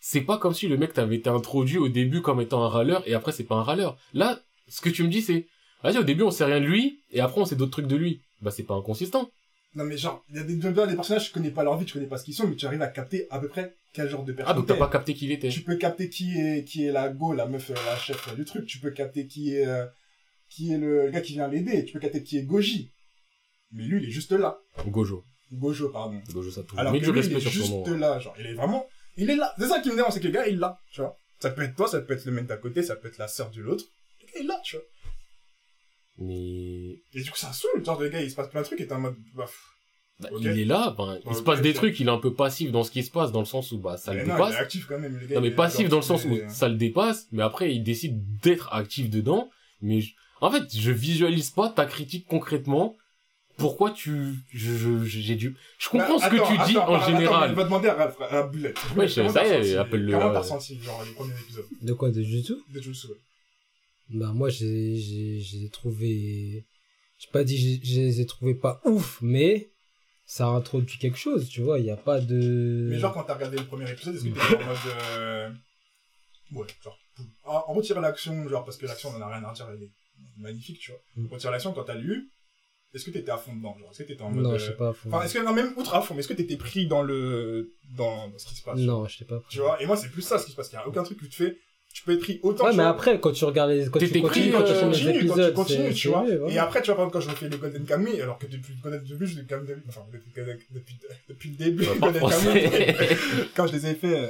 [0.01, 3.03] c'est pas comme si le mec t'avait été introduit au début comme étant un râleur
[3.07, 3.97] et après c'est pas un râleur.
[4.15, 5.47] Là, ce que tu me dis, c'est,
[5.83, 7.97] vas-y, au début on sait rien de lui et après on sait d'autres trucs de
[7.97, 8.23] lui.
[8.41, 9.31] Bah c'est pas inconsistant.
[9.75, 11.95] Non, mais genre, il y a des, des personnages, tu connais pas leur vie, tu
[11.95, 14.23] connais pas ce qu'ils sont, mais tu arrives à capter à peu près quel genre
[14.25, 15.49] de Ah personne donc t'as pas capté qui il était.
[15.49, 18.35] Tu peux capter qui est, qui est la go, la meuf, euh, la chef euh,
[18.35, 18.67] du truc.
[18.67, 19.87] Tu peux capter qui est, euh,
[20.51, 21.85] qui est le gars qui vient l'aider.
[21.87, 22.91] Tu peux capter qui est Goji.
[23.71, 24.59] Mais lui, il est juste là.
[24.87, 25.25] Gojo.
[25.51, 26.21] Gojo, pardon.
[26.33, 26.77] Gojo ça tout.
[26.79, 27.85] Alors Mais que du lui, il est juste nom.
[27.97, 29.55] là, genre, il est vraiment, il est là.
[29.59, 31.19] C'est ça qui me dérange, c'est que le gars, il est là, tu vois.
[31.41, 33.29] Ça peut être toi, ça peut être le mec d'à côté, ça peut être la
[33.29, 33.85] sœur de l'autre.
[34.21, 34.85] Le gars, il est là, tu vois.
[36.23, 38.81] Mais Et du coup, ça saoule, genre, le gars, il se passe plein de trucs
[38.81, 39.47] et t'es en mode, bah,
[40.21, 42.71] bah, il est là, ben, il se passe des trucs, il est un peu passif
[42.71, 44.55] dans ce qui se passe dans le sens où bah ça le il dépasse.
[44.55, 45.35] est actif quand même, le gars.
[45.35, 47.83] Non mais il est passif dans le sens où ça le dépasse, mais après il
[47.83, 49.51] décide d'être actif dedans.
[49.81, 52.95] Mais je- en fait, je visualise pas ta critique concrètement.
[53.59, 57.07] Pourquoi tu, je, j'ai dû, je comprends Bah, ce que attends, tu dis attends, en
[57.07, 57.51] général.
[57.51, 58.75] Il va demander à, à, à Bullet.
[58.97, 62.23] Ouais, ça y est, appelle-le, Comment t'as ressenti, genre, les premiers épisodes De quoi, de
[62.23, 63.15] Jutsu de Jutsu ouais.
[64.15, 66.67] Bah, moi, j'ai, j'ai, j'ai trouvé,
[67.19, 69.71] j'ai pas dit, je les ai trouvés pas ouf, mais
[70.25, 72.89] ça a introduit quelque chose, tu vois, il y a pas de...
[72.91, 74.77] Mais genre, quand t'as regardé le premier épisode, est-ce que t'étais en mode.
[75.17, 75.51] Euh...
[76.53, 76.99] Ouais, genre.
[77.45, 79.83] En, en retire l'action, genre, parce que l'action, on en a rien à dire, elle
[79.83, 79.91] est
[80.37, 81.01] magnifique, tu vois.
[81.17, 81.27] Mm.
[81.33, 82.31] Retire l'action, quand t'as lu,
[82.95, 84.45] est-ce que t'étais à fond dedans Genre, est-ce que t'étais en mode.
[84.45, 84.93] non, euh, je sais pas.
[84.93, 87.03] faut- Enfin, est-ce que, non, même outre à fond, mais est-ce que t'étais pris dans
[87.03, 87.75] le.
[87.97, 89.43] dans, dans ce qui se passe Non, je sais pas.
[89.51, 90.71] Tu vois, et moi, c'est plus ça ce qui se passe.
[90.73, 91.57] Il y a aucun truc que tu fais.
[91.95, 92.93] Tu peux être pris autant Ouais, tu mais vois.
[92.93, 95.35] après, quand tu regardes les, quand tu continues, pris, quand tu euh, les continues, quand
[95.35, 96.27] tu continues, tu vois.
[96.49, 98.75] Et après, tu vois, par exemple, quand je fais le Golden Kamuy, alors que depuis
[98.75, 100.31] le Golden début, je le Golden Kamuy, enfin, depuis,
[100.71, 102.69] depuis, depuis le début, Golden Kamuy,
[103.55, 104.29] quand je les ai fait, euh,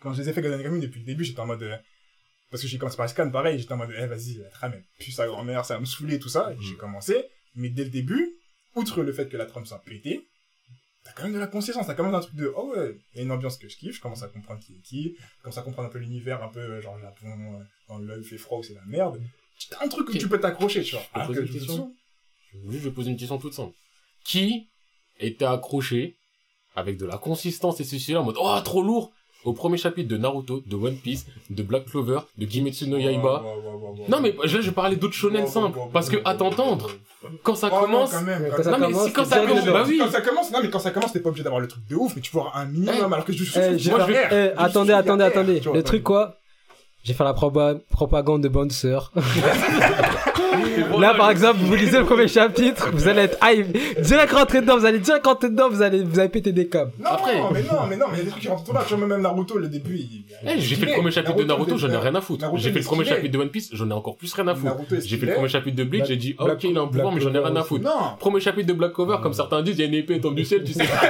[0.00, 1.76] quand je les ai fait Golden Kamuy depuis le début, j'étais en mode, euh,
[2.50, 4.84] parce que j'ai commencé par Scan, pareil, j'étais en mode, eh, vas-y, la trame, elle
[4.98, 7.24] pue sa grand-mère, ça va me saouler, tout ça, et j'ai commencé,
[7.54, 8.34] mais dès le début,
[8.74, 10.26] outre le fait que la trame soit pétée,
[11.04, 13.18] t'as quand même de la consistance, t'as quand même un truc de, oh ouais, il
[13.18, 15.42] y a une ambiance que je kiffe, je commence à comprendre qui est qui, je
[15.42, 18.38] commence à comprendre un peu l'univers, un peu, euh, genre, Japon, euh, dans l'œil fait
[18.38, 19.20] froid, où c'est la merde.
[19.68, 21.04] T'as un truc où tu peux t'accrocher, tu vois.
[21.04, 21.94] peux Alors poser que une question
[22.52, 23.74] je vais poser une question toute simple.
[24.24, 24.68] Qui
[25.18, 26.16] était accroché
[26.74, 29.12] avec de la consistance et ceci là en mode oh trop lourd
[29.44, 33.42] au premier chapitre de Naruto, de One Piece, de Black Clover, de Kimetsu no Yaiba.
[33.42, 34.04] Ouais, ouais, ouais, ouais, ouais.
[34.08, 36.90] Non mais là je parlais d'autres shonen simples parce que à t'entendre
[37.42, 39.84] quand ça Oh, non, commence quand ça Non, mais commence, si quand ça commence, bah
[39.86, 39.98] oui.
[40.02, 41.96] Quand ça commence, non, mais quand ça commence, t'es pas obligé d'avoir le truc de
[41.96, 43.04] ouf, mais tu avoir un minimum, Eh.
[43.12, 45.60] alors que je suis Eh, Moi, fait- je vais- eh, Juste attendez, attendez, attendez.
[45.68, 46.36] vois, Le truc quoi?
[47.02, 49.12] J'ai fait la propagande de bonne sœur.
[50.98, 53.76] Là, par exemple, vous lisez le premier chapitre, vous allez être hype.
[54.02, 56.92] Direct rentrer dedans, vous allez direct rentrer dedans, vous allez, vous allez péter des câbles.
[56.98, 58.72] Non, Après- mais non, mais non, mais il y a des trucs qui rentrent tout
[58.72, 58.82] là.
[58.86, 60.24] Tu vois, même Naruto, le début, il.
[60.46, 62.46] Eh, j'ai fait le premier chapitre de Naruto, j'en ai rien à foutre.
[62.56, 64.74] J'ai fait le premier chapitre de One Piece, j'en ai encore plus rien à foutre.
[65.04, 67.20] J'ai fait le premier chapitre de Bleach, j'ai dit ok il a un pouvoir mais
[67.20, 67.84] j'en ai rien à foutre.
[67.84, 70.42] Non, Premier chapitre de Black Cover, comme certains disent, il y a une épée tombée
[70.42, 71.08] du ciel, tu sais pas.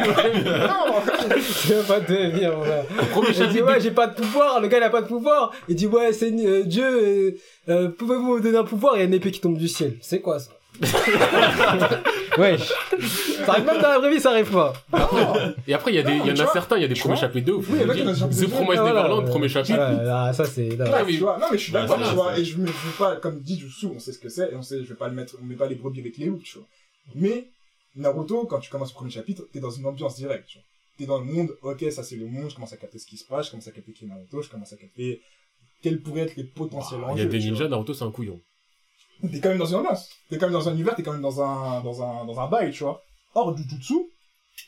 [0.66, 0.94] non,
[1.40, 3.10] C'est pas de.
[3.12, 5.06] Premier Il dit chapitre ouais j'ai pas de pouvoir, le gars il a pas de
[5.06, 5.50] pouvoir.
[5.68, 7.30] Il dit ouais c'est euh, Dieu, euh,
[7.68, 8.94] euh, pouvez-vous me donner un pouvoir?
[8.96, 9.96] Il y a qui tombe du ciel.
[10.00, 10.50] C'est quoi ça
[12.38, 12.68] Wesh.
[13.44, 14.72] Ça arrive même dans la vraie vie, ça arrive pas.
[15.66, 16.94] Et après, il y a des, il y en a certains, il y a des
[16.94, 17.66] premiers chapitres de ouf.
[17.68, 18.02] Oui, il y a dis.
[18.04, 18.50] des chapitres de The ouf.
[18.54, 19.76] Promised Ah, voilà, Neverland, premier chapitre.
[19.78, 20.68] Là, ça c'est.
[20.76, 20.90] là.
[20.90, 22.66] Ouais, mais- tu vois, non, mais je suis d'accord, Voilà, tu vois, et je me,
[22.66, 24.88] je veux pas, comme dit Jutsu, on sait ce que c'est, et on sait, je
[24.88, 26.66] vais pas le mettre, on met pas les brebis avec les loups, tu vois.
[27.14, 27.48] Mais,
[27.96, 30.64] Naruto, quand tu commences le premier chapitre, t'es dans une ambiance directe, tu vois.
[30.98, 33.16] T'es dans le monde, ok, ça c'est le monde, je commence à capter ce qui
[33.16, 35.20] se passe, je commence à capter qui est Naruto, je commence à capter
[35.82, 37.52] quels pourraient être les potentiels Ah, Il y a enjeux, des tu vois.
[37.52, 38.40] ninjas, Naruto, c'est un couillon.
[39.30, 40.08] T'es quand même dans une ambiance.
[40.28, 42.48] T'es quand même dans un univers, t'es quand même dans un, dans un, dans un
[42.48, 43.02] bail, tu vois.
[43.34, 43.94] Or, Jujutsu,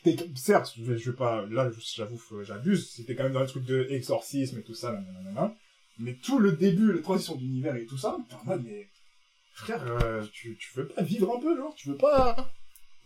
[0.03, 3.47] t'es, certes, je vais, je vais pas, là, j'avoue, j'abuse, c'était quand même dans le
[3.47, 5.53] truc de exorcisme et tout ça, nanana,
[5.99, 8.87] mais tout le début, la transition d'univers et tout ça, t'es en mode, mais,
[9.53, 12.49] frère, euh, tu, tu veux pas vivre un peu, genre, tu veux pas,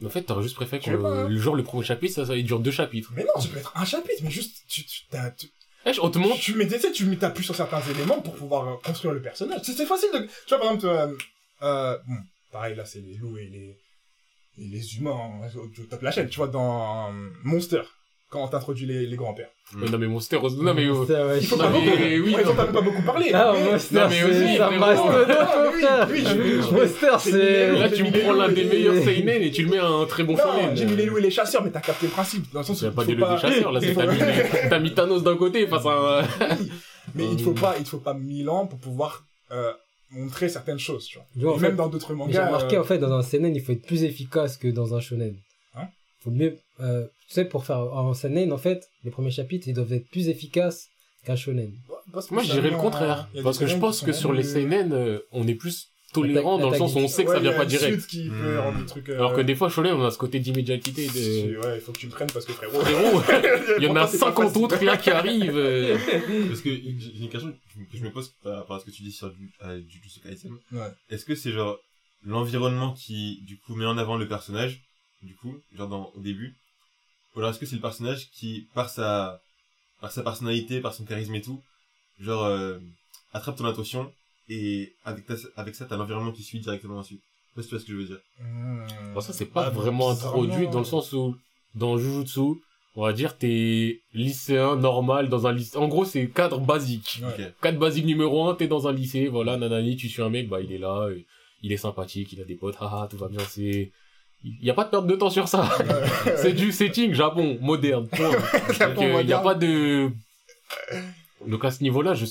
[0.05, 1.27] En fait, t'aurais juste préféré que pas, hein.
[1.27, 3.11] le, le genre, le premier chapitre, ça, ça, il dure deux chapitres.
[3.15, 5.47] mais non, ça peut être un chapitre, mais juste, tu, tu, t'as, tu,
[5.85, 6.39] Eh, on te montre.
[6.39, 9.21] tu mets, tu sais, tu mets, t'appuies sur certains éléments pour pouvoir euh, construire le
[9.21, 9.61] personnage.
[9.63, 11.15] C'est, c'est facile de, tu vois, par exemple, euh,
[11.63, 12.15] euh, bon,
[12.51, 13.77] pareil, là, c'est les loups et les,
[14.59, 17.81] et les humains, hein, au au top de la chaîne, tu vois, dans euh, Monster.
[18.29, 19.49] quand on t'introduit les, les grands-pères.
[19.73, 21.97] Mais non, mais Monster, non, mais, euh, Ça, ouais, Il faut pas mais beaucoup.
[21.97, 22.51] oui, Ouais, non.
[22.55, 23.31] ils ont pas beaucoup parlé.
[23.33, 24.43] Ah, mais- Monster, Non, mais aussi, c'est
[26.09, 29.69] oui, oui, Monster, là, tu me prends l'un des Et- meilleurs seinen et tu le
[29.71, 30.75] mets à un très bon shonen.
[30.75, 32.51] j'ai mis les loups et les chasseurs, mais t'as capté le principe.
[32.53, 33.93] Dans le sens où pas des loups des chasseurs, là, c'est
[34.69, 36.23] t'as mis, Thanos d'un côté face à un...
[37.15, 39.71] Mais il te faut pas, il te faut pas mille ans pour pouvoir euh,
[40.11, 41.57] montrer certaines choses, tu vois.
[41.59, 42.47] Fait, même dans d'autres J'ai mangas.
[42.47, 44.99] remarqué, euh, en fait, dans un seinen, il faut être plus efficace que dans un
[44.99, 45.35] shonen.
[45.75, 45.87] Hein
[46.19, 49.73] faut mieux, euh, tu sais, pour faire en seinen, en fait, les premiers chapitres, ils
[49.73, 50.87] doivent être plus efficaces
[51.25, 51.73] qu'un shonen.
[52.13, 53.29] parce que Moi, je dirais le contraire.
[53.43, 55.89] Parce que je pense que sur les seinen, euh, on est plus
[56.22, 57.65] tolérant dans le sens où on sait que Ouais, ça vient il y a pas
[57.65, 58.07] direct.
[58.07, 58.41] qui Hmm.
[58.41, 59.09] peut rendre le truc.
[59.09, 61.57] euh, Alors que des fois, shonen, on a ce côté d'immédiateté de...
[61.59, 62.80] Ouais, il faut que tu me prennes parce que frérot.
[62.82, 63.22] Frérot,
[63.78, 64.63] il y en a Pourtant, c'est pas 50 facile.
[64.63, 66.47] autres là qui arrivent.
[66.49, 67.51] Parce que j'ai une question
[67.91, 69.51] que je me pose par rapport à ce que tu dis sur du,
[69.89, 70.51] Jujutsu Kaisen.
[70.72, 70.88] Ouais.
[71.09, 71.78] Est-ce que c'est genre
[72.24, 74.82] l'environnement qui, du coup, met en avant le personnage,
[75.22, 76.55] du coup, genre dans, au début?
[77.36, 79.39] Ou alors est-ce que c'est le personnage qui, par sa,
[80.01, 81.61] par sa personnalité, par son charisme et tout,
[82.20, 82.80] genre, euh,
[83.34, 84.11] attrape ton attention
[84.49, 87.21] et avec, ta, avec ça, t'as l'environnement qui suit directement ensuite.
[87.55, 88.19] Je sais pas si tu vois ce que je veux dire.
[88.39, 89.13] Hmm.
[89.13, 91.35] Bon, ça, c'est pas Ah, vraiment introduit dans le sens où,
[91.75, 92.61] dans Jujutsu,
[92.95, 95.77] on va dire, t'es lycéen normal dans un lycée.
[95.77, 97.21] En gros, c'est cadre basique.
[97.61, 100.61] Cadre basique numéro un, t'es dans un lycée, voilà, nanani, tu suis un mec, bah,
[100.61, 101.19] il est là, euh,
[101.61, 103.91] il est sympathique, il a des potes, haha, tout va bien, c'est,
[104.43, 105.69] il y a pas de perte de temps sur ça.
[106.37, 110.11] c'est du setting Japon, moderne, euh, il y a pas de,
[111.45, 112.25] donc à ce niveau-là, je,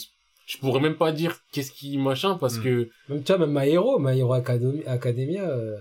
[0.47, 2.63] je pourrais même pas dire qu'est-ce qui machin parce Hmm.
[2.63, 5.77] que, Même, tu vois, même My Hero, My Hero Academy- Academia, euh,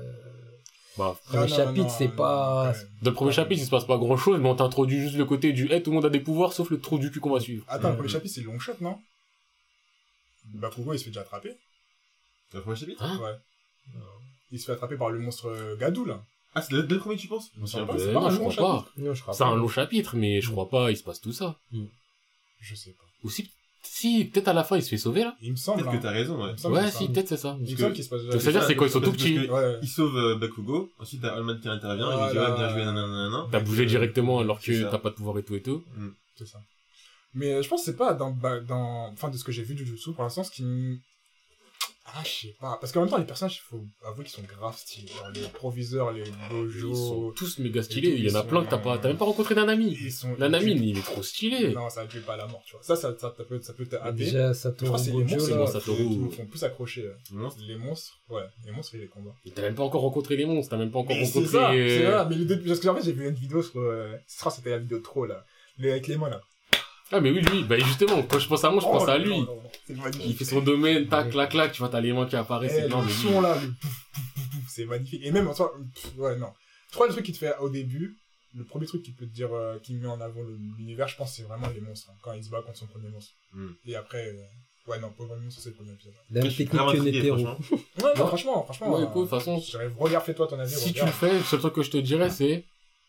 [0.98, 2.74] bah, premier Non, non, chapitre, non, c'est non, pas...
[3.02, 5.26] Dans le premier chapitre, il se passe pas grand chose, mais on t'introduit juste le
[5.26, 7.32] côté du, hey, tout le monde a des pouvoirs, sauf le trou du cul qu'on
[7.34, 7.64] va suivre.
[7.68, 7.96] Attends, le Ouais.
[7.98, 8.98] premier chapitre, c'est le long shot, non?
[10.54, 11.56] Bakugo, il se fait déjà attraper?
[12.52, 13.04] C'est le premier chapitre?
[13.04, 13.20] Hein?
[13.22, 13.34] Ouais.
[14.52, 16.24] Il se fait attraper par le monstre euh, Gadou, là.
[16.54, 17.50] Ah, c'est le, le premier, tu penses?
[17.58, 17.98] Va, pas.
[18.00, 18.92] c'est pas non, un je long crois pas.
[18.98, 21.60] Non, C'est un long chapitre, mais je crois pas, il se passe tout ça.
[22.62, 23.04] Je sais pas.
[23.24, 23.30] Ou
[23.86, 25.36] si, peut-être à la fin, il se fait sauver, là.
[25.42, 25.82] Il me semble.
[25.82, 26.00] Peut-être que hein.
[26.04, 26.52] t'as raison, ouais.
[26.70, 27.12] Ouais, si, ça.
[27.12, 27.58] peut-être c'est ça.
[27.64, 28.40] Il me semble qu'il se passe déjà.
[28.40, 29.36] C'est-à-dire, c'est quand ils sont tout petits.
[29.36, 29.80] que- Ouais.
[29.82, 33.48] Il sauve euh, Bakugo, ensuite t'as Allman qui intervient, il dit ouais, bien joué, nanana.
[33.52, 35.84] T'as bougé directement alors que t'as pas de pouvoir et tout et tout.
[36.38, 36.60] C'est ça.
[37.34, 39.64] Mais euh, je pense que c'est pas dans, bah, dans, enfin, de ce que j'ai
[39.64, 40.64] vu du Jutsu pour l'instant, ce qui.
[42.08, 42.78] Ah, je sais pas.
[42.80, 45.08] Parce qu'en même temps, les personnages, il faut avouer qu'ils sont grave stylés.
[45.08, 48.12] Genre, les proviseurs, les Ils sont tous méga stylés.
[48.12, 49.98] tout, Il y en a plein que t'as pas, t'as même pas rencontré Nanami.
[50.00, 50.36] Ils sont.
[50.38, 51.74] Nanami, ils- il est trop stylé.
[51.74, 52.84] Non, ça tue pas à la mort, tu vois.
[52.84, 54.18] Ça, ça, ça, ça peut, ça peut te happer.
[54.26, 55.66] Déjà, Je Satoru crois que c'est les monstres, là.
[55.66, 56.04] qui Satoru.
[56.06, 57.06] me font plus accrocher.
[57.08, 57.50] euh.
[57.68, 59.36] Les monstres, ouais, les monstres et les combats.
[59.44, 61.58] Et T'as même pas encore rencontré les monstres, t'as même pas encore Mais c'est rencontré.
[61.58, 62.28] ça, euh, c'est ça.
[62.30, 64.78] Mais les deux, parce que en fait, j'ai vu une vidéo sur, euh, c'était la
[64.78, 65.44] vidéo trop, là.
[65.80, 66.40] Les, avec les mains, là.
[67.12, 69.18] Ah, mais oui, lui, bah justement, quand je pense à moi, je pense Oh, à
[69.20, 69.40] non, lui.
[69.42, 69.46] non,
[69.90, 70.12] non.
[70.26, 72.74] Il fait son domaine, tac, clac, clac, tu vois, t'as les mains qui apparaissent.
[72.76, 73.72] Eh, c'est non, mais son là, le
[74.68, 75.22] c'est magnifique.
[75.24, 76.48] Et même en soi, pff, ouais, non.
[76.90, 78.18] Je crois que le truc qui te fait au début,
[78.56, 80.42] le premier truc qui peut te dire, euh, qui met en avant
[80.78, 82.10] l'univers, je pense, c'est vraiment les monstres.
[82.10, 83.34] hein, quand il se bat contre son premier monstre.
[83.54, 83.68] Hmm.
[83.86, 86.14] Et après, euh, ouais, non, premier monstre, c'est le premier épisode.
[86.32, 87.38] La même technique vraiment que Netero.
[87.38, 87.78] franchement.
[88.02, 88.94] Ouais, non, franchement, franchement.
[88.96, 90.74] Ouais, euh, écoute, de toute façon, je dirais, regarde, fais-toi ton avis.
[90.74, 92.66] si tu le fais, le seul truc que je te dirais, c'est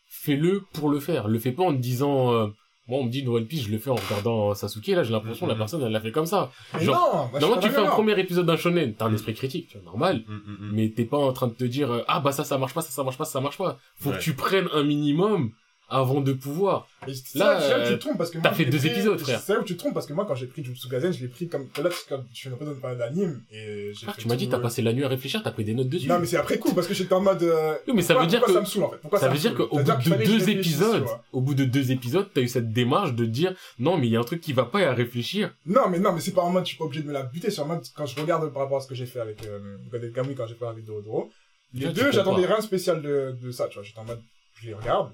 [0.09, 1.27] fais-le pour le faire.
[1.27, 2.47] Le fais pas en te disant, euh,
[2.87, 4.87] moi, on me dit une One Piece, je le fais en regardant Sasuke.
[4.87, 5.59] Là, j'ai l'impression que la Mhm.
[5.59, 6.51] personne, elle l'a fait comme ça.
[6.79, 9.67] Genre, non, suis Normalement, tu fais un premier épisode d'un shonen, t'as un esprit critique,
[9.69, 10.23] tu vois, normal.
[10.27, 10.71] Mm, mm, mm.
[10.73, 12.81] Mais t'es pas en train de te dire, euh, ah bah ça, ça marche pas,
[12.81, 13.77] ça, ça marche pas, ça, marche pas.
[13.99, 15.51] Faut que tu prennes un minimum
[15.89, 16.87] avant de pouvoir.
[17.07, 18.87] C'est Là, là, c'est là où tu te trompes parce que t'as fait deux pris-
[18.89, 19.39] épisodes, frère.
[19.39, 21.21] C'est là où tu te trompes parce que moi, quand j'ai pris Jutsu Kaisen, je
[21.21, 21.67] l'ai pris comme.
[21.81, 24.59] Là, comme je suis peu dans une période d'anime et j'ai tu m'as dit, t'as
[24.59, 26.07] passé la nuit à réfléchir, t'as pris des notes dessus.
[26.07, 27.41] Non, mais c'est après coup parce que j'étais en mode.
[27.43, 28.97] euh, Oui, mais ça veut dire que- ça me saoule en fait?
[28.97, 32.27] Pourquoi ça me veut dire qu'au bout de deux épisodes, au bout de deux épisodes,
[32.33, 34.65] t'as eu cette démarche de dire, non, mais il y a un truc qui va
[34.65, 35.53] pas et à réfléchir.
[35.65, 37.23] Non, mais non, mais c'est pas en mode je suis pas obligé de me la
[37.23, 37.49] buter.
[37.51, 39.77] C'est en mode quand je regarde par rapport à ce que j'ai fait avec euh,
[39.91, 41.29] Godel Kamui quand j'ai fait avec Dorodoro.
[41.73, 43.83] Les deux, j'attendais rien de spécial de, de ça, tu vois.
[43.83, 44.19] J'étais en mode
[44.61, 45.11] je les regarde.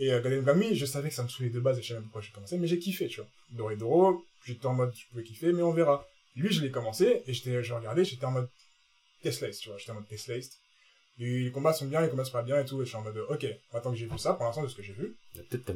[0.00, 1.94] Et euh, Godel Kamui, je savais que ça me saoulait de base et je sais
[1.94, 3.28] même pourquoi j'ai commencé, mais j'ai kiffé, tu vois.
[3.50, 6.04] Dorodoro, j'étais en mode je pouvais kiffer, mais on verra.
[6.34, 8.48] Lui, je l'ai commencé et j'étais, je regardais, j'étais en mode
[9.22, 9.78] Tesla, tu vois.
[9.78, 10.36] J'étais en mode Tesla.
[11.18, 12.80] Et les combats sont bien, les combats sont pas bien et tout.
[12.80, 14.74] Et je suis en mode ok, maintenant que j'ai vu ça, pour l'instant de ce
[14.74, 15.14] que j'ai vu.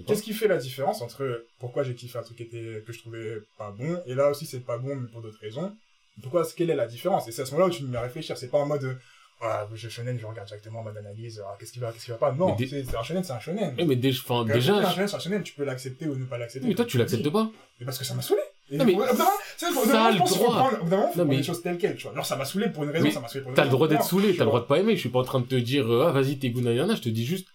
[0.06, 3.00] Qu'est-ce qui fait la différence entre pourquoi j'ai kiffé un truc qui était, que je
[3.00, 5.76] trouvais pas bon, et là aussi c'est pas bon, mais pour d'autres raisons.
[6.22, 7.28] Pourquoi, quelle est la différence?
[7.28, 8.38] Et c'est à ce moment-là où tu me mets à réfléchir.
[8.38, 8.98] C'est pas en mode,
[9.42, 12.10] ah, je shonen, je regarde directement en mode analyse, ah, qu'est-ce qui va, qu'est-ce qui
[12.10, 12.32] va pas.
[12.32, 13.74] Non, dé- c'est un shonen, c'est un shonen.
[13.78, 16.24] Eh, mais déjà, enfin, déjà, un shonen, c'est un shonen, tu peux l'accepter ou ne
[16.24, 16.66] pas l'accepter.
[16.68, 17.50] mais toi, tu l'acceptes pas.
[17.80, 18.40] Mais parce que ça m'a saoulé.
[18.70, 20.56] Et Non, mais ça a je le droit.
[20.56, 22.12] prendre, au bout d'un moment, faut Non, prendre mais- les choses telles quelles, tu vois.
[22.12, 23.70] Alors ça m'a saoulé pour une raison, Mais ça m'a saoulé pour une T'as le
[23.70, 24.94] droit d'être saoulé, t'as le droit de pas aimer.
[24.94, 26.94] Je suis pas en train de te dire, euh, ah, vas-y, t'es gounayana.
[26.94, 27.46] Je te dis juste,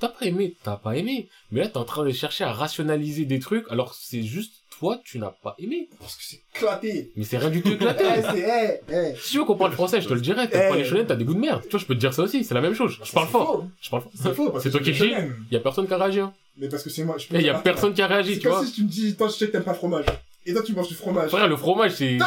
[0.00, 1.28] t'as pas aimé, t'as pas aimé.
[1.52, 5.00] Mais là, t'es en train de chercher à rationaliser des trucs, alors c'est juste, toi,
[5.04, 5.88] tu n'as pas aimé.
[5.98, 7.12] Parce que c'est éclaté.
[7.16, 8.04] Mais c'est rien du tout éclaté.
[8.18, 9.16] Eh, c'est, eh, eh.
[9.18, 10.48] Si tu veux qu'on parle français, je te le dirais.
[10.48, 10.70] T'aimes Eh.
[10.70, 11.62] pas les shonen, t'as des goûts de merde.
[11.62, 12.98] Tu vois, je peux te dire ça aussi, c'est la même chose.
[13.02, 13.46] Je parle C'est fort.
[13.60, 13.64] faux.
[13.80, 14.12] Je parle fort.
[14.14, 15.34] C'est faux, C'est toi qui shonen.
[15.50, 16.20] Y a personne qui a réagi.
[16.20, 16.32] hein.
[16.58, 18.40] Mais parce que c'est moi, je peux Il y a personne qui a réagi, C'est
[18.40, 18.58] tu vois.
[18.58, 20.06] comme si tu me dis, toi, je sais que t'aimes pas le fromage.
[20.48, 21.30] Et toi, tu manges du fromage.
[21.30, 22.18] Frère, le fromage, c'est...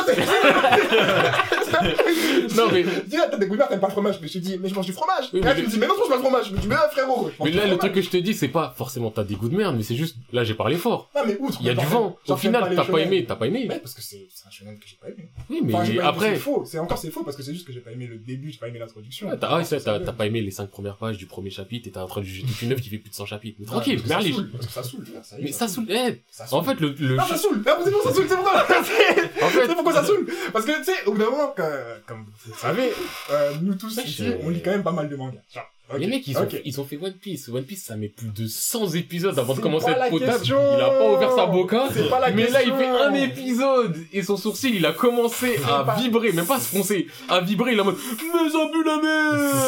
[2.57, 2.83] Non, mais...
[2.83, 4.19] Dis, ah, t'as des goûts t'aimes pas le fromage.
[4.21, 5.29] Mais je te dis, mais je mange du fromage.
[5.33, 6.49] Oui, et là, tu me le- dis, mais non, je mange pas le fromage.
[6.49, 7.29] Je me dis, mais ah, frérot.
[7.37, 7.77] je Mais là, le fromage.
[7.79, 9.95] truc que je te dis, c'est pas forcément t'as des goûts de merde, mais c'est
[9.95, 11.09] juste, là, j'ai parlé fort.
[11.15, 11.57] Ah, mais outre.
[11.61, 12.17] Il y a du vent.
[12.27, 13.67] Au final, t'as pas aimé, t'as pas aimé.
[13.69, 15.29] Ouais, parce que c'est un shonen que j'ai pas aimé.
[15.49, 16.33] Oui, mais Enfin, après...
[16.33, 16.63] C'est faux.
[16.65, 18.57] C'est encore, c'est faux parce que c'est juste que j'ai pas aimé le début, j'ai
[18.59, 19.29] pas aimé l'introduction.
[19.41, 22.05] Ah ouais, ça, t'as, pas aimé les cinq premières pages du premier chapitre et t'as
[22.07, 23.57] toute une œuvre qui fait plus de 100 chapitres.
[23.59, 26.59] Mais tranquille, ça saoule, ça saoule, ça Mais ça saoule, eh, Ça saoule.
[26.59, 27.27] en fait, le, le, Ah,
[28.09, 28.25] ça saoule!
[28.29, 30.27] C'est bon, ça c'est en fait, C'est pourquoi ça saoule!
[30.53, 31.53] Parce que, tu sais, au bout d'un moment,
[32.07, 32.91] comme vous savez,
[33.31, 35.39] euh, nous tous ici, je- on lit quand même pas mal de mangas.
[35.53, 35.63] Genre,
[35.93, 37.49] ok, les mecs, ils ont, ils ont fait One Piece.
[37.49, 40.33] One Piece, ça met plus de 100 épisodes avant de C'est commencer à être potable.
[40.33, 40.59] question.
[40.77, 41.87] Il a pas ouvert sa boca.
[41.93, 45.59] C'est pas la Mais là, il fait un épisode et son sourcil, il a commencé
[45.67, 47.71] à pas- vibrer, même pas à se froncer, à vibrer.
[47.73, 48.99] Il est en mode, mais ça pue la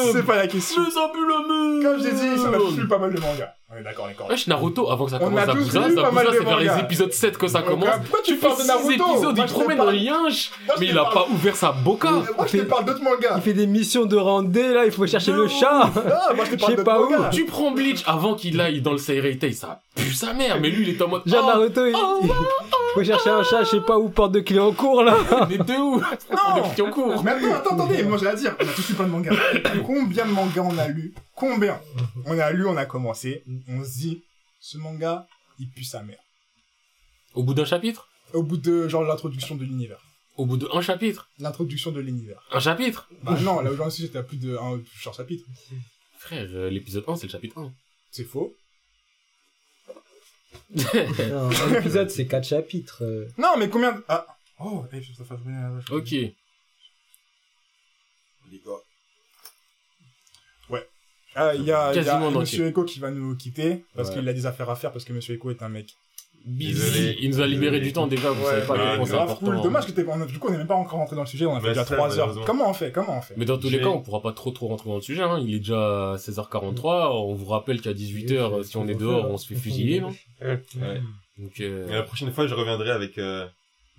[0.07, 0.25] C'est merde!
[0.25, 0.83] pas la question.
[0.83, 1.83] Mais ça pue la merde!
[1.83, 3.53] Comme j'ai dit, on a tous lu pas mal de mangas.
[3.79, 4.27] Est d'accord, d'accord.
[4.29, 7.61] Wesh, Naruto, avant que ça commence à de c'est vers les épisodes 7 que ça
[7.61, 7.87] commence.
[8.01, 10.49] Pourquoi tu Tu fais parles de 6 Naruto épisodes, Moi, il promène Moi, je
[10.81, 12.11] mais il a parle- pas ouvert sa boca.
[12.11, 13.33] Moi, je te parle d'autres mangas.
[13.37, 15.89] Il fait des missions de randé, là, il faut chercher le chat.
[16.35, 17.09] Moi, je te parle sais d'autres pas où.
[17.11, 17.29] mangas.
[17.29, 20.83] Tu prends Bleach avant qu'il aille dans le Seireitei, ça pue sa mère, mais lui
[20.83, 21.23] il est en mode.
[21.25, 24.31] Genre oh, Naruto, il, oh, il faut chercher un chat, je sais pas où, porte
[24.31, 24.41] de
[24.71, 25.17] cours, là.
[25.49, 26.69] mais de où Non.
[26.69, 27.23] Depuis en cours.
[27.23, 29.35] Mais attends, attends, attendez, moi j'ai à dire, on a tous lu plein de mangas.
[29.85, 31.13] Combien de mangas on a lu?
[31.35, 31.79] Combien?
[32.25, 34.23] On a lu, on a commencé, on se dit,
[34.59, 35.27] ce manga,
[35.59, 36.19] il pue sa mère.
[37.33, 38.07] Au bout d'un chapitre?
[38.33, 40.01] Au bout de, genre, l'introduction de l'univers.
[40.37, 41.29] Au bout d'un chapitre?
[41.39, 42.41] L'introduction de l'univers.
[42.51, 43.09] Un chapitre?
[43.23, 45.45] Bah non, là où j'en suis, j'étais à plus de un short chapitre.
[46.17, 47.71] Frère, euh, l'épisode 1, c'est le chapitre 1.
[48.11, 48.55] C'est faux.
[50.73, 53.03] Non, un épisode, c'est 4 chapitres.
[53.03, 53.27] euh.
[53.37, 54.03] Non, mais combien de...
[54.07, 54.25] Ah
[54.63, 56.11] Oh, eh, ça fait bien, ouais, je- ok.
[56.11, 56.35] Les
[58.65, 58.71] gars.
[61.33, 64.15] Ah, il y a, y a Monsieur Echo qui va nous quitter, parce Ouais.
[64.15, 65.95] qu'il a des affaires à faire, parce que Monsieur Echo est un mec.
[66.45, 66.73] Busy.
[66.73, 67.17] Désolé.
[67.21, 67.87] Il nous a libéré Désolé.
[67.87, 69.45] du temps déjà, vous savez pas à quel point c'est grave important.
[69.45, 69.61] cool.
[69.61, 71.55] Dommage que t'es, du coup, on n'est même pas encore rentré dans le sujet, on
[71.55, 72.45] a fait Bah, déjà c'est ça, 3 heures.
[72.45, 74.51] Comment on fait Comment on fait Mais dans tous les cas, on pourra pas trop
[74.51, 75.21] trop rentrer dans le sujet.
[75.21, 75.39] Hein.
[75.45, 77.11] Il est déjà 16h43.
[77.13, 80.01] On vous rappelle qu'à 18h, si on est dehors, on se fait fusiller.
[80.01, 80.59] Non Ouais.
[81.37, 83.47] Donc, euh, Et la prochaine fois, je reviendrai avec euh,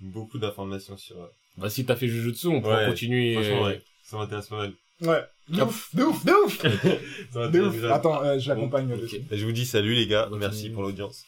[0.01, 1.17] beaucoup d'informations sur.
[1.17, 1.25] euh,
[1.57, 3.33] bah, si t'as fait Jujutsu, on pourra Ouais, continuer.
[3.35, 4.73] Franchement, ouais, ça m'intéresse pas mal.
[5.01, 5.21] Ouais.
[5.49, 6.63] De ouf, de ouf, de ouf
[7.51, 7.83] De ouf.
[7.91, 8.89] Attends, euh, je l'accompagne
[9.31, 10.39] Je vous dis salut les gars, Continue.
[10.39, 11.25] merci pour l'audience.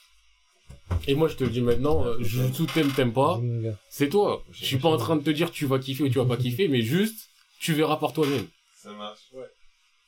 [1.08, 3.42] Et moi, je te le dis maintenant, euh, Jujutsu t'aimes, t'aimes pas.
[3.90, 4.44] C'est toi.
[4.52, 6.38] Je suis pas en train de te dire tu vas kiffer ou tu vas pas
[6.44, 7.30] kiffer, mais juste,
[7.60, 8.48] tu verras par toi-même.
[8.76, 9.20] Ça marche.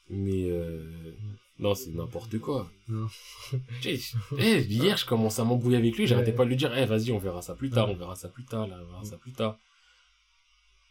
[0.10, 1.14] Mais euh...
[1.60, 2.70] non, c'est n'importe quoi.
[4.38, 6.38] Eh, hier, je commence à m'embrouiller avec lui, j'arrêtais Ouais.
[6.38, 8.45] pas de lui dire, eh, vas-y, on verra ça plus tard, on verra ça plus
[8.45, 9.58] tard, là, on verra ça plus tard.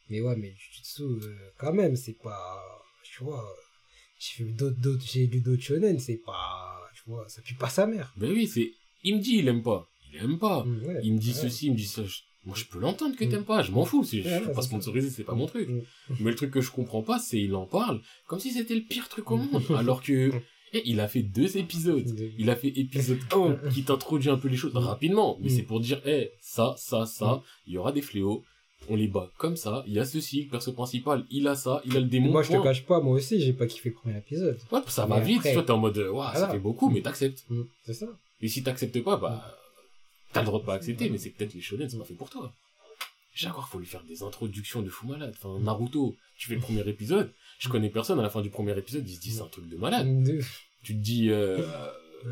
[0.09, 2.63] Mais ouais, mais Jujutsu, euh, quand même, c'est pas.
[3.05, 3.45] Tu vois.
[4.19, 6.81] J'ai vu d'autres, d'autres, j'ai lu d'autres shonen, c'est pas.
[6.95, 8.13] Tu vois, ça pue pas sa mère.
[8.17, 8.71] Ben oui, c'est,
[9.05, 9.87] il me dit, il aime pas.
[10.13, 10.65] Il aime pas.
[10.65, 11.01] Mm, ouais.
[11.03, 11.35] Il me dit Ouais.
[11.35, 12.03] ceci, il me dit ça.
[12.45, 13.29] Moi, je peux l'entendre que Mm.
[13.29, 14.23] t'aimes pas, je m'en fous, je suis
[14.55, 15.69] pas sponsorisé, c'est pas mon truc.
[15.69, 15.81] Mm.
[16.21, 18.83] Mais le truc que je comprends pas, c'est il en parle comme si c'était le
[18.83, 19.63] pire truc au monde.
[19.77, 20.31] Alors que,
[20.73, 22.07] eh, il a fait deux épisodes.
[22.39, 25.81] Il a fait épisode 1 qui t'introduit un peu les choses rapidement, mais c'est pour
[25.81, 28.45] dire, eh, ça, ça, ça, il y aura des fléaux,
[28.89, 31.83] on les bat comme ça, il y a ceci, le perso principal, il a ça,
[31.85, 32.31] il a le démon.
[32.31, 34.59] Moi, je te cache pas, moi aussi, j'ai pas kiffé le premier épisode.
[34.71, 36.49] Ouais, ça va Mais vite, après- toi t'es en mode, waouh, ça Voilà.
[36.53, 37.45] fait beaucoup, mais t'acceptes.
[37.85, 38.07] C'est ça.
[38.41, 39.57] Et si t'acceptes pas, bah,
[40.33, 42.31] t'as le droit de pas accepter, mais c'est peut-être les shonen, c'est pas fait pour
[42.31, 42.53] toi.
[43.39, 45.35] Fois, faut lui faire des introductions de fou malade.
[45.37, 48.77] Enfin, Naruto, tu fais le premier épisode, je connais personne, à la fin du premier
[48.79, 50.07] épisode, il se dit c'est un truc de malade.
[50.25, 50.41] De-
[50.83, 51.59] Tu te dis, euh,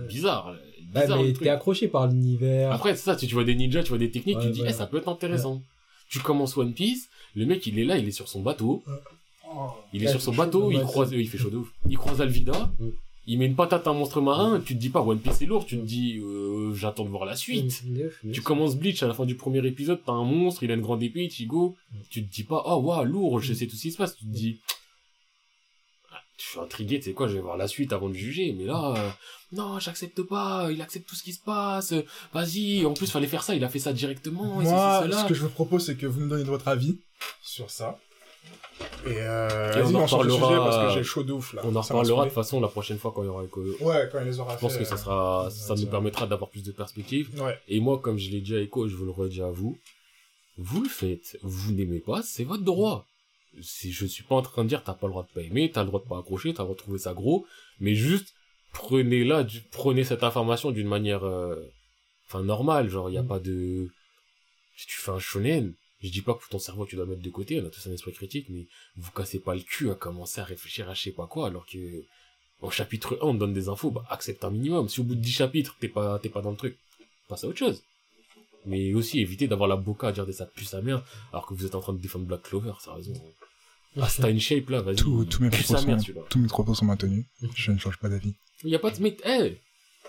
[0.09, 0.55] bizarre,
[0.93, 1.44] Bah, bizarre mais truc.
[1.44, 2.72] t'es accroché par l'univers.
[2.72, 4.62] Après, c'est ça, si tu vois des ninjas, tu vois des techniques, tu te dis,
[4.62, 4.68] ouais.
[4.70, 5.62] eh, ça peut être intéressant.
[6.09, 8.82] Tu commences One Piece, le mec, il est là, il est sur son bateau,
[9.93, 11.70] il est sur son bateau, il croise, euh, il fait chaud de ouf.
[11.89, 12.70] Il croise Alvida.
[13.26, 15.46] Il met une patate à un monstre marin, tu te dis pas One Piece c'est
[15.46, 17.82] lourd, tu te dis, euh, j'attends de voir la suite.
[17.86, 20.74] Mm, Tu commences Bleach à la fin du premier épisode, t'as un monstre, il a
[20.74, 21.76] une grande épée, Ichigo,
[22.10, 24.24] tu te dis pas, oh waouh, lourd, je sais tout ce qui se passe, tu
[24.26, 24.60] te dis,
[26.12, 28.55] ah, je suis intrigué, tu sais quoi, je vais voir la suite avant de juger,
[28.59, 29.10] mais là, euh,
[29.52, 31.94] non, j'accepte pas, il accepte tout ce qui se passe,
[32.34, 35.22] vas-y, en plus fallait faire ça, il a fait ça directement, et Moi, ceci, cela.
[35.22, 36.98] ce que je vous propose, c'est que vous nous donnez votre avis
[37.42, 37.98] sur ça.
[39.06, 41.62] Et, euh, Et on en reparlera, parce que j'ai chaud de ouf là.
[41.64, 43.62] On en reparlera de toute façon la prochaine fois quand il y aura Echo.
[43.80, 46.26] Ouais, quand il les aura Je pense fait, que ça euh, sera, ça nous permettra
[46.26, 47.28] d'avoir plus de perspectives.
[47.40, 47.59] Ouais.
[47.68, 49.78] Et moi, comme je l'ai dit à Echo, je vous le redis à vous,
[50.59, 51.38] vous le faites.
[51.42, 53.06] Vous n'aimez pas, c'est votre droit.
[53.62, 55.70] Si je suis pas en train de dire t'as pas le droit de pas aimer,
[55.70, 57.46] t'as le droit de pas accrocher, t'as le droit de trouver ça gros,
[57.78, 58.34] mais juste
[58.72, 61.55] prenez-la, du- prenez cette information d'une manière, euh,
[62.26, 63.28] enfin normale, genre il y a Mm.
[63.28, 63.88] pas de,
[64.76, 65.74] si tu fais un shonen,
[66.05, 67.93] je dis pas que ton cerveau tu dois mettre de côté, on a tous un
[67.93, 68.66] esprit critique, mais
[68.97, 71.66] vous cassez pas le cul à commencer à réfléchir à je sais pas quoi, alors
[71.66, 72.05] que
[72.60, 74.89] Au chapitre 1, on te donne des infos, bah, accepte un minimum.
[74.89, 76.78] Si au bout de 10 chapitres, t'es pas, t'es pas dans le truc,
[77.28, 77.82] passe à autre chose.
[78.66, 81.02] Mais aussi éviter d'avoir la boca à dire des ça pue sa mère,
[81.32, 83.12] alors que vous êtes en train de défendre Black Clover, ça raison.
[83.97, 84.97] Ah, c'est une shape là, vas-y.
[84.97, 86.22] Tous mes propos sont, celui-là.
[86.28, 87.24] tous mes propos sont maintenus.
[87.55, 88.35] Je ne change pas d'avis.
[88.64, 89.59] Il y a pas de, mais, eh,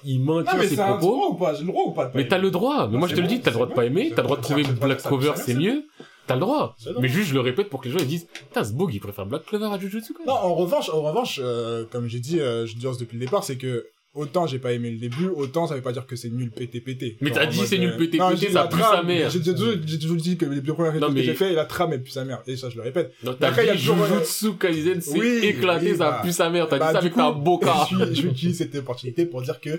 [0.06, 1.32] il maintient ses propos.
[1.32, 1.54] ou pas?
[1.54, 2.88] Le droit ou pas Mais t'as le droit.
[2.88, 4.38] Mais moi, je te le dis, t'as le droit de pas aimer, t'as le droit
[4.38, 5.86] de trouver Black Clover, c'est mieux.
[6.28, 6.76] T'as le droit.
[7.00, 9.00] Mais juste, je le répète pour que les gens ils disent, putain, ce bug, il
[9.00, 10.50] préfère Black Clover à Jujutsu Non, Kaisen.
[10.50, 13.58] en revanche, en revanche, euh, comme j'ai dit, euh, je dis depuis le départ, c'est
[13.58, 13.86] que
[14.16, 16.80] autant j'ai pas aimé le début, autant ça veut pas dire que c'est nul pété
[16.80, 17.18] pété.
[17.22, 19.30] Mais t'as dit c'est nul euh, pété pété, ça pue sa mère.
[19.30, 22.12] J'ai toujours, dit que les deux premières épisodes que j'ai fait, la trame elle pue
[22.12, 22.42] sa mère.
[22.48, 23.14] Et ça, je le répète.
[23.24, 26.50] Donc t'as Après, il y a toujours- Jujutsu Kaisen, c'est éclaté, ça bah, pue sa
[26.50, 26.68] mère.
[26.68, 27.88] T'as bah, dit ça du avec ta boca.
[28.14, 29.70] Je, utilise cette opportunité pour dire que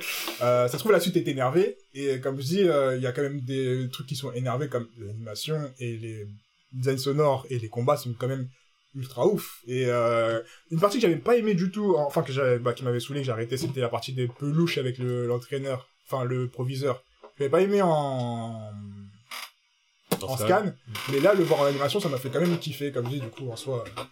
[0.42, 3.06] euh, ça se trouve la suite est énervée et comme je dis, euh, il y
[3.06, 6.26] a quand même des trucs qui sont énervés comme l'animation et les
[6.72, 8.48] designs sonores et les combats sont quand même
[8.96, 9.62] ultra ouf.
[9.66, 10.40] Et euh,
[10.70, 13.20] une partie que j'avais pas aimé du tout, enfin que j'avais, bah, qui m'avait saoulé,
[13.20, 17.02] que j'ai arrêté, c'était la partie des peluches avec le l'entraîneur, enfin le proviseur.
[17.38, 18.72] J'avais pas aimé en
[20.22, 20.72] en scan,
[21.10, 23.20] mais là le voir en animation, ça m'a fait quand même kiffer, comme je dis,
[23.20, 23.84] du coup en soi.
[23.86, 24.02] euh,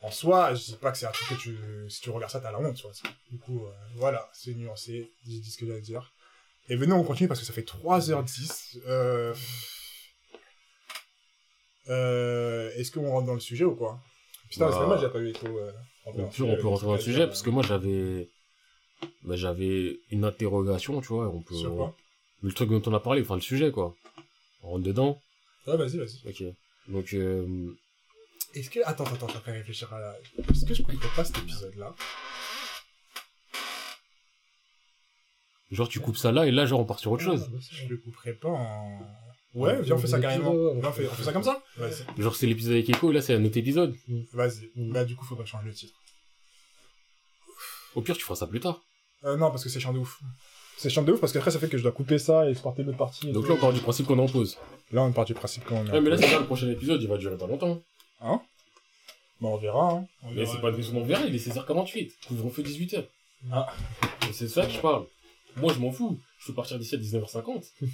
[0.00, 1.56] en soi, je dis pas que c'est un truc que tu,
[1.88, 2.92] si tu regardes ça, t'as la honte, tu vois.
[3.30, 6.12] Du coup, euh, voilà, c'est nuancé, j'ai dit ce que j'avais à dire.
[6.68, 8.78] Et venez, on continue parce que ça fait 3h10.
[8.86, 9.34] Euh...
[11.88, 12.70] Euh...
[12.76, 14.00] Est-ce qu'on rentre dans le sujet ou quoi?
[14.50, 15.46] Putain, Bah, c'est dommage, j'ai pas eu écho.
[15.46, 15.72] Euh,
[16.12, 18.28] pire, sujet, on peut rentrer dans le sujet, parce que moi, j'avais,
[19.22, 21.94] bah, j'avais une interrogation, tu vois, on peut, Sur quoi
[22.42, 23.94] le truc dont on a parlé, enfin, le sujet, quoi.
[24.62, 25.20] On rentre dedans.
[25.66, 26.20] Ouais, vas-y, vas-y.
[26.28, 26.54] Ok.
[26.88, 27.76] Donc, euh,
[28.54, 28.80] Est-ce que.
[28.84, 30.16] Attends, attends, train de réfléchir à la.
[30.50, 31.94] Est-ce que je comprends pas cet épisode-là?
[35.70, 37.50] Genre, tu coupes ça là, et là, genre, on part sur autre chose.
[37.70, 39.00] Je le couperai pas en.
[39.54, 40.52] Ouais, viens, on fait ça carrément.
[40.52, 42.22] Viens, on fait, on fait ça comme ça Vas-y.
[42.22, 43.94] Genre, c'est l'épisode avec Echo, et là, c'est un autre épisode.
[44.32, 44.70] Vas-y.
[44.76, 44.92] Mm.
[44.92, 45.94] Bah, du coup, faut pas changer le titre.
[47.94, 48.80] Au pire, tu feras ça plus tard.
[49.24, 50.20] Euh, non, parce que c'est chiant de ouf.
[50.76, 52.84] C'est chiant de ouf parce qu'après, ça fait que je dois couper ça et exporter
[52.84, 53.28] l'autre partie.
[53.28, 53.50] et Donc tout.
[53.50, 54.58] là, on part du principe qu'on est en pause.
[54.92, 55.90] Là, on part du principe qu'on est.
[55.90, 57.82] Ouais, mais là, c'est là, le prochain épisode, il va durer pas longtemps.
[58.20, 58.40] Hein
[59.40, 60.06] Bah, on verra, hein.
[60.22, 60.52] On Mais verra.
[60.54, 62.12] c'est pas des on verra, il est 16h48.
[62.28, 63.04] Couvre-feu 18h.
[63.50, 63.66] Ah.
[64.32, 65.06] C'est de ça que je parle.
[65.56, 66.20] Moi, je m'en fous.
[66.38, 67.64] Je peux partir d'ici à 19h50.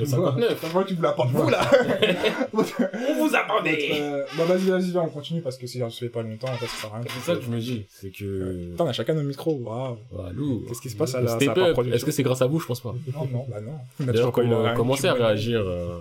[0.00, 0.58] Euh, 59.
[0.60, 1.60] T'as vu que tu me l'apportes vous, là
[2.52, 6.00] On vous attendait Euh, Bah, vas-y, vas-y, viens, on continue parce que si on se
[6.04, 7.06] fait pas longtemps, en fait, ça sert à rien.
[7.08, 7.86] C'est ça que je me dis.
[7.88, 8.70] C'est que...
[8.72, 9.96] Putain, on a chacun nos micros, waouh.
[10.18, 10.62] Ah, lourd.
[10.68, 12.60] Qu'est-ce qui se passe à la- Est-ce que c'est grâce à vous?
[12.60, 12.94] Je pense pas.
[13.14, 13.72] Non, non, bah non.
[14.00, 15.60] On a D'ailleurs, toujours comment, commencez à réagir.
[15.60, 15.98] euh,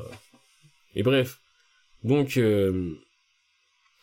[0.95, 1.39] Et bref.
[2.03, 2.91] Donc, euh...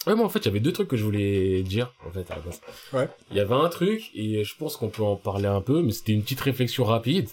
[0.06, 2.31] ouais, moi, en fait, il y avait deux trucs que je voulais dire, en fait,
[2.31, 2.61] à la base.
[2.93, 3.09] Ouais.
[3.31, 5.93] Il y avait un truc, et je pense qu'on peut en parler un peu, mais
[5.93, 7.28] c'était une petite réflexion rapide.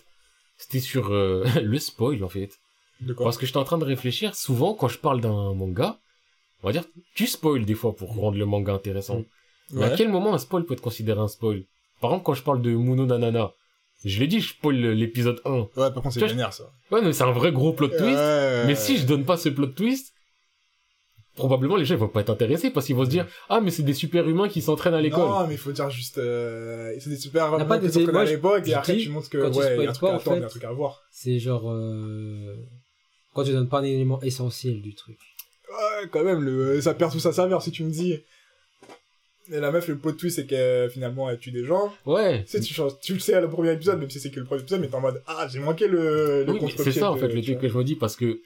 [0.61, 2.59] C'était sur euh, le spoil, en fait.
[3.01, 5.97] De quoi Parce que j'étais en train de réfléchir, souvent, quand je parle d'un manga,
[6.61, 6.83] on va dire,
[7.15, 9.23] tu spoil des fois pour rendre le manga intéressant.
[9.71, 11.63] Mais à quel moment un spoil peut être considéré un spoil?
[11.99, 13.51] Par exemple, quand je parle de Muno Nanana,
[14.05, 15.51] je l'ai dit, je spoil l'épisode 1.
[15.51, 16.71] Ouais, par contre, c'est vénère, ça.
[16.91, 18.03] Ouais, mais c'est un vrai gros plot twist.
[18.03, 18.63] Ouais.
[18.67, 20.13] Mais si je donne pas ce plot twist,
[21.35, 23.71] probablement les gens ils vont pas être intéressés parce qu'ils vont se dire ah mais
[23.71, 25.27] c'est des super humains qui s'entraînent à l'école.
[25.29, 28.67] Non, mais il faut dire juste, euh, c'est des super de- des moi, à l'époque,
[28.67, 30.17] et après dis, tu montres que, ouais, il y a un truc pas, à en
[30.17, 31.01] attendre, il y a fait, un truc à voir.
[31.11, 31.71] C'est genre...
[31.71, 32.55] euh,
[33.33, 35.17] Quand tu donnes pas un élément essentiel du truc.
[35.69, 38.17] Ouais, quand même, le, ça perd tout sa saveur si tu me dis.
[39.51, 41.91] Et la meuf, le plot twist, c'est que finalement, elle tue des gens.
[42.05, 42.43] Ouais.
[42.43, 44.39] Tu sais, tu, changes- tu le sais à le premier épisode, même si c'est que
[44.39, 47.11] le premier épisode, mais t'es en mode, ah, j'ai manqué le, le Oui, c'est ça
[47.11, 48.39] en de- fait le truc que je me dis parce que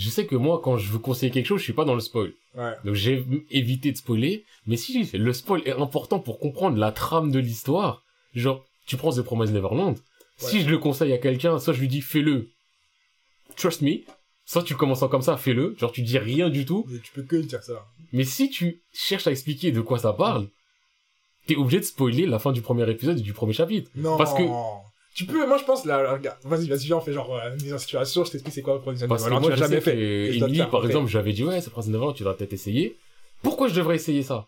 [0.00, 2.00] je sais que moi quand je veux conseiller quelque chose je suis pas dans le
[2.00, 2.32] spoil.
[2.56, 2.72] Ouais.
[2.84, 4.44] Donc j'ai évité de spoiler.
[4.66, 8.02] Mais si le spoil est important pour comprendre la trame de l'histoire,
[8.34, 9.96] genre tu prends The Promised Neverland,
[10.38, 12.48] si je le conseille à quelqu'un, soit je lui dis fais-le,
[13.56, 13.98] trust me,
[14.46, 16.86] soit tu commences en comme ça, fais-le, genre tu dis rien du tout.
[16.88, 17.84] Mais tu peux que dire ça.
[18.12, 20.48] Mais si tu cherches à expliquer de quoi ça parle,
[21.46, 23.90] t'es obligé de spoiler la fin du premier épisode et du premier chapitre.
[23.96, 24.16] Non.
[24.16, 24.42] Parce que-
[25.14, 27.54] Tu peux, moi je pense, là, là, regarde, vas-y, vas-y, viens, on fait genre, euh,
[27.56, 29.98] mise en situation, je t'explique c'est quoi le premier Parce que moi, jamais fait.
[29.98, 32.52] Et dois Emily, faire par exemple, j'avais dit, ouais, c'est Prince Neverland, tu devrais peut-être
[32.52, 32.96] essayer.
[33.42, 34.46] Pourquoi je devrais essayer ça?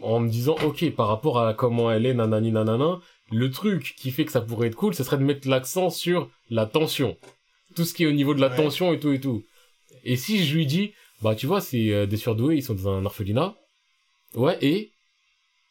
[0.00, 3.00] En me disant, ok, par rapport à comment elle est, nanani nanana,
[3.30, 6.30] le truc qui fait que ça pourrait être cool, ce serait de mettre l'accent sur
[6.50, 7.16] la tension.
[7.74, 8.56] Tout ce qui est au niveau de la Ouais.
[8.56, 9.42] tension et tout et tout.
[10.04, 10.92] Et si je lui dis,
[11.22, 13.54] bah, tu vois, c'est euh, des surdoués, ils sont dans un orphelinat.
[14.34, 14.92] Ouais, et?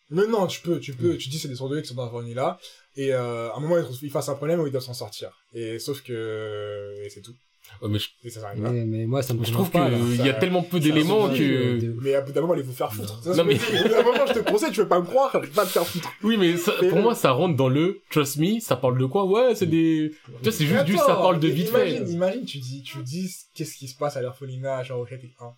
[0.10, 2.34] Mais non, tu peux, tu peux, tu dis c'est des surdoués qui sont dans famille
[2.34, 2.60] là,
[2.96, 5.30] et euh, à un moment ils, ils fassent un problème où ils doivent s'en sortir.
[5.54, 7.34] Et sauf que, et c'est tout.
[7.82, 8.58] Ouais, mais je, Et ça s'arrête.
[8.60, 11.80] Mais, mais moi, ça me je trouve qu'il y a tellement peu d'éléments que...
[11.80, 13.24] de- Mais à bout d'un moment, allez vous faire foutre?
[13.24, 15.64] Ça, Non, mais- bout d'un moment, je te conseille, tu veux pas me croire, va
[15.66, 16.12] te faire foutre.
[16.22, 19.06] Oui, mais ça- Mais pour moi, ça rentre dans le trust me, ça parle de
[19.06, 19.24] quoi?
[19.26, 20.12] Ouais, c'est des.
[20.26, 22.12] Tu vois, c'est juste du ça parle de vite imagine, fait.
[22.12, 25.54] Imagine, tu dis, tu dis qu'est-ce qui se passe à l'orphelinat, genre au chapitre 1.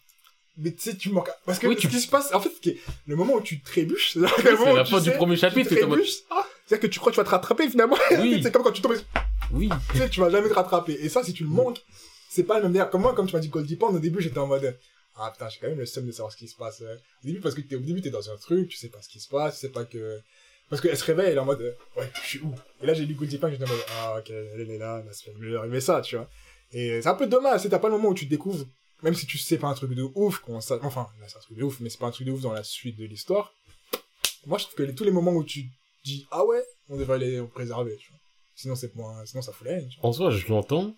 [0.58, 2.52] mais tu sais, tu manques, parce que Oui, ce tu- qui se passe, en fait,
[3.08, 5.36] le moment où tu trébuches, c'est le C'est moment où la tu fin du premier
[5.36, 7.98] tu chapitre, mode, trébuches, ah, c'est-à-dire que tu crois que tu vas te rattraper finalement.
[8.20, 8.96] oui, c'est comme quand tu tombes,
[9.52, 9.70] oui.
[9.92, 10.94] tu sais, tu vas jamais te rattraper.
[10.94, 11.82] Et ça, si tu le manques,
[12.30, 12.90] c'est pas le même délire.
[12.90, 14.78] Comme moi, comme tu m'as dit Goldie Pond, au début, j'étais en mode,
[15.16, 16.82] ah putain, j'ai quand même le seum de savoir ce qui se passe.
[16.82, 16.96] euh.
[16.96, 19.10] Au début, parce que t'es, au début, t'es dans un truc, tu sais pas ce
[19.10, 20.20] qui se passe, tu sais pas que,
[20.70, 22.54] parce qu'elle se réveille, elle est en mode, ouais, je suis où?
[22.82, 25.14] Et là, j'ai lu Goldie Pond, j'étais en mode, ah, ok, elle est là, là,
[25.14, 26.28] ça lui arriver ça, tu vois.
[26.72, 28.66] Et c'est un peu dommage, c'est t'as pas le moment où tu te découvres,
[29.04, 31.58] même si tu sais pas un truc de ouf, ça, enfin, là, c'est un truc
[31.58, 33.54] de ouf, mais c'est pas un truc de ouf dans la suite de l'histoire.
[34.48, 35.66] Moi, je trouve que les- tous les moments où tu
[36.04, 37.98] dis, ah ouais, on devrait les préserver.
[38.56, 39.68] Sinon, c'est moins, sinon, ça fout.
[40.02, 40.96] En soi, je l'entends.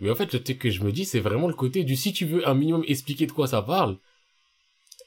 [0.00, 2.12] Mais en fait, le truc que je me dis, c'est vraiment le côté du si
[2.12, 3.98] tu veux un minimum expliquer de quoi ça parle.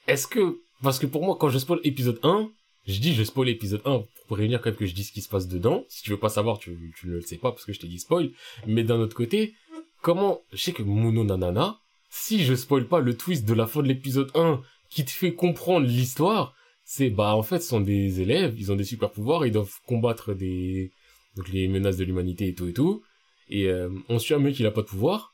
[0.08, 2.50] Est-ce que, parce que pour moi, quand je spoil épisode 1,
[2.88, 5.22] je dis je spoil épisode 1 pour réunir quand même que je dis ce qui
[5.22, 5.84] se passe dedans.
[5.90, 7.88] Si tu veux pas savoir, tu, tu ne le sais pas parce que je t'ai
[7.88, 8.32] dit spoil.
[8.66, 9.54] Mais d'un autre côté,
[10.02, 11.80] comment, je sais que Muno Nanana,
[12.10, 15.34] si je spoil pas le twist de la fin de l'épisode 1 qui te fait
[15.34, 16.54] comprendre l'histoire,
[16.90, 19.78] c'est, bah, en fait, ce sont des élèves, ils ont des super pouvoirs, ils doivent
[19.86, 20.94] combattre des,
[21.36, 23.04] donc les menaces de l'humanité et tout et tout.
[23.50, 25.34] Et euh, on suit un mec qui n'a pas de pouvoir.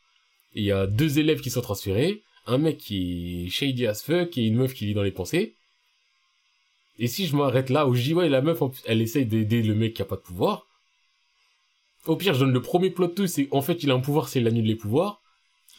[0.56, 2.24] Il y a deux élèves qui sont transférés.
[2.48, 5.54] Un mec qui est shady as fuck et une meuf qui lit dans les pensées.
[6.98, 9.76] Et si je m'arrête là où je dis ouais la meuf elle essaye d'aider le
[9.76, 10.68] mec qui a pas de pouvoir.
[12.06, 14.28] Au pire je donne le premier plot twist c'est en fait il a un pouvoir
[14.28, 15.23] c'est il annule les pouvoirs.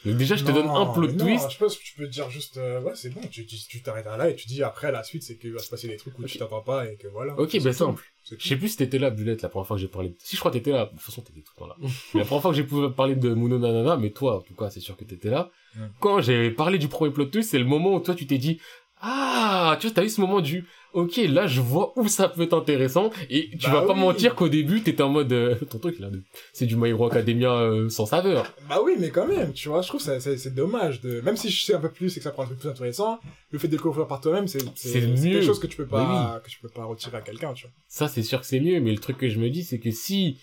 [0.05, 1.49] Donc déjà je te donne un plot non, twist.
[1.51, 4.29] je pense que tu peux dire juste, euh, ouais, c'est bon, tu tu t'arrêtes là
[4.29, 6.37] et tu dis après la suite, c'est qu'il va se passer des trucs où tu
[6.37, 7.33] t'entends pas et que voilà.
[7.39, 7.73] Ok C'est tout.
[7.73, 8.03] simple.
[8.39, 10.09] Je sais plus si t'étais là Bulette la première fois que j'ai parlé.
[10.09, 10.85] de- Si je crois que t'étais là.
[10.85, 11.75] De toute façon t'étais tout le temps là.
[12.13, 14.55] mais la première fois que j'ai pu parler de Muno Nanana mais toi en tout
[14.55, 15.51] cas c'est sûr que t'étais là.
[15.75, 15.79] Mm.
[15.99, 18.59] Quand j'ai parlé du premier plot twist c'est le moment où toi tu t'es dit
[19.01, 20.65] ah tu vois t'as eu ce moment du
[20.95, 24.33] ok là je vois où ça peut être intéressant et tu Bah vas pas mentir
[24.33, 26.21] qu'au début t'étais en mode euh, ton truc là de-
[26.53, 28.51] c'est du My Hero Academia euh, sans saveur.
[28.69, 31.49] Bah oui, mais quand même, tu vois, je trouve que c'est- dommage de, même si
[31.49, 33.19] je sais un peu plus et que ça prend un truc plus intéressant,
[33.51, 36.33] le fait de le découvrir par toi-même, c'est C'est quelque chose que tu peux pas,
[36.35, 37.71] Oui, que tu peux pas retirer à quelqu'un, tu vois.
[37.87, 39.91] Ça, c'est sûr que c'est mieux, mais le truc que je me dis, c'est que
[39.91, 40.37] si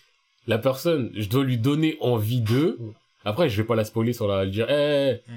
[0.46, 2.90] la personne, je dois lui donner envie d'eux, Mm.
[3.24, 5.32] après, je vais pas la spoiler sur la, dire, eh, Mm.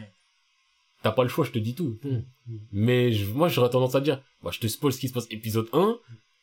[1.06, 2.00] T'as pas le choix, je te dis tout.
[2.04, 2.18] Mm.
[2.72, 5.28] Mais je- moi, j'aurais tendance à dire, bah, je te spoil ce qui se passe
[5.30, 6.00] épisode 1,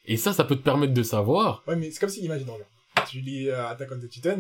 [0.07, 1.65] et ça, ça peut te permettre de savoir.
[1.67, 2.71] Ouais, mais c'est comme si, imagine, regarde.
[3.11, 4.39] Tu lis euh, Attack on the Titan,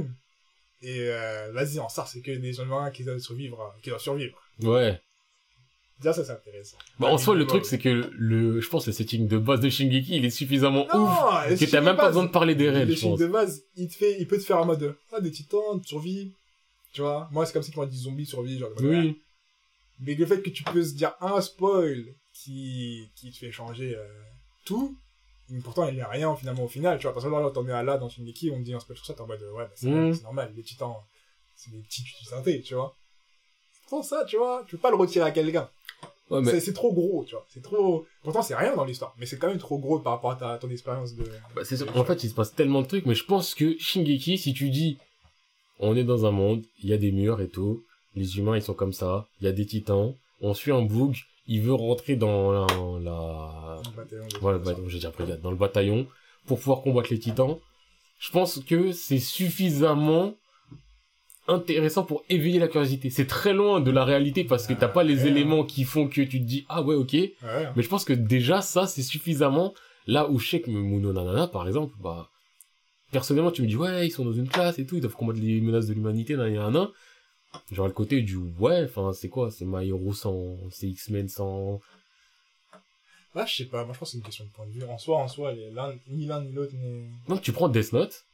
[0.80, 4.38] et euh, vas-y, en ça, c'est que des humains qui doivent survivre, qui doivent survivre.
[4.62, 5.00] Ouais.
[5.98, 6.76] Déjà, ça, c'est intéressant.
[7.00, 9.58] Bah, en soi, le truc, c'est que le, je pense, que le setting de base
[9.60, 12.70] de Shingeki, il est suffisamment ouf, Non, que t'as même pas besoin de parler des
[12.70, 13.18] règles, Le je pense.
[13.18, 15.88] de base, il te fait, il peut te faire en mode, ah, des titans, tu
[15.88, 16.32] survis.
[16.92, 19.18] Tu vois, moi, c'est comme si tu m'as dit zombie, survie, genre, Oui.
[20.04, 23.94] Mais le fait que tu peux se dire un spoil qui, qui te fait changer
[23.96, 24.04] euh,
[24.64, 24.96] tout,
[25.48, 27.12] mais pourtant il n'y a rien finalement au final, tu vois.
[27.14, 29.06] Parce que là, t'en es à là dans Shingeki, on te dit un spoil sur
[29.06, 30.14] ça, t'es en mode ouais, bah, c'est Mm.
[30.14, 30.94] c'est normal, les titans,
[31.54, 32.96] c'est des petits synthés, tu vois.
[33.82, 35.68] Pourtant ça, tu vois, tu peux pas le retirer à quelqu'un.
[36.30, 37.44] Ouais, mais, C'est- trop gros, tu vois.
[37.50, 38.06] C'est trop.
[38.22, 40.56] Pourtant c'est rien dans l'histoire, mais c'est quand même trop gros par rapport à ta,
[40.58, 41.24] ton expérience de.
[41.54, 41.82] Bah, c'est.
[41.96, 44.70] En fait, il se passe tellement de trucs, mais je pense que Shingeki, si tu
[44.70, 44.96] dis,
[45.78, 47.84] on est dans un monde, il y a des murs et tout,
[48.14, 51.16] les humains ils sont comme ça, il y a des titans, on suit un bug,
[51.46, 52.66] il veut rentrer dans la,
[53.02, 53.82] la...
[53.96, 56.06] bataillon voilà, le bataillon, j'ai déjà pris dans le bataillon,
[56.46, 57.56] pour pouvoir combattre les titans.
[58.18, 60.34] Je pense que c'est suffisamment
[61.48, 63.10] intéressant pour éveiller la curiosité.
[63.10, 65.30] C'est très loin de la réalité parce que t'as pas les Ouais.
[65.30, 67.32] éléments qui font que tu te dis, ah ouais, ok, Ouais.
[67.74, 69.74] mais je pense que déjà, ça, c'est suffisamment.
[70.06, 72.28] Là où je sais que Muno Nanana, par exemple, bah,
[73.10, 75.40] personnellement, tu me dis, ouais, ils sont dans une classe et tout, ils doivent combattre
[75.40, 76.88] les menaces de l'humanité, nan, nan, nan.
[77.70, 79.50] Genre, le côté du, ouais, enfin, c'est quoi?
[79.50, 81.80] C'est My Hero sans, c'est X-Men sans,
[83.34, 84.84] Ouais, je sais pas, moi je pense que c'est une question de point de vue.
[84.84, 87.08] En soi, en soi, les- l'un- ni l'un ni l'autre n'est.
[87.28, 88.26] donc tu prends Death Note,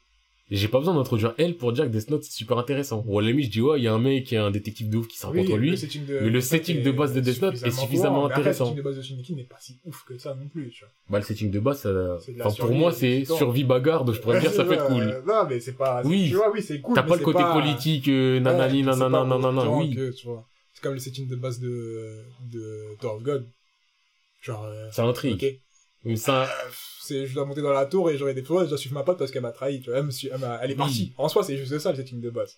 [0.51, 3.05] j'ai pas besoin d'introduire elle pour dire que Death Note c'est super intéressant.
[3.07, 4.51] Ou à la limite, je dis, ouais, il y a un mec qui est un
[4.51, 5.73] détective de ouf qui s'en contre lui.
[5.73, 8.65] de, mais le setting de base de Death Note est suffisamment courant, mais après, intéressant.
[8.65, 10.81] Le setting de base de Shingeki n'est pas si ouf que ça non plus, tu
[10.85, 10.89] vois.
[11.11, 14.21] Bah, le setting de base, ça, de enfin, pour moi, c'est survie bagarre, donc je
[14.21, 15.03] pourrais dire ça peut être cool.
[15.03, 16.03] Euh, Non, mais c'est pas.
[16.05, 16.29] Oui.
[16.31, 16.95] Tu vois, oui, c'est cool.
[16.95, 19.99] T'as pas le côté pas- politique, euh, nanani, Ouais, nanana, oui.
[20.75, 22.23] C'est comme le setting de base de,
[22.53, 23.45] de God.
[24.41, 25.61] Genre, euh, Ça intrigue.
[26.05, 26.47] Mais ça, Euh,
[27.03, 29.03] c'est, je dois monter dans la tour et j'aurai des pouvoirs, je dois suivre ma
[29.03, 29.99] pote parce qu'elle m'a trahi, tu vois.
[29.99, 30.79] Elle, me suit- elle, m'a- elle est Oui.
[30.79, 31.13] partie.
[31.19, 32.57] En soi, c'est juste ça, le setting de base.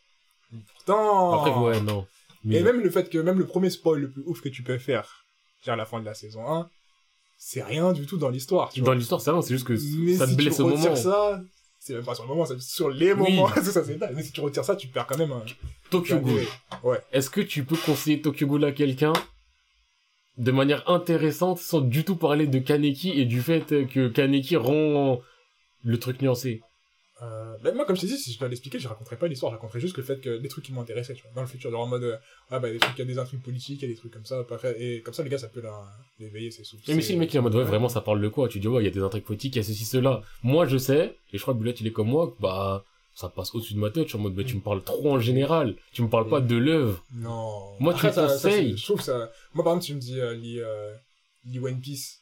[0.75, 1.33] Pourtant.
[1.45, 2.07] Après, ouais, non.
[2.45, 4.63] Mais Et même le fait que même le premier spoil le plus ouf que tu
[4.63, 5.25] peux faire,
[5.65, 6.69] genre à la fin de la saison 1,
[7.39, 8.95] c'est rien du tout dans l'histoire, tu dans vois.
[8.95, 10.97] l'histoire, c'est rien, c'est juste que Mais ça si te blesse tu au retires moment.
[10.97, 11.41] ça,
[11.79, 13.35] c'est même pas sur le moment, c'est sur les Oui.
[13.37, 13.49] moments.
[13.55, 14.13] c'est ça, c'est dingue.
[14.15, 15.43] Mais si tu retires ça, tu perds quand même un.
[15.91, 16.43] Tokyo Ghoul.
[16.83, 17.01] Ouais.
[17.13, 19.13] Est-ce que tu peux conseiller Tokyo Ghoul à quelqu'un
[20.39, 25.21] de manière intéressante sans du tout parler de Kaneki et du fait que Kaneki rend
[25.85, 26.61] le truc nuancé
[27.23, 29.53] Euh, ben moi, comme je t'ai dit, si je dois l'expliquer, je raconterai pas l'histoire,
[29.53, 31.71] je raconterai juste le fait que des trucs qui m'intéressaient, tu vois, dans le futur,
[31.71, 32.17] genre en mode, euh,
[32.51, 34.13] ah bah, des trucs, il y a des intrigues politiques, il y a des trucs
[34.13, 36.91] comme ça, pas fait, et comme ça, les gars, ça peut la- l'éveiller, c'est souffle.
[36.91, 38.49] Et mais si le mec il est en mode ouais vraiment ça parle de quoi?
[38.49, 40.23] Tu dis ouais il y a des intrigues politiques, il y a ceci cela.
[40.43, 43.55] Moi je sais et je crois que Boulette il est comme moi bah ça passe
[43.55, 44.05] au-dessus de ma tête.
[44.05, 45.77] Je suis en mode bah tu me parles trop en général.
[45.93, 47.05] Tu me parles pas de l'œuvre.
[47.13, 47.75] Non.
[47.81, 48.77] Moi, tu Après, ça- ça, conseilles.
[48.77, 50.95] Je trouve ça, moi, par exemple, tu me dis, euh, lis, euh,
[51.45, 52.19] lis One Piece.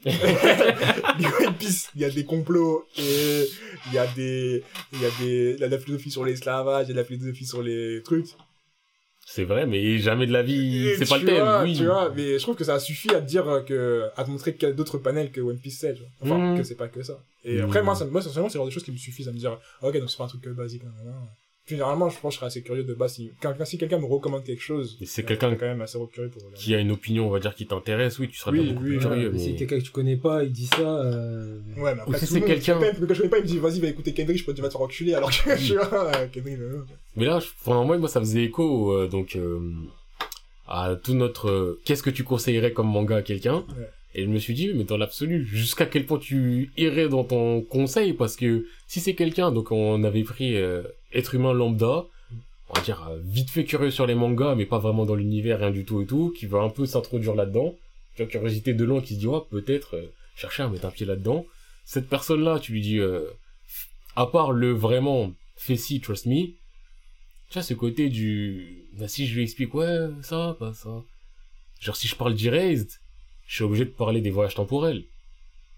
[0.04, 3.48] lis One Piece, il y a des complots, et
[3.88, 4.62] il y a des,
[4.92, 6.94] il y a des, il y a de la philosophie sur l'esclavage, il y a
[6.94, 8.28] de la philosophie sur les trucs.
[9.30, 11.44] C'est vrai mais jamais de la vie c'est pas le thème.
[11.44, 11.74] vois, oui.
[11.76, 14.30] Tu vois, mais je trouve que ça suffit à te dire euh, que, à te
[14.30, 16.10] montrer qu'il y a d'autres panels que One Piece 7, tu vois.
[16.22, 16.56] Enfin, Mm.
[16.56, 17.20] que c'est pas que ça.
[17.44, 19.38] Et après, moi, ça, moi, c'est le genre de choses qui me suffisent à me
[19.38, 20.82] dire, ok, donc c'est pas un truc euh, basique,
[21.68, 24.06] généralement, je pense que je serais assez curieux de base si, quand, si quelqu'un me
[24.06, 24.96] recommande quelque chose.
[25.00, 26.58] Et c'est euh, quelqu'un quand même assez curieux pour regarder.
[26.58, 28.84] Qui a une opinion on va dire qui t'intéresse oui tu seras Oui, bien beaucoup
[28.86, 29.30] oui, plus curieux.
[29.32, 31.58] mais si quelqu'un que tu connais pas, il dit ça, euh...
[31.76, 33.80] Ouais, mais Ou après, si c'est quelqu'un- que je connais pas, il me dit, vas-y,
[33.80, 36.58] va écouter Kendrick, je peux te faire enculer, alors que je suis là, euh, Kendrick,
[36.58, 36.80] euh,
[37.16, 39.58] Mais là, je- pendant moi, moi, ça faisait écho, euh, donc, euh,
[40.66, 43.64] à tout notre, euh, qu'est-ce que tu conseillerais comme manga à quelqu'un?
[43.78, 43.88] Ouais.
[44.14, 47.60] Et je me suis dit, mais dans l'absolu, jusqu'à quel point tu irais dans ton
[47.62, 50.82] conseil, parce que si c'est quelqu'un, donc on avait pris, euh,
[51.12, 52.04] être humain lambda,
[52.68, 55.58] on va dire, euh, vite fait curieux sur les mangas, mais pas vraiment dans l'univers,
[55.60, 57.74] rien du tout et tout, qui veut un peu s'introduire là-dedans,
[58.14, 60.90] tu vois, curiosité de loin qui se dit, ouais, peut-être, euh, chercher à mettre un
[60.90, 61.46] pied là-dedans.
[61.84, 63.24] Cette personne-là, tu lui dis, euh,
[64.16, 66.46] à part le vraiment, fais si, trust me,
[67.48, 68.84] tu vois, ce côté du...
[68.98, 71.02] Bah, si je lui explique, ouais, ça, pas ça.
[71.80, 72.90] Genre, si je parle d'Erased,
[73.46, 75.04] je suis obligé de parler des voyages temporels.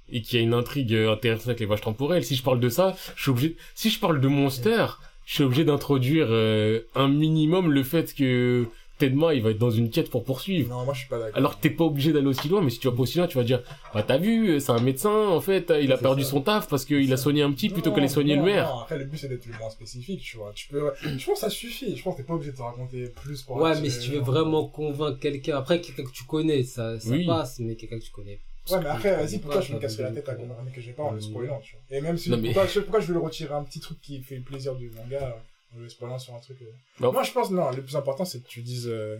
[0.08, 2.24] Et qu'il y a une intrigue euh, intéressante avec les voyages temporels.
[2.24, 3.56] Si je parle de ça, je suis obligé...
[3.76, 4.86] Si je parle de Monster,
[5.30, 8.66] je suis obligé d'introduire euh, un minimum le fait que
[8.98, 10.68] Tedma, il va être dans une quête pour poursuivre.
[10.68, 11.36] Non, moi, je suis pas d'accord.
[11.36, 13.28] Alors que t'es pas obligé d'aller aussi loin, mais si tu vas pas aussi loin,
[13.28, 13.62] tu vas dire,
[13.94, 16.30] bah t'as vu, c'est un médecin, en fait, il a perdu ça.
[16.30, 18.66] son taf parce qu'il a soigné un petit plutôt qu'aller soigner non, le maire.
[18.74, 20.50] Non, après, le but, c'est d'être le moins spécifique, tu vois.
[20.52, 21.96] Tu peux, je pense que ça suffit.
[21.96, 24.10] Je pense que t'es pas obligé de te raconter plus pour Ouais, mais si tu
[24.10, 27.24] les veux vraiment convaincre quelqu'un, après quelqu'un que tu connais, ça, ça Oui.
[27.24, 28.40] passe, mais quelqu'un que tu connais.
[28.68, 31.02] Ouais, mais après, vas-y, pourquoi je me casserais la tête à comprendre que j'ai pas
[31.04, 31.96] en le Euh, spoilant, tu vois.
[31.96, 34.36] Et même si, pourquoi, je- pourquoi je veux le retirer un petit truc qui fait
[34.36, 35.42] le plaisir du manga,
[35.74, 36.60] en le spoilant sur un truc.
[36.62, 36.70] euh.
[37.00, 37.12] Non.
[37.12, 39.18] Moi, je pense, non, le plus important, c'est que tu dises, euh,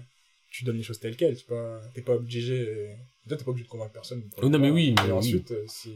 [0.50, 2.94] tu donnes les choses telles quelles, tu pas, t'es pas obligé, euh,
[3.28, 4.22] t'es pas obligé de convaincre personne.
[4.42, 5.94] Non, mais oui, mais Et ensuite, euh, si,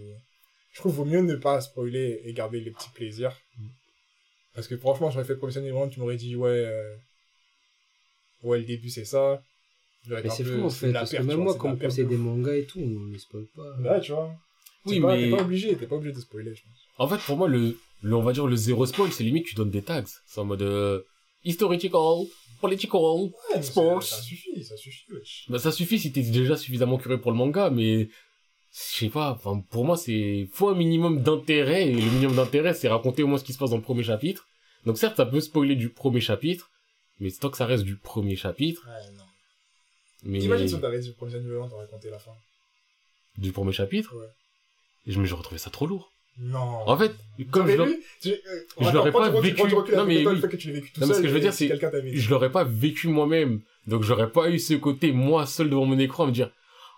[0.72, 3.38] je trouve vaut mieux ne pas spoiler et garder les petits plaisirs.
[3.58, 3.66] Mm.
[4.54, 6.96] Parce que franchement, j'aurais fait professionnellement, tu m'aurais dit, ouais, euh,
[8.42, 9.42] ouais, le début, c'est ça.
[10.09, 12.55] Mais c'est fou en c'est fait, parce que même moi, quand on conseille des mangas
[12.56, 13.76] et tout, on ne spoil pas.
[13.81, 14.31] Ouais, tu vois.
[14.86, 16.72] Oui, pas- mais- T'es pas obligé, t'es pas obligé de spoiler, je pense.
[16.98, 19.55] En fait, pour moi, le, le, on va dire le zéro spoil, c'est limite tu
[19.55, 20.05] donnes des tags.
[20.26, 21.01] C'est en mode euh,
[21.44, 21.90] historical,
[22.60, 23.01] political.
[23.01, 24.02] Ouais, Sports.
[24.02, 25.47] Ça suffit, ça suffit, wesh.
[25.48, 28.05] Bah, ça suffit si t'es déjà suffisamment curieux pour le manga, mais
[28.72, 29.31] je sais pas.
[29.32, 33.26] Enfin, pour moi, c'est faut un minimum d'intérêt et le minimum d'intérêt, c'est raconter au
[33.26, 34.47] moins ce qui se passe dans le premier chapitre.
[34.85, 36.70] Donc certes, ça peut spoiler du premier chapitre,
[37.20, 38.86] mais tant que ça reste du premier chapitre.
[38.86, 39.23] Ouais, non.
[40.24, 42.32] Mais Imagine si on t'avait dit le premier annuel, t'aurais raconté la fin.
[43.36, 44.26] du premier chapitre, Ouais.
[45.06, 46.12] et je me j'aurais trouvé ça trop lourd.
[46.38, 46.88] Non.
[46.88, 47.12] En fait,
[47.51, 48.34] comme je l'aurais- tu-
[48.80, 49.62] je l'aurais pas vécu.
[49.94, 50.40] Non, mais oui.
[50.40, 51.68] que tu vécu tout Non, mais ce que je veux dire, c'est-
[52.16, 53.60] je l'aurais pas vécu moi-même.
[53.86, 56.51] Donc j'aurais pas eu ce côté, moi seul devant mon écran, à me dire,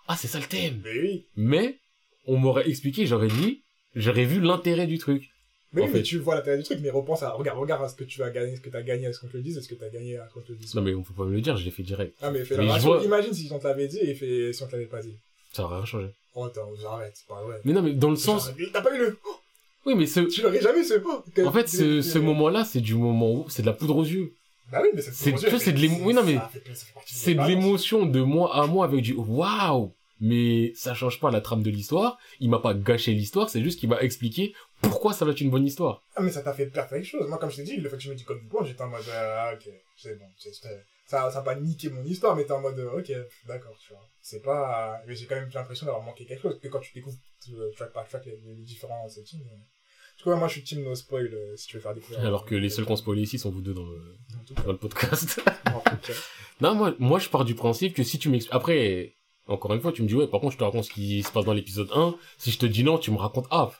[0.07, 0.81] ah, c'est ça le thème.
[0.83, 1.25] Mais oui.
[1.35, 1.79] Mais,
[2.25, 3.61] on m'aurait expliqué, j'aurais dit,
[3.95, 5.29] j'aurais vu l'intérêt du truc.
[5.73, 5.97] Mais En oui, fait.
[5.97, 8.23] mais tu vois l'intérêt du truc, mais repense à, regarde, regarde à ce que tu
[8.23, 9.75] as gagné, ce que t'as gagné à ce qu'on te le dise, et ce que
[9.75, 10.73] t'as gagné à ce qu'on te le dise.
[10.75, 12.15] Non, mais on peut pas me le dire, je l'ai fait direct.
[12.21, 14.67] Ah, mais fais la vois- Imagine si on te l'avait dit et fait, si on
[14.67, 15.13] te l'avait pas dit.
[15.53, 16.07] Ça aurait rien changé.
[16.35, 17.59] Oh, attends, j'arrête, c'est pas vrai.
[17.65, 19.17] Mais non, mais dans le sens, T'as pas eu le,
[19.85, 22.95] oui, mais ce, tu l'aurais jamais, ce, oh, en fait, ce, ce moment-là, c'est du
[22.95, 24.33] moment où, c'est de la poudre aux yeux.
[24.71, 26.37] Bah oui, mais c'est, vois, c'est de l'émo- oui, non, mais
[27.05, 29.93] C'est de l'émotion de moi à moi avec du waouh!
[30.19, 32.17] Mais ça change pas la trame de l'histoire.
[32.39, 35.49] Il m'a pas gâché l'histoire, c'est juste qu'il m'a expliqué pourquoi ça va être une
[35.49, 36.03] bonne histoire?
[36.15, 37.27] Ah, mais ça t'a fait perdre quelque chose.
[37.27, 38.87] Moi, comme je t'ai dit, le fait que tu me dis code point, j'étais en
[38.89, 42.51] mode, ah, ok, c'est bon, c'est, ça, ça a pas niqué mon histoire, mais t'es
[42.51, 43.11] en mode, ok,
[43.47, 44.03] d'accord, tu vois.
[44.21, 47.15] C'est pas, mais j'ai quand même l'impression d'avoir manqué quelque chose, que quand tu découvres
[47.53, 49.39] euh, track par track les, les différents settings.
[49.41, 49.55] euh.
[50.17, 52.25] Du coup, ouais, moi, je suis team no spoil, euh, si tu veux faire découvrir.
[52.25, 54.63] Alors que les seuls qu'on spoilé ici sont vous deux dans le, En tout cas,
[54.63, 55.39] dans le podcast.
[55.67, 56.13] en tout cas.
[56.59, 59.91] non, moi, moi, je pars du principe que si tu m'expliques, après, encore une fois,
[59.93, 61.89] tu me dis, ouais, par contre, je te raconte ce qui se passe dans l'épisode
[61.93, 62.15] 1.
[62.39, 63.71] Si je te dis non, tu me racontes ah.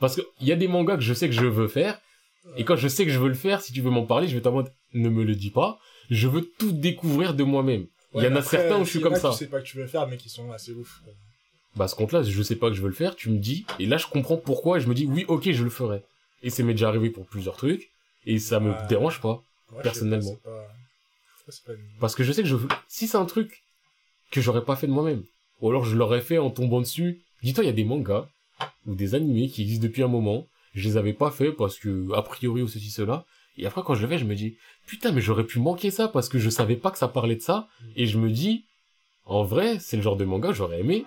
[0.00, 2.00] Parce que il y a des mangas que je sais que je veux faire.
[2.56, 4.34] Et quand je sais que je veux le faire, si tu veux m'en parler, je
[4.34, 5.78] vais t'en mode, ne me le dis pas.
[6.10, 7.86] Je veux tout découvrir de moi-même.
[8.14, 9.30] Il y en a après, certains où je suis s'il y en comme ça.
[9.30, 11.00] Tu sais pas que tu veux faire, mais qui sont assez ouf.
[11.74, 13.86] Bah, ce compte-là, je sais pas que je veux le faire, tu me dis, et
[13.86, 16.02] là, je comprends pourquoi, et je me dis, oui, ok, je le ferai.
[16.42, 17.90] Et ça m'est déjà arrivé pour plusieurs trucs,
[18.26, 19.42] et ça me dérange pas.
[19.72, 20.34] Ouais, je Personnellement.
[20.44, 20.68] pas,
[21.38, 22.56] c'est pas- c'est pas une- Parce que je sais que je,
[22.86, 23.64] si c'est un truc
[24.30, 25.24] que j'aurais pas fait de moi-même,
[25.60, 28.28] ou alors je l'aurais fait en tombant dessus, dis-toi, il y a des mangas,
[28.86, 32.12] ou des animés qui existent depuis un moment, je les avais pas fait parce que,
[32.12, 33.24] a priori, ou ceci, cela.
[33.56, 34.56] Et après, quand je le fais, je me dis,
[34.86, 37.40] putain, mais j'aurais pu manquer ça parce que je savais pas que ça parlait de
[37.40, 37.68] ça.
[37.94, 38.64] Et je me dis,
[39.24, 41.04] en vrai, c'est le genre de manga, j'aurais aimé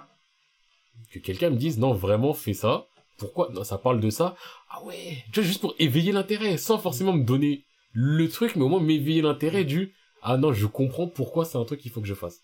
[1.11, 2.87] que quelqu'un me dise, non, vraiment, fais ça.
[3.17, 3.49] Pourquoi?
[3.51, 4.35] Non, ça parle de ça.
[4.69, 5.23] Ah ouais.
[5.31, 8.79] Tu vois, juste pour éveiller l'intérêt, sans forcément me donner le truc, mais au moins
[8.79, 12.13] m'éveiller l'intérêt du, ah non, je comprends pourquoi c'est un truc qu'il faut que je
[12.13, 12.41] fasse.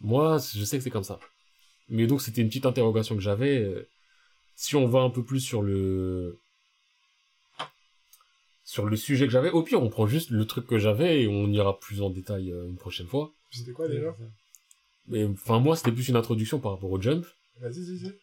[0.00, 1.18] Moi, je sais que c'est comme ça.
[1.88, 3.88] Mais donc, c'était une petite interrogation que j'avais.
[4.62, 6.38] Si on va un peu plus sur le,
[8.64, 11.26] sur le sujet que j'avais, au pire, on prend juste le truc que j'avais et
[11.26, 13.32] on ira plus en détail euh, une prochaine fois.
[13.50, 14.14] C'était quoi déjà
[15.08, 17.26] Mais, enfin, moi, c'était plus une introduction par rapport au jump.
[17.60, 18.14] Vas-y, vas-y, vas-y.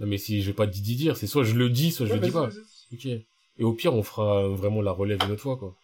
[0.00, 2.14] Non, mais si je vais pas dit dire, c'est soit je le dis, soit je
[2.14, 2.50] le dis pas.
[2.92, 3.06] Ok.
[3.06, 3.24] Et
[3.64, 5.76] au pire, on fera vraiment la relève une autre fois, quoi.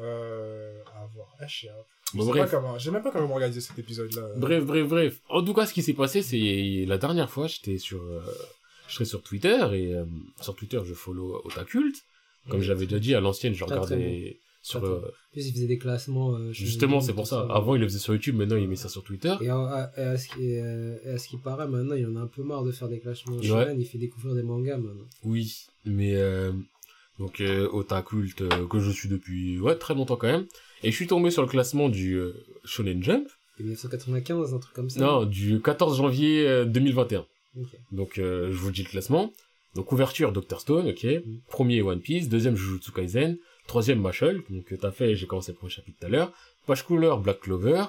[0.00, 1.28] Euh, à voir.
[1.38, 1.86] Ah, je sais pas.
[2.14, 2.50] Je Bon, sais bref.
[2.50, 4.22] pas comment, j'ai même pas comment organiser cet épisode-là.
[4.38, 5.20] Bref, bref, bref.
[5.28, 8.22] En tout cas, ce qui s'est passé, c'est la dernière fois, j'étais sur, euh,
[8.92, 10.04] je serais sur Twitter et euh,
[10.42, 11.94] sur Twitter, je follow Otakult.
[12.48, 12.66] Comme Oui.
[12.66, 14.84] j'avais déjà dit à l'ancienne, je regardais sur.
[14.84, 16.34] Euh, En plus, il faisait des classements.
[16.36, 17.46] euh, justement, c'est pour ça.
[17.50, 19.34] Avant, il le faisait sur YouTube, maintenant, il met ça sur Twitter.
[19.40, 22.06] Et à, à- et à ce qui, euh, et à ce qui paraît, maintenant, il
[22.06, 23.42] en a un peu marre de faire des classements Ouais.
[23.46, 25.06] shonen, il fait découvrir des mangas maintenant.
[25.24, 25.54] Oui,
[25.86, 26.52] mais euh,
[27.18, 30.46] donc euh, Otakult euh, que je suis depuis ouais très longtemps quand même.
[30.82, 32.32] Et je suis tombé sur le classement du euh,
[32.64, 33.28] Shonen Jump.
[33.60, 35.00] Et 1995, un truc comme ça.
[35.00, 37.24] Non, du 14 janvier euh, 2021.
[37.90, 39.32] Donc euh, je vous dis le classement.
[39.74, 41.04] Donc ouverture Dr Stone, ok.
[41.04, 41.38] Mm.
[41.48, 45.56] Premier One Piece, deuxième Jujutsu Kaisen, troisième Mashal, donc euh, t'as fait, j'ai commencé le
[45.56, 46.32] premier chapitre tout à l'heure.
[46.66, 47.84] Page couleur Black Clover.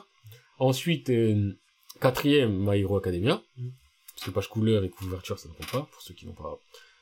[0.60, 1.54] Ensuite euh,
[2.00, 3.42] quatrième My Hero Academia.
[3.58, 3.70] Mm.
[4.14, 6.58] Parce que page couleur et couverture ça ne compte pas pour ceux qui n'ont pas.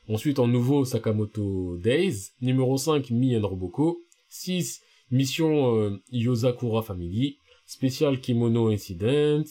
[0.07, 2.31] Ensuite en nouveau Sakamoto Days.
[2.41, 4.01] Numéro 5 Mi and Roboko.
[4.29, 4.81] 6
[5.11, 7.37] Mission euh, Yosakura Family.
[7.65, 9.43] Spécial Kimono Incident.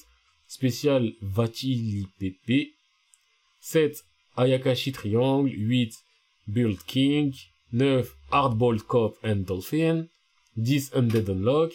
[0.49, 2.73] Spécial Vatili Pepe.
[3.61, 4.05] 7
[4.37, 5.95] Ayakashi Triangle, 8
[6.49, 7.35] Build King,
[7.73, 10.09] 9 Hardball Cop and Dolphin,
[10.57, 11.73] 10 Undead Unlock,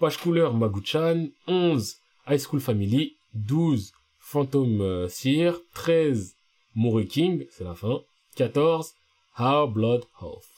[0.00, 1.96] page couleur Maguchan, 11
[2.26, 6.34] High School Family, 12 Phantom euh, Seer, 13
[6.74, 8.00] Mori King, c'est la fin,
[8.36, 8.94] 14
[9.38, 10.48] How Blood Health.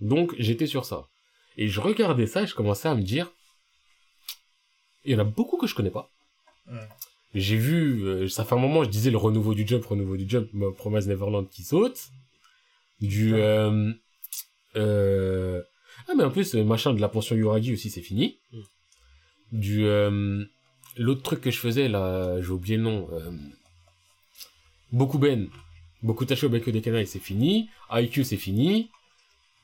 [0.00, 1.08] Donc j'étais sur ça.
[1.56, 3.30] Et je regardais ça et je commençais à me dire,
[5.04, 6.08] il y en a beaucoup que je connais pas.
[7.34, 10.28] J'ai vu, euh, ça fait un moment, je disais le renouveau du jump, renouveau du
[10.28, 12.10] jump, ma Promise Neverland qui saute.
[13.00, 13.92] Du, euh,
[14.76, 15.62] euh,
[16.08, 18.38] ah, mais en plus, euh, machin de la pension Yuragi aussi, c'est fini.
[18.52, 18.58] Mm.
[19.52, 20.44] Du, euh,
[20.96, 23.30] l'autre truc que je faisais, là, j'ai oublié le nom, euh,
[24.92, 25.48] Beaucoup Ben,
[26.02, 27.70] Beaucoup Tacho Baiko Dekanai, c'est fini.
[27.90, 28.90] IQ, c'est fini.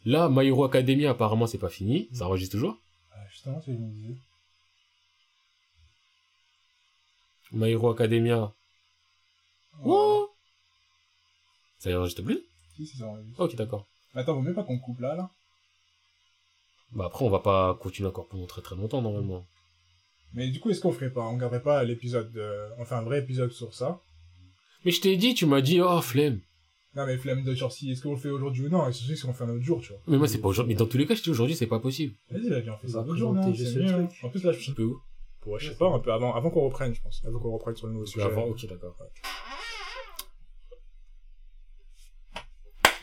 [0.04, 2.08] Là, My Hero Academia, apparemment, c'est pas fini.
[2.12, 2.78] Ça enregistre toujours.
[3.30, 4.27] Justement, c'est ce que
[7.52, 8.52] My Hero Academia.
[9.84, 10.28] Oh
[11.78, 12.40] Ça enregistre plus?
[12.76, 13.40] Si, si, ça enregistre.
[13.40, 13.86] Ok, d'accord.
[14.14, 15.30] Attends, vaut mieux pas qu'on coupe là, là.
[16.92, 19.46] Bah après, on va pas continuer encore pendant très très longtemps, normalement.
[20.34, 22.68] Mais du coup, est-ce qu'on ferait pas, on garderait pas l'épisode, de...
[22.78, 24.00] on fait un vrai épisode sur ça?
[24.84, 26.40] Mais je t'ai dit, tu m'as dit, oh, flemme.
[26.94, 29.14] Non, mais flemme de genre si, est-ce qu'on le fait aujourd'hui ou non, et surtout
[29.14, 30.00] si on le fait un autre jour, tu vois?
[30.06, 30.74] Mais moi, c'est pas aujourd'hui.
[30.74, 32.14] Mais dans tous les cas, je te dis aujourd'hui, c'est pas possible.
[32.30, 34.08] Vas-y, là, viens, on fait ça un autre jour, non, mieux.
[34.22, 35.00] En plus, là, je Tu peux où?
[35.46, 37.22] Ouais, je sais pas, un peu avant, avant qu'on reprenne, je pense.
[37.26, 38.24] Avant qu'on reprenne sur le nouveau sujet.
[38.26, 38.96] Avant, ok, d'accord.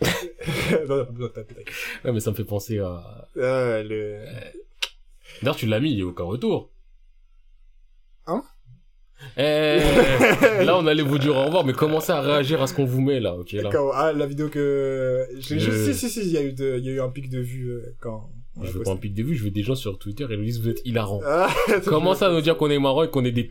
[0.02, 0.08] non,
[0.88, 1.74] t'as pas besoin de taper, t'inquiète.
[2.04, 3.28] Ouais, mais ça me fait penser à...
[3.42, 4.26] Ah, le...
[5.42, 6.72] D'ailleurs, tu l'as mis, il y a aucun retour.
[8.28, 8.44] Hein
[9.38, 9.80] Eh,
[10.66, 13.02] là, on allait vous dire au revoir, mais commencez à réagir à ce qu'on vous
[13.02, 13.70] met, là, ok, là.
[13.72, 15.26] Quand- ah, la vidéo que...
[15.40, 16.78] j'ai- je- Je- Si, si, si, il y a eu de...
[16.80, 18.30] y a eu un pic de vues euh, quand...
[18.62, 20.44] Je veux pas un pic de vue, je veux des gens sur Twitter et nous
[20.46, 21.20] disent, vous êtes hilarants.
[21.26, 21.54] Ah,
[21.86, 23.50] Commence à nous dire qu'on est marrant et qu'on est des,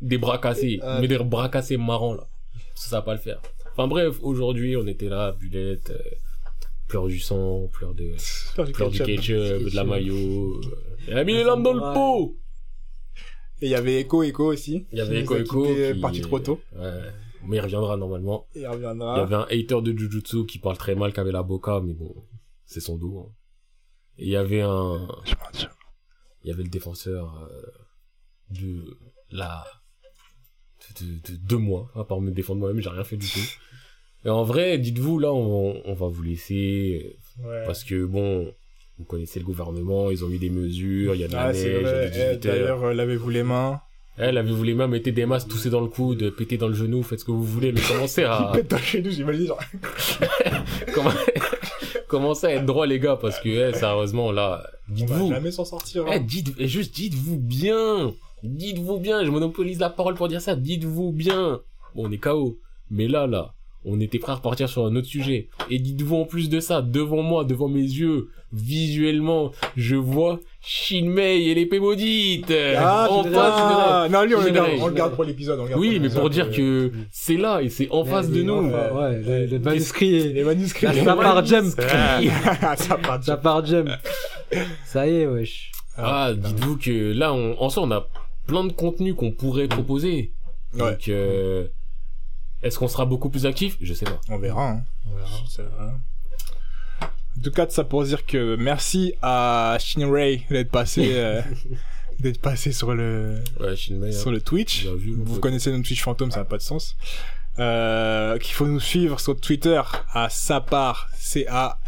[0.00, 0.78] des bras cassés.
[0.82, 0.98] Ah.
[1.00, 2.28] Mais des bras cassés marrants, là.
[2.76, 3.40] Ça, ça va pas le faire.
[3.72, 5.98] Enfin bref, aujourd'hui, on était là, Bulette, euh,
[6.86, 9.16] pleure du sang, pleure de, Faire du pleure du ketchup.
[9.16, 10.54] ketchup, de la maillot.
[10.54, 10.60] euh,
[11.08, 12.36] Elle a mis les lames dans le pot!
[13.60, 14.86] Et il y avait Echo Echo aussi.
[14.92, 16.00] Il y avait Eko quittés, qui...
[16.00, 16.60] parti trop tôt.
[16.76, 16.90] Ouais.
[17.46, 18.46] Mais il reviendra normalement.
[18.54, 19.20] Il Il y reviendra.
[19.22, 22.14] avait un hater de Jujutsu qui parle très mal, qui avait la boca, mais bon,
[22.66, 23.18] c'est son dos.
[23.28, 23.32] hein.
[24.18, 25.08] Et il y avait un,
[26.42, 27.60] il y avait le défenseur euh,
[28.50, 28.96] de
[29.30, 29.64] la
[31.00, 33.40] de, de, de, de moi, à part me défendre moi-même, j'ai rien fait du tout.
[34.24, 37.64] Et en vrai, dites-vous là, on, on va vous laisser Ouais.
[37.66, 38.54] parce que bon,
[38.96, 41.52] vous connaissez le gouvernement, ils ont mis des mesures, il y a de la Ah,
[41.54, 42.54] c'est neige, il y a des Eh, 18 heures.
[42.54, 43.80] D'ailleurs, euh, lavez-vous les mains.
[44.18, 47.02] Eh, lavez-vous les mains, mettez des masques, toussez dans le coude, pétez dans le genou,
[47.02, 49.46] faites ce que vous voulez, mais commencez à Il pète dans chez nous, j'imagine.
[49.48, 49.60] Genre...
[50.94, 51.10] comment-
[52.08, 55.50] commencez à être droit les gars, parce que eh, sérieusement là, On va dites-vous, jamais
[55.50, 56.04] s'en sortir.
[56.08, 56.20] Eh, hein.
[56.20, 58.12] dites, eh, juste dites-vous bien.
[58.42, 59.24] Dites-vous bien.
[59.24, 60.54] Je monopolise la parole pour dire ça.
[60.54, 61.60] Dites-vous bien.
[61.94, 62.58] Bon, on est KO.
[62.90, 65.48] Mais là, là, on était prêt à repartir sur un autre sujet.
[65.70, 71.46] Et dites-vous en plus de ça, devant moi, devant mes yeux, visuellement, je vois Shinmei
[71.48, 73.28] et l'épée maudite Ah, en face
[74.08, 74.70] de Non, lui, on le Général.
[74.70, 75.60] garde, on le garde pour l'épisode.
[75.76, 78.66] Oui, pour mais pour dire que c'est là et c'est en face de Les- nous.
[78.68, 80.32] enfin, Ouais, le, le manuscrit.
[80.32, 80.86] Les manuscrits.
[80.86, 81.74] Là, ça part jump.
[82.76, 83.88] ça part Ça part jump.
[84.86, 85.72] Ça y est, wesh.
[85.96, 88.06] Ah, dites-vous que là, on, en soi, on a
[88.46, 90.32] plein de contenus qu'on pourrait proposer.
[90.74, 90.78] Ouais.
[90.92, 91.66] Donc, euh,
[92.64, 93.76] est-ce qu'on sera beaucoup plus actif?
[93.80, 94.18] Je sais pas.
[94.28, 94.70] On verra.
[94.70, 94.84] Hein.
[97.36, 101.42] En tout cas, ça pour dire que merci à Shinray d'être passé, euh,
[102.20, 104.12] d'être passé sur le, Ouais, Shinmei.
[104.12, 104.86] sur le Twitch.
[104.86, 106.96] Vu, Vous connaissez notre Twitch fantôme, ça n'a pas de sens.
[107.58, 109.82] Euh, qu'il faut nous suivre sur Twitter
[110.12, 111.78] à Sapar, C-A-P-R-T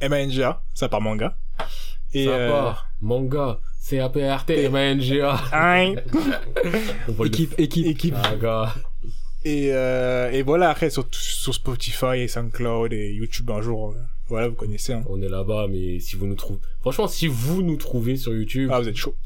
[0.00, 1.36] M-A-N-G-A, Sapar Manga.
[2.14, 2.72] Et, Ça euh.
[3.00, 3.60] Manga.
[3.84, 5.40] C-A-P-R-T M-A-N-G-A.
[5.52, 5.94] hein,
[7.24, 7.86] Équipe, équipe.
[7.86, 8.14] équipe.
[8.16, 8.74] Ah.
[9.44, 13.94] Et, euh, et voilà, après, sur, sur Spotify et SoundCloud et YouTube un jour, euh,
[14.28, 14.92] voilà, vous connaissez.
[14.92, 15.02] Hein.
[15.08, 18.70] On est là-bas, mais si vous nous trouvez, franchement, si vous nous trouvez sur YouTube,
[18.72, 19.16] Ah, vous êtes chaud.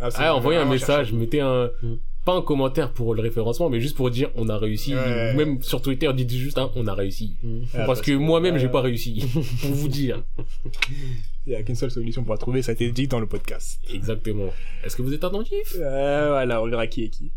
[0.00, 1.94] Ah, ah, envoyez un message, mettez un, Mm.
[2.24, 4.94] Pas un commentaire pour le référencement, mais juste pour dire on a réussi.
[4.94, 5.34] Ouais.
[5.34, 7.36] Même sur Twitter, dites juste hein, on a réussi.
[7.42, 7.58] Mm.
[7.74, 9.24] Ah, Parce que moi-même, j'ai pas réussi.
[9.60, 10.22] pour vous dire.
[11.46, 13.26] Il y a qu'une seule solution pour la trouver, ça a été dit dans le
[13.26, 13.78] podcast.
[13.92, 14.48] Exactement.
[14.82, 15.76] Est-ce que vous êtes attentif?
[15.76, 17.32] Euh, voilà, on verra qui est qui?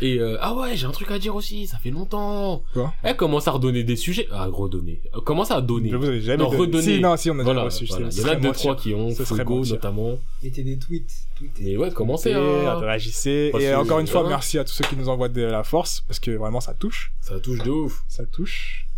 [0.00, 2.62] Et euh, ah ouais, j'ai un truc à dire aussi, ça fait longtemps.
[2.72, 4.26] Quoi Eh, commence à redonner des sujets?
[4.32, 5.00] Ah, redonner.
[5.14, 5.88] Euh, Commence à donner?
[5.90, 6.60] Je vous avais jamais Non, donné.
[6.60, 6.82] redonner.
[6.96, 7.86] Si, non, si, on a Voilà, déjà reçu.
[7.86, 8.10] voilà.
[8.10, 9.74] c'est- Il y en a deux, trois qui ont, Ce serait Fogo mentir.
[9.74, 10.18] notamment.
[10.42, 11.12] Mettez des tweets.
[11.36, 11.62] tweetez.
[11.64, 12.76] Mais ouais, commencez Et à...
[12.80, 13.10] Parce Et
[13.50, 14.36] que- encore une fois, voilà.
[14.36, 17.12] merci à tous ceux qui nous envoient de la force, parce que vraiment, ça touche.
[17.20, 18.02] Ça touche de ouf.
[18.08, 18.88] Ça touche.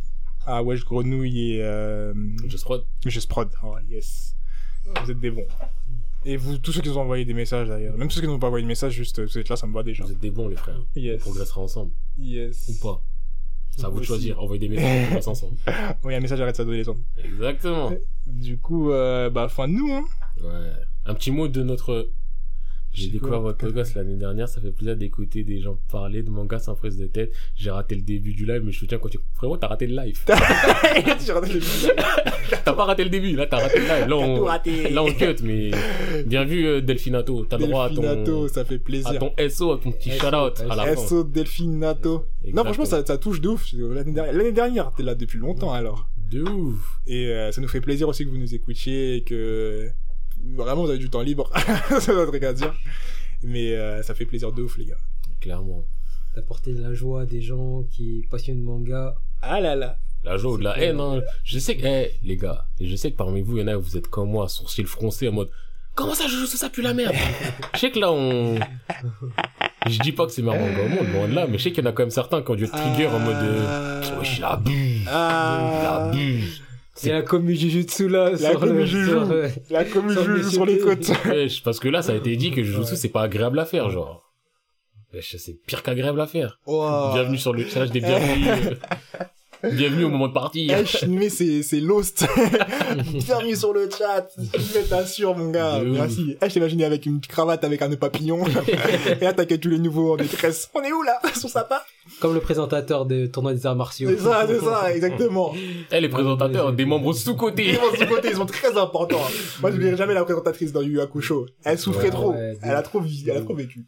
[0.47, 2.15] Ah, Wesh Grenouille et, euh,
[2.47, 2.85] Je prod.
[3.05, 3.49] Just Prod.
[3.63, 4.35] Oh, yes.
[5.05, 5.47] Vous êtes des bons.
[6.29, 7.97] Et vous, tous ceux qui nous ont envoyé des messages d'ailleurs.
[7.97, 9.73] Même ceux qui nous ont pas envoyé de messages, juste, vous êtes là, ça me
[9.73, 10.05] va déjà.
[10.05, 10.81] Vous êtes des bons, les frères.
[10.97, 11.21] On Yes.
[11.21, 11.93] progressera ensemble.
[12.19, 12.69] Yes.
[12.69, 13.03] Ou pas.
[13.71, 14.43] C'est à vous de choisir.
[14.43, 15.57] Envoyez des messages, on progresse ensemble.
[16.05, 17.03] Oui, un message arrête ça donner les ondes.
[17.23, 17.93] Exactement.
[18.27, 20.05] Du coup, euh, bah, fin de nous, hein.
[20.43, 20.73] Ouais.
[21.05, 22.11] Un petit mot de notre...
[22.97, 26.59] J'ai découvert votre podcast l'année dernière, ça fait plaisir d'écouter des gens parler de manga
[26.59, 27.31] sans prise de tête.
[27.55, 29.19] J'ai raté le début du live, mais je soutiens quand tu...
[29.35, 30.19] Frérot, t'as raté le live.
[31.27, 31.91] J'ai raté le vidéo.
[32.65, 33.91] t'as pas raté le début, là t'as raté le live.
[33.91, 34.89] Là T'as on, raté.
[34.89, 35.73] là on cut, mais
[36.25, 37.45] bien vu euh, Delphinato.
[37.45, 39.19] T'as droit à ton, Delphinato, ça fait à plaisir.
[39.19, 41.07] ton SO, à ton petit shout-out à la fin.
[41.07, 42.25] SO Delphinato.
[42.51, 43.75] Non, franchement, ça, ça touche de ouf.
[43.75, 46.09] L'année dernière, l'année dernière, t'es là depuis longtemps alors.
[46.31, 46.99] De ouf.
[47.07, 49.91] Et euh, ça nous fait plaisir aussi que vous nous écoutiez et que
[50.55, 51.51] vraiment vous avez du temps libre.
[52.01, 52.75] ça doit être truc à dire.
[53.43, 54.99] Mais euh, ça fait plaisir de ouf, les gars.
[55.41, 55.85] Clairement.
[56.35, 59.15] D'apporter de la joie à des gens qui passionnent de manga.
[59.43, 59.99] Ah là là.
[60.25, 61.23] La joie ou de la haine, hein.
[61.45, 63.77] Je sais que, eh, les gars, je sais que parmi vous, il y en a,
[63.77, 65.51] vous êtes comme moi, sourcils froncés en mode,
[65.95, 67.15] comment ça, je joue ça pue la merde?
[67.75, 68.59] je sais que là, on,
[69.87, 71.85] je dis pas que c'est manga au monde, loin de là, mais je sais qu'il
[71.85, 74.03] y en a quand même certains qui ont dû trigger en mode, euh,
[74.43, 74.53] Ah.
[74.55, 75.03] abuse.
[75.03, 76.11] Il Ah.
[76.97, 78.31] C'est la commu Jujutsu là.
[78.31, 79.07] La sur commu le- Juju.
[79.11, 81.11] sur, euh, La commune Sans juge sur les côtes.
[81.27, 83.91] Wesh, parce que là, ça a été dit que Jujutsu, c'est pas agréable à faire,
[83.91, 84.23] genre.
[85.13, 86.59] Wesh, c'est pire qu'agréable à faire.
[86.67, 87.13] Wow.
[87.13, 88.49] Bienvenue sur le challenge des bienvenus.
[88.49, 90.71] euh, Bienvenue au moment de partie.
[90.71, 92.27] Eh, Shinmei, c'est, c'est Lost.
[93.27, 94.27] Bienvenue sur le chat.
[94.39, 95.81] Je t'assure, mon gars.
[95.81, 95.87] De.
[95.87, 96.37] Merci.
[96.41, 98.45] Eh, je t'imaginais avec une cravate avec un nœud papillon.
[99.21, 100.71] Et là, t'as tous les nouveaux en détresse.
[100.75, 101.19] On est où, là?
[101.35, 101.85] Sur sa part?
[102.21, 104.09] Comme le présentateur de tournoi des arts martiaux.
[104.11, 105.55] C'est ça, c'est ça, exactement.
[105.93, 107.69] Eh, les présentateurs, des membres sous-côtés.
[107.71, 109.21] Ils vont de ce côté, ils sont très importants.
[109.61, 111.47] Moi, je n'oublierai jamais la présentatrice dans Yu Yu Hakusho.
[111.65, 112.33] Elle souffrait Ouais, trop.
[112.33, 113.87] ouais, elle a trop vécu, elle a trop vécu.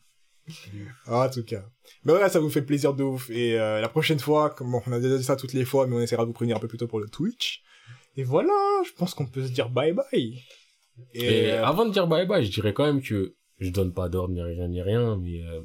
[1.06, 1.64] Ah, en tout cas.
[2.04, 3.28] Mais voilà, ça vous fait plaisir de ouf.
[3.30, 5.96] Et euh, la prochaine fois, comme on a déjà dit ça toutes les fois, mais
[5.96, 7.62] on essaiera de vous prévenir un peu plus tôt pour le Twitch.
[8.16, 8.52] Et voilà,
[8.86, 10.38] je pense qu'on peut se dire bye bye.
[11.14, 14.08] Et euh, avant de dire bye bye, je dirais quand même que je donne pas
[14.08, 15.60] d'ordre ni rien ni rien, mais euh,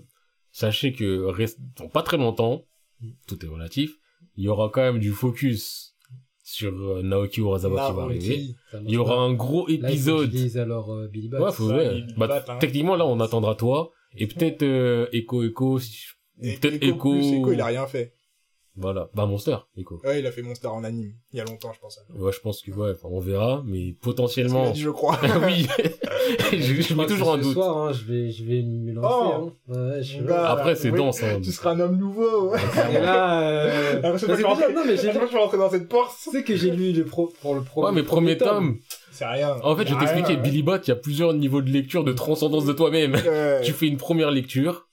[0.54, 2.64] sachez que reste dans pas très longtemps,
[3.28, 3.92] tout est relatif,
[4.38, 5.98] il y aura quand même du focus
[6.44, 8.56] sur euh, Naoki Urasawa qui va arriver.
[8.86, 10.34] Il y aura un gros épisode.
[10.56, 11.42] alors euh, Billy Bat.
[11.42, 12.04] Ouais, faut, Ça, ouais.
[12.16, 12.58] Bah, hein.
[12.60, 15.80] techniquement là, on attendra toi et peut-être euh, Echo Echo,
[16.42, 17.12] peut-être Echo Echo.
[17.12, 18.14] plus, Echo, il a rien fait.
[18.76, 20.02] Voilà, bah Monster, Echo.
[20.04, 21.14] Ouais, il a fait Monster en anime.
[21.32, 22.00] Il y a longtemps, je pense.
[22.18, 24.72] Ouais, je pense que ouais, enfin, on verra, mais ce potentiellement.
[24.72, 25.20] dit, je crois.
[25.46, 25.68] oui,
[26.52, 27.54] je, je Je mets toujours un ce doute.
[27.54, 29.08] soir, hein, je vais, je vais me lancer.
[29.40, 29.52] Oh.
[29.70, 29.74] hein.
[29.76, 31.22] Ouais, je gars, Après, c'est oui, dense.
[31.22, 31.40] Hein.
[31.44, 32.56] Tu seras un homme nouveau.
[32.56, 34.00] Et là, euh...
[34.00, 36.16] Bah, que je rentre- non mais j'ai je vais rentrer dans cette porte.
[36.24, 37.86] Tu sais que j'ai lu le pro pour le pro.
[37.86, 38.78] Ouais, mais premier tome,
[39.12, 39.56] C'est rien.
[39.64, 40.42] En fait, je vais Rien, t'expliquer, hein.
[40.44, 43.14] Billy Bat, il y a plusieurs niveaux de lecture, de transcendance de toi-même.
[43.14, 43.62] Ouais.
[43.64, 44.88] Tu fais une première lecture,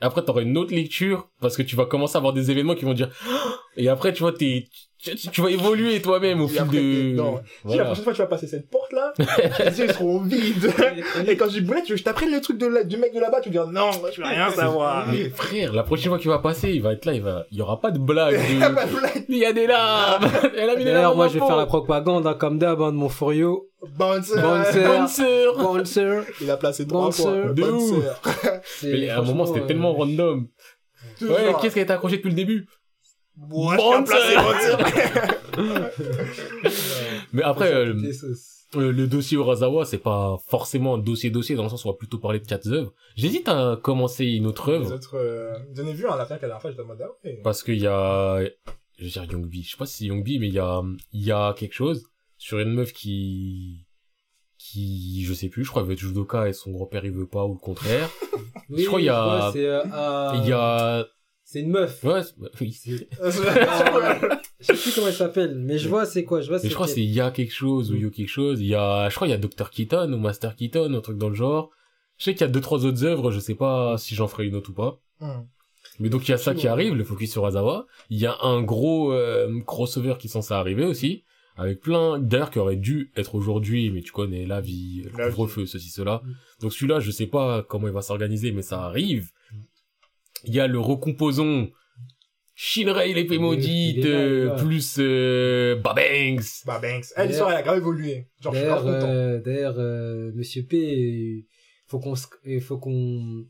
[0.00, 2.74] et après t'auras une autre lecture, parce que tu vas commencer à avoir des événements
[2.74, 3.10] qui vont dire,
[3.76, 4.68] Et après, tu vois, t'es,
[5.32, 7.12] tu, vas évoluer toi-même au fil après, de...
[7.12, 7.40] dedans, ouais.
[7.44, 7.84] Si la Voilà.
[7.84, 10.70] prochaine fois tu vas passer cette porte là, les yeux ils seront vides.
[11.26, 12.96] Et quand je dis boulette, tu veux que je t'apprenne le truc de la- du
[12.96, 15.06] mec de là-bas, tu vas dire non, je veux rien savoir.
[15.10, 17.58] Mais frère, la prochaine fois qu'il va passer, il va être là, il va, il
[17.58, 18.38] y aura pas de blague.
[18.60, 19.24] Y a pas de- blague.
[19.28, 20.28] Il y a des larmes.
[20.56, 22.80] Elle a mis des larmes D'ailleurs, moi, je vais faire la propagande, hein, comme d'hab,
[22.82, 23.68] hein, de mon Forio.
[23.96, 24.34] Bouncer.
[24.40, 24.84] Bouncer.
[24.86, 25.56] Bonne sœur.
[25.56, 26.20] Bouncer.
[26.42, 27.22] Il a placé trois Bouncer.
[27.22, 27.52] fois.
[27.54, 30.46] De Mais à un moment, c'était tellement euh, random.
[31.22, 32.66] Ouais, qu'est-ce qui a été accroché depuis le début?
[33.48, 35.40] Moi, je.
[37.32, 37.94] Mais après, euh,
[38.76, 41.96] euh, le dossier Urasawa, c'est pas forcément un dossier-dossier, dans le sens où on va
[41.96, 42.92] plutôt parler de quatre œuvres.
[43.16, 46.26] J'hésite à commencer une autre Les œuvre, autres, euh, j'en ai vu un à la
[46.26, 47.40] fin, qu'à la dernière fois, j'étais en mode, ah ouais.
[47.42, 48.40] parce qu'il y a,
[48.98, 51.24] je vais dire Youngbi, je sais pas si c'est Youngbi, mais il y a, il
[51.24, 52.04] y a quelque chose
[52.38, 53.86] sur une meuf qui,
[54.58, 57.26] qui, je sais plus, je crois, elle veut être judoka et son grand-père il veut
[57.28, 58.08] pas, ou le contraire.
[58.72, 61.04] Oui, crois qu'il y a- euh, Il y a,
[61.52, 62.04] C'est une meuf.
[62.04, 62.20] ouais,
[62.60, 62.72] oui.
[62.72, 63.30] C'est- Euh,
[64.60, 66.74] je sais plus comment elle s'appelle, mais je vois c'est quoi, je vois Mais je
[66.74, 68.60] crois c'est il y a quelque chose ou il y a quelque chose.
[68.60, 69.68] Il y a, je crois il y a Dr.
[69.68, 71.70] Keaton ou Master Keaton, un truc dans le genre.
[72.18, 74.46] Je sais qu'il y a deux, trois autres œuvres, je sais pas si j'en ferai
[74.46, 75.00] une autre ou pas.
[75.20, 75.44] Hum.
[75.98, 77.86] Mais donc il y a ça qui arrive, le focus sur Azawa.
[78.10, 81.24] Il y a un gros euh, crossover qui est censé arriver aussi,
[81.56, 85.66] avec plein, d'ailleurs qui aurait dû être aujourd'hui, mais tu connais la vie, le couvre-feu,
[85.66, 86.22] ceci, cela.
[86.24, 86.34] Mm.
[86.62, 89.32] Donc celui-là, je sais pas comment il va s'organiser, mais ça arrive.
[90.44, 91.66] Il y a le recomposant
[92.54, 96.64] Shinrei l'épée Il est- maudite, euh, plus euh, Babanks.
[96.66, 97.06] Bah, Banks.
[97.16, 98.26] Elle, l'histoire, elle a grave évolué.
[98.40, 99.08] Genre, je suis grave content.
[99.10, 101.44] euh, d'ailleurs, euh, Monsieur P, il
[101.86, 102.14] faut qu'on,
[102.60, 103.46] faut qu'on,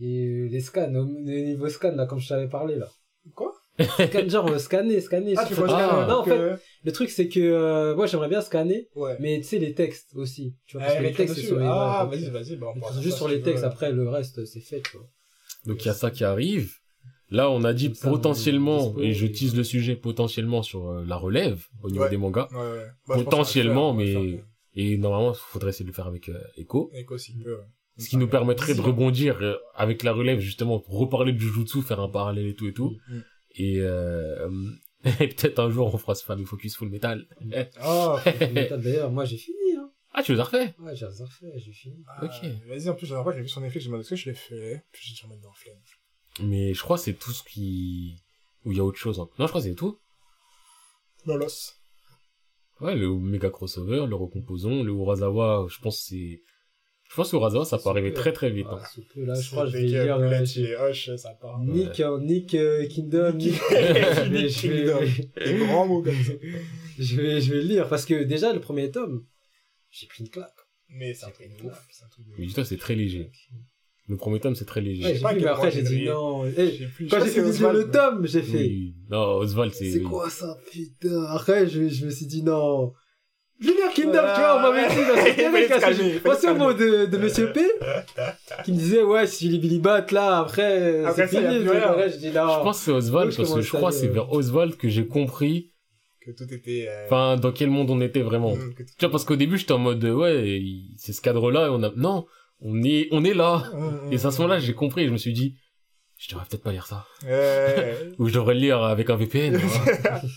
[0.00, 2.88] et les scans, au, au niveau scan, là, comme je t'avais parlé, là.
[3.34, 3.52] Quoi?
[3.80, 5.32] Scan, genre, euh, scanner, scanner.
[5.36, 5.88] Ah, tu vois, Ah.
[5.88, 9.16] scanner, Non, en fait, euh, le truc, c'est que, euh, moi, j'aimerais bien scanner, Ouais.
[9.20, 10.54] mais tu sais, les textes aussi.
[10.66, 13.16] Tu vois, parce que les textes, c'est sur les Ah, vas-y, vas-y, bah, on juste
[13.16, 15.08] sur les textes, après, le reste, c'est fait, tu vois.
[15.66, 16.76] Donc il y a ça qui arrive.
[17.30, 21.16] Là, on a dit ça, potentiellement, et je tease le sujet potentiellement sur euh, la
[21.16, 22.10] relève au niveau Ouais.
[22.10, 22.48] des mangas.
[22.52, 22.86] Ouais, ouais.
[23.08, 24.44] Bah, Potentiellement, faire, mais
[24.74, 27.58] et normalement, il faudrait essayer de le faire avec euh, Echo, Echo, s'il peut,
[27.98, 31.80] ce qui nous permettrait de rebondir euh, avec la relève justement pour reparler de Jujutsu,
[31.82, 32.96] faire un parallèle et tout et tout.
[33.08, 33.18] Mm.
[33.56, 34.48] Et, euh,
[35.20, 37.26] et peut-être un jour on fera ce fameux focus full metal.
[37.80, 38.22] Ah,
[38.76, 39.56] D'ailleurs, moi, j'ai fini.
[40.14, 42.04] Ah, tu les as refait Ouais, j'ai refait, j'ai fini.
[42.06, 42.48] ah, Ok.
[42.68, 44.16] Vas-y, en plus, la dernière fois, j'ai vu son Netflix, je me demandé est-ce que
[44.16, 44.84] je l'ai fait.
[44.92, 46.48] Puis j'ai dû remettre dans le flemme.
[46.48, 48.16] Mais je crois que c'est tout ce qui
[48.64, 49.18] où il y a autre chose.
[49.20, 49.28] hein.
[49.38, 49.98] Non, je crois que c'est tout.
[51.26, 51.74] Dans l'os.
[52.80, 56.42] Ouais, le méga crossover, le recomposant, le Urasawa, je pense que c'est
[57.08, 58.66] je pense que Urasawa ça peut arriver très très vite.
[58.70, 58.78] hein.
[58.82, 61.58] Ah, plaît, là, je crois que je vais lire, Bullet, euh, ça part.
[61.60, 63.54] Nick, euh, Nick euh, Kingdom, Nick.
[63.70, 65.00] Je Kingdom.
[65.44, 66.32] Des grands mots comme ça.
[66.98, 69.24] je vais, je vais le lire parce que déjà le premier tome,
[69.92, 70.50] j'ai pris une claque.
[70.88, 71.86] Mais c'est un truc de ouf.
[72.38, 73.30] Mais dis-toi, c'est très léger.
[74.08, 75.04] Le premier tome, c'est très léger.
[75.04, 76.42] Ouais, pas mais après j'ai dit non.
[76.96, 77.06] Plus.
[77.08, 78.58] quand j'ai fini lire le Oswald- tome, j'ai fait.
[78.58, 78.94] Oui.
[79.08, 79.90] Non, Oswald, c'est...
[79.92, 81.22] C'est quoi ça, putain?
[81.28, 82.92] Après, je, je me suis dit non.
[83.60, 86.50] Je vais lire Kingdom, Ah, tu vois, on quand calmer, j'ai- il fallait Moi, c'est
[86.50, 87.60] au mot de, de Monsieur P,
[88.64, 91.42] qui me disait, ouais, si les Billy Bat, là, après, c'est fini.
[91.64, 92.58] je dis non.
[92.58, 95.06] Je pense que c'est Oswald, parce que je crois que c'est vers Oswald que j'ai
[95.06, 95.71] compris,
[96.24, 96.86] Que tout était.
[96.88, 98.54] euh, enfin, dans quel monde on était vraiment.
[98.56, 100.60] Tu vois, parce qu'au début, j'étais en mode, euh, ouais,
[100.96, 101.90] c'est ce cadre-là, et on a...
[101.96, 102.26] Non,
[102.60, 103.70] on est, on est là.
[103.74, 105.56] Mm, Et à ce moment-là, j'ai compris, je me suis dit,
[106.18, 107.06] je devrais peut-être pas lire ça.
[107.24, 107.96] Ouais.
[108.18, 109.56] Ou je devrais le lire avec un VPN.
[109.56, 110.20] hein.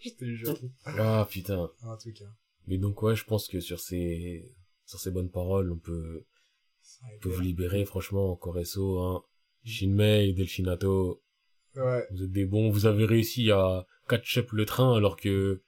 [0.00, 0.56] Je te jure.
[0.84, 1.68] ah, putain.
[1.82, 2.26] En tout cas.
[2.68, 4.44] Mais donc, ouais, je pense que sur ces,
[4.84, 6.24] sur ces bonnes paroles, on peut,
[7.14, 9.22] on peut vous libérer, franchement, Coresso, hein.
[9.64, 11.22] Shinmei, Delfinato,
[11.74, 12.06] Ouais.
[12.12, 15.62] vous êtes des bons, vous avez réussi à catch up le train alors que,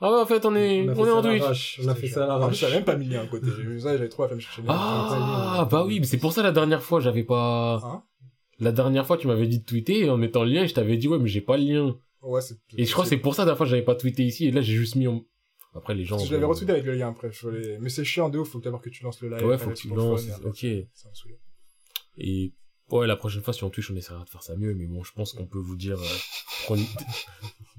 [0.00, 1.80] ah ouais, en fait, on est, On est en à Twitch.
[1.84, 2.58] On a fait ça à l'arrache.
[2.58, 3.46] j'avais même pas mis le lien à côté.
[3.56, 4.62] J'ai vu ça, j'avais trop la flemme de chercher.
[4.68, 8.02] Ah, bah oui, mais c'est pour ça la dernière fois, j'avais pas, Hein?
[8.60, 10.96] la dernière fois, tu m'avais dit de tweeter, en mettant le lien, et je t'avais
[10.96, 11.96] dit, ouais, mais j'ai pas le lien.
[12.22, 12.56] Ouais, c'est.
[12.76, 14.50] Et je crois que c'est pour ça, la dernière fois, j'avais pas tweeté ici, et
[14.50, 15.24] là, j'ai juste mis en...
[15.76, 16.18] Après, les gens...
[16.18, 17.30] Je l'avais retweeté avec le lien après.
[17.32, 19.44] je voulais- Mais c'est chiant de ouf, faut d'abord que tu lances le live.
[19.44, 20.62] Ouais, faut que tu lances, ok.
[20.64, 20.84] Me.
[22.18, 22.52] Et
[22.90, 24.72] ouais, la prochaine fois sur Twitch, on essaiera de faire ça mieux.
[24.74, 26.04] Mais bon, je pense qu'on peut vous dire, euh,
[26.66, 26.86] prenez-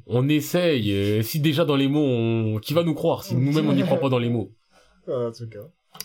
[0.07, 0.91] on essaye.
[0.91, 2.60] euh, si déjà dans les mots, on...
[2.60, 4.52] qui va nous croire si nous-mêmes on n'y croit pas dans les mots?
[5.07, 5.60] En tout cas.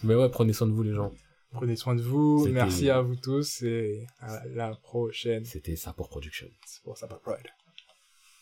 [0.05, 1.11] Mais ouais, prenez soin de vous les gens.
[1.53, 2.41] Prenez soin de vous.
[2.41, 5.45] C'était- Merci à vous tous et à la prochaine.
[5.47, 6.47] C'était ça pour production.
[6.67, 7.47] C'est pour pas Pride.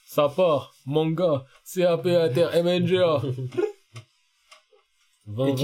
[0.05, 3.23] Ça part, manga, CAP inter MNGA.
[5.27, 5.55] 20